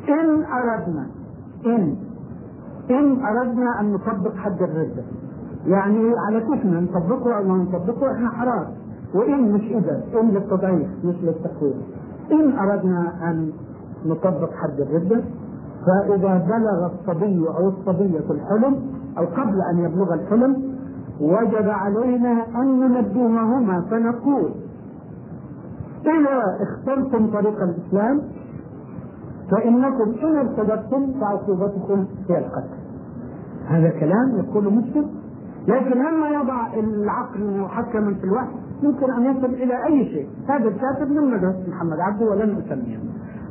[0.09, 1.07] إن أردنا
[1.67, 1.97] إن
[2.91, 5.03] إن أردنا أن نطبق حد الردة
[5.67, 8.67] يعني على كيفنا نطبقه أو ما نطبقه؟ إحنا حرام.
[9.15, 11.83] وإن مش إذا إن للتضعيف مش للتقويم.
[12.33, 13.53] إن أردنا أن
[14.07, 15.21] نطبق حد الردة
[15.87, 18.77] فإذا بلغ الصبي أو الصبية الحلم
[19.19, 20.63] أو قبل أن يبلغ الحلم
[21.21, 24.51] وجب علينا أن ننبههما فنقول
[26.07, 28.23] إذا اخترتم طريق الإسلام
[29.51, 32.79] فإنكم إن ارتدتم فعقوبتكم هي القتل.
[33.67, 35.07] هذا كلام يقوله مسلم
[35.69, 40.29] لكن لما يضع العقل محكما في الوحي يمكن أن يصل إلى أي شيء.
[40.49, 42.99] هذا الكاتب من مدرسه محمد عبده ولن أسميه.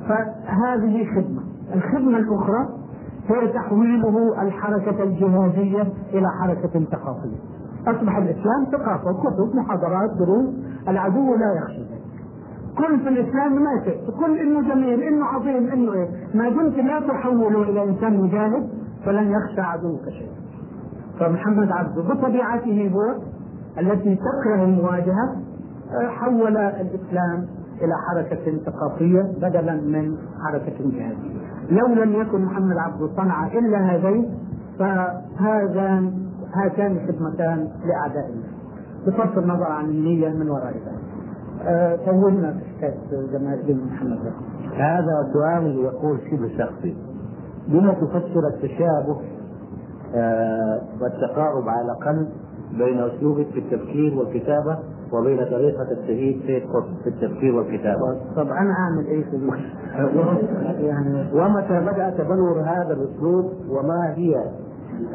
[0.08, 1.42] فهذه خدمة.
[1.76, 2.70] الخدمة الأخرى
[3.28, 5.82] هي تحويله الحركة الجهاديه
[6.14, 7.38] إلى حركة ثقافية.
[7.88, 10.50] أصبح الإسلام ثقافة كتب محاضرات دروس.
[10.88, 12.02] العدو لا يخشى ذلك.
[12.78, 14.12] كن في الإسلام ما شئت.
[14.20, 16.10] كن إنه جميل إنه عظيم إنه إيه.
[16.34, 18.70] ما دمت لا تحوله إلى إنسان مجاهد
[19.06, 20.42] فلن يخشى عدوك شيئا.
[21.20, 23.22] فمحمد عبده بطبيعته هو
[23.80, 25.36] التي تكره المواجهة
[26.10, 27.48] حول الإسلام
[27.82, 31.42] إلى حركة ثقافية بدلا من حركة جهادية.
[31.70, 34.30] لو لم يكن محمد عبده صنع إلا هذين
[34.80, 36.14] فهذان
[36.54, 38.48] هاتان خدمتان لأعداء الله.
[39.08, 41.02] بصرف النظر عن النية من وراء ذلك.
[42.06, 42.98] طولنا في حكاية
[43.32, 44.20] جمال الدين محمد.
[44.76, 46.98] هذا سؤال يقول شبه شخصي
[47.68, 49.22] بما تفسر التشابه
[50.16, 52.28] آه والتقارب على الاقل
[52.78, 54.78] بين اسلوبك في التفكير والكتابة
[55.14, 58.18] وبين طريقة الشهيد سيد قطب في التفكير والكتابة.
[58.36, 59.52] طب أنا أعمل إيه في
[60.86, 64.44] يعني ومتى بدا تبلور هذا الاسلوب وما هي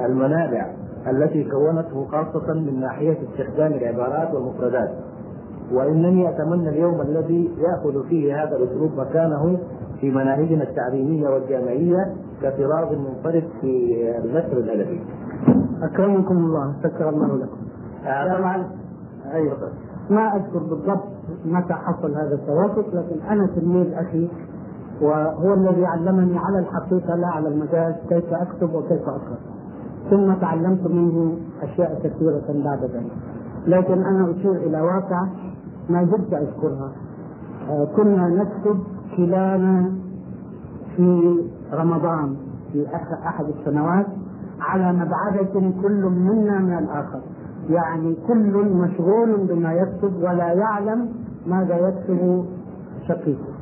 [0.07, 0.67] المنابع
[1.11, 4.91] التي كونته خاصة من ناحية استخدام العبارات والمفردات
[5.73, 9.59] وإنني أتمنى اليوم الذي يأخذ فيه هذا الأسلوب مكانه
[10.01, 15.01] في مناهجنا التعليمية والجامعية كطراز منفرد في النثر الأدبي.
[15.83, 17.57] أكرمكم الله شكر الله لكم.
[18.07, 18.67] آه طبعا.
[19.33, 19.57] أيوه.
[20.11, 21.05] ما أذكر بالضبط
[21.45, 24.29] متى حصل هذا التوافق لكن أنا تلميذ أخي
[25.01, 29.39] وهو الذي علمني على الحقيقة لا على المجاز كيف أكتب وكيف أقرأ.
[30.11, 33.13] ثم تعلمت منه أشياء كثيرة بعد ذلك.
[33.67, 35.27] لكن أنا أشير إلى واقع
[35.91, 36.93] ما زلت أذكرها.
[37.71, 38.79] آه، كنا نكتب
[39.17, 39.93] كلانا
[40.97, 41.37] في
[41.73, 42.37] رمضان
[42.73, 42.87] في
[43.27, 44.07] أحد السنوات.
[44.61, 47.21] على مبعدة كل منا من الآخر.
[47.71, 51.09] يعني كل مشغول بما يكتب ولا يعلم
[51.47, 52.45] ماذا يكتب
[53.09, 53.53] شقيقه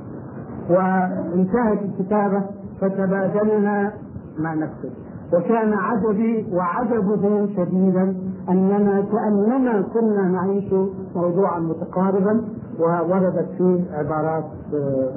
[0.70, 2.42] وانتهت الكتابة
[2.80, 3.92] فتبادلنا
[4.38, 4.90] ما نكتب
[5.32, 8.16] وكان عجبي وعجبه شديدا
[8.48, 10.74] أننا كأننا كنا نعيش
[11.16, 12.44] موضوعا متقاربا
[12.80, 14.44] ووردت فيه عبارات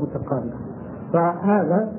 [0.02, 0.54] متقاربة.
[1.14, 1.92] فهذا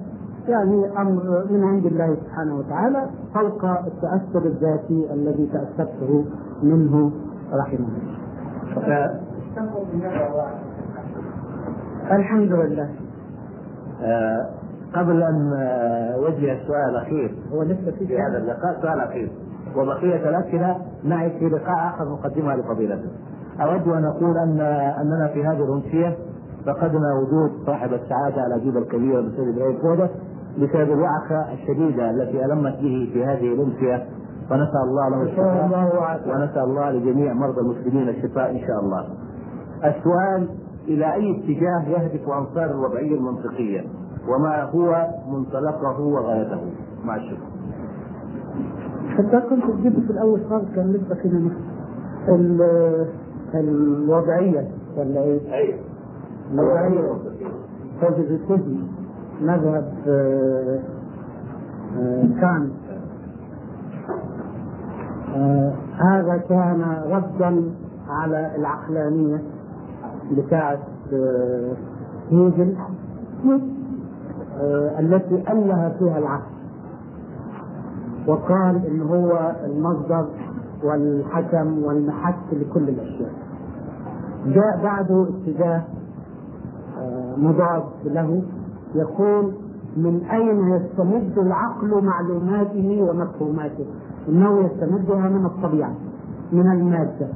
[0.49, 6.25] يعني أمر من عند الله سبحانه وتعالى فوق التأثر الذاتي الذي تأثرته
[6.63, 7.11] منه
[7.53, 7.89] رحمه
[8.77, 9.11] الله.
[12.11, 12.89] الحمد لله.
[14.03, 14.47] آه
[14.95, 15.53] قبل أن
[16.15, 19.31] اوجه السؤال الاخير هو لسه في في هذا اللقاء سؤال أخير
[19.77, 23.11] وبقية الأسئلة نعد في لقاء آخر نقدمها لفضيلته.
[23.61, 24.61] أود أن أقول أن
[25.01, 26.17] أننا في هذه الأمسية
[26.67, 30.11] فقدنا وجود صاحب السعادة الاديب الكبير الاستاذ إبراهيم فودة
[30.59, 34.07] بسبب الوعكه الشديدة التي ألمت به في هذه الأمسية.
[34.51, 36.21] ونسأل الله له الشفاء.
[36.29, 39.05] ونسأل الله لجميع مرضى المسلمين الشفاء إن شاء الله.
[39.85, 40.49] السؤال
[40.89, 43.85] إلى أي اتجاه يهدف أنصار الوضعية المنطقية؟
[44.29, 46.61] وما هو منطلقه وغايته؟
[47.05, 47.47] مع الشكر.
[49.09, 51.41] حتى كنت تجيب في الأول خالص كان لسه كده
[53.55, 54.69] الوضعية.
[54.97, 55.79] ولا إيه؟ أيوه
[56.53, 57.13] الوضعيه
[58.03, 58.88] بوزيتيفيزم
[59.43, 60.79] مذهب آه،
[61.99, 62.71] آه، كان.
[65.37, 67.63] آه، هذا كان ردا
[68.09, 69.43] على العقلانية
[70.33, 70.79] بتاعت
[72.31, 72.77] هيجل
[74.99, 76.51] التي أله فيها العقل.
[78.27, 80.27] وقال إن هو المصدر
[80.85, 83.33] والحكم والمحك لكل الأشياء.
[84.47, 85.83] جاء بعده اتجاه
[87.37, 88.43] مضاد له.
[88.95, 89.53] يقول
[89.97, 93.87] من أين يستمد العقل معلوماته ومفهوماته؟
[94.29, 95.95] إنه يستمدها من الطبيعة
[96.53, 97.29] من المادة.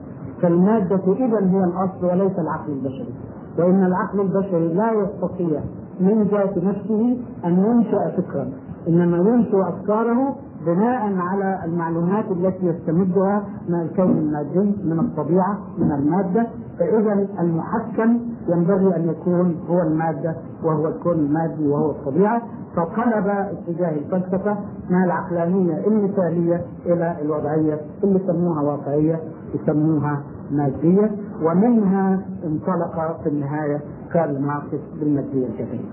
[0.42, 3.14] فالمادة إذا هي الأصل وليس العقل البشري.
[3.58, 5.60] وإن العقل البشري لا يستطيع
[6.00, 8.48] من ذات نفسه أن ينشأ فكرا
[8.88, 10.34] إنما ينشئ أفكاره
[10.66, 16.46] بناء على المعلومات التي يستمدها من الكون المادي من الطبيعة من المادة.
[16.78, 18.18] فإذا المحكم
[18.48, 22.42] ينبغي أن يكون هو المادة وهو الكون المادي وهو الطبيعة.
[22.76, 24.56] فقلب اتجاه الفلسفة
[24.90, 29.20] من العقلانية المثالية إلى الوضعية اللي يسموها واقعية
[29.54, 31.10] يسموها مادية.
[31.42, 33.80] ومنها انطلق في النهاية
[34.12, 35.84] كارل ماركس بالمادية الجديدة.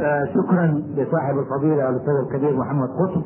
[0.00, 3.22] آه شكرا لصاحب الفضيلة الأستاذ الكبير محمد قطب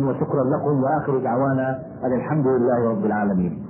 [0.00, 3.62] وشكرا لكم وآخر دعوانا أن الحمد لله رب العالمين.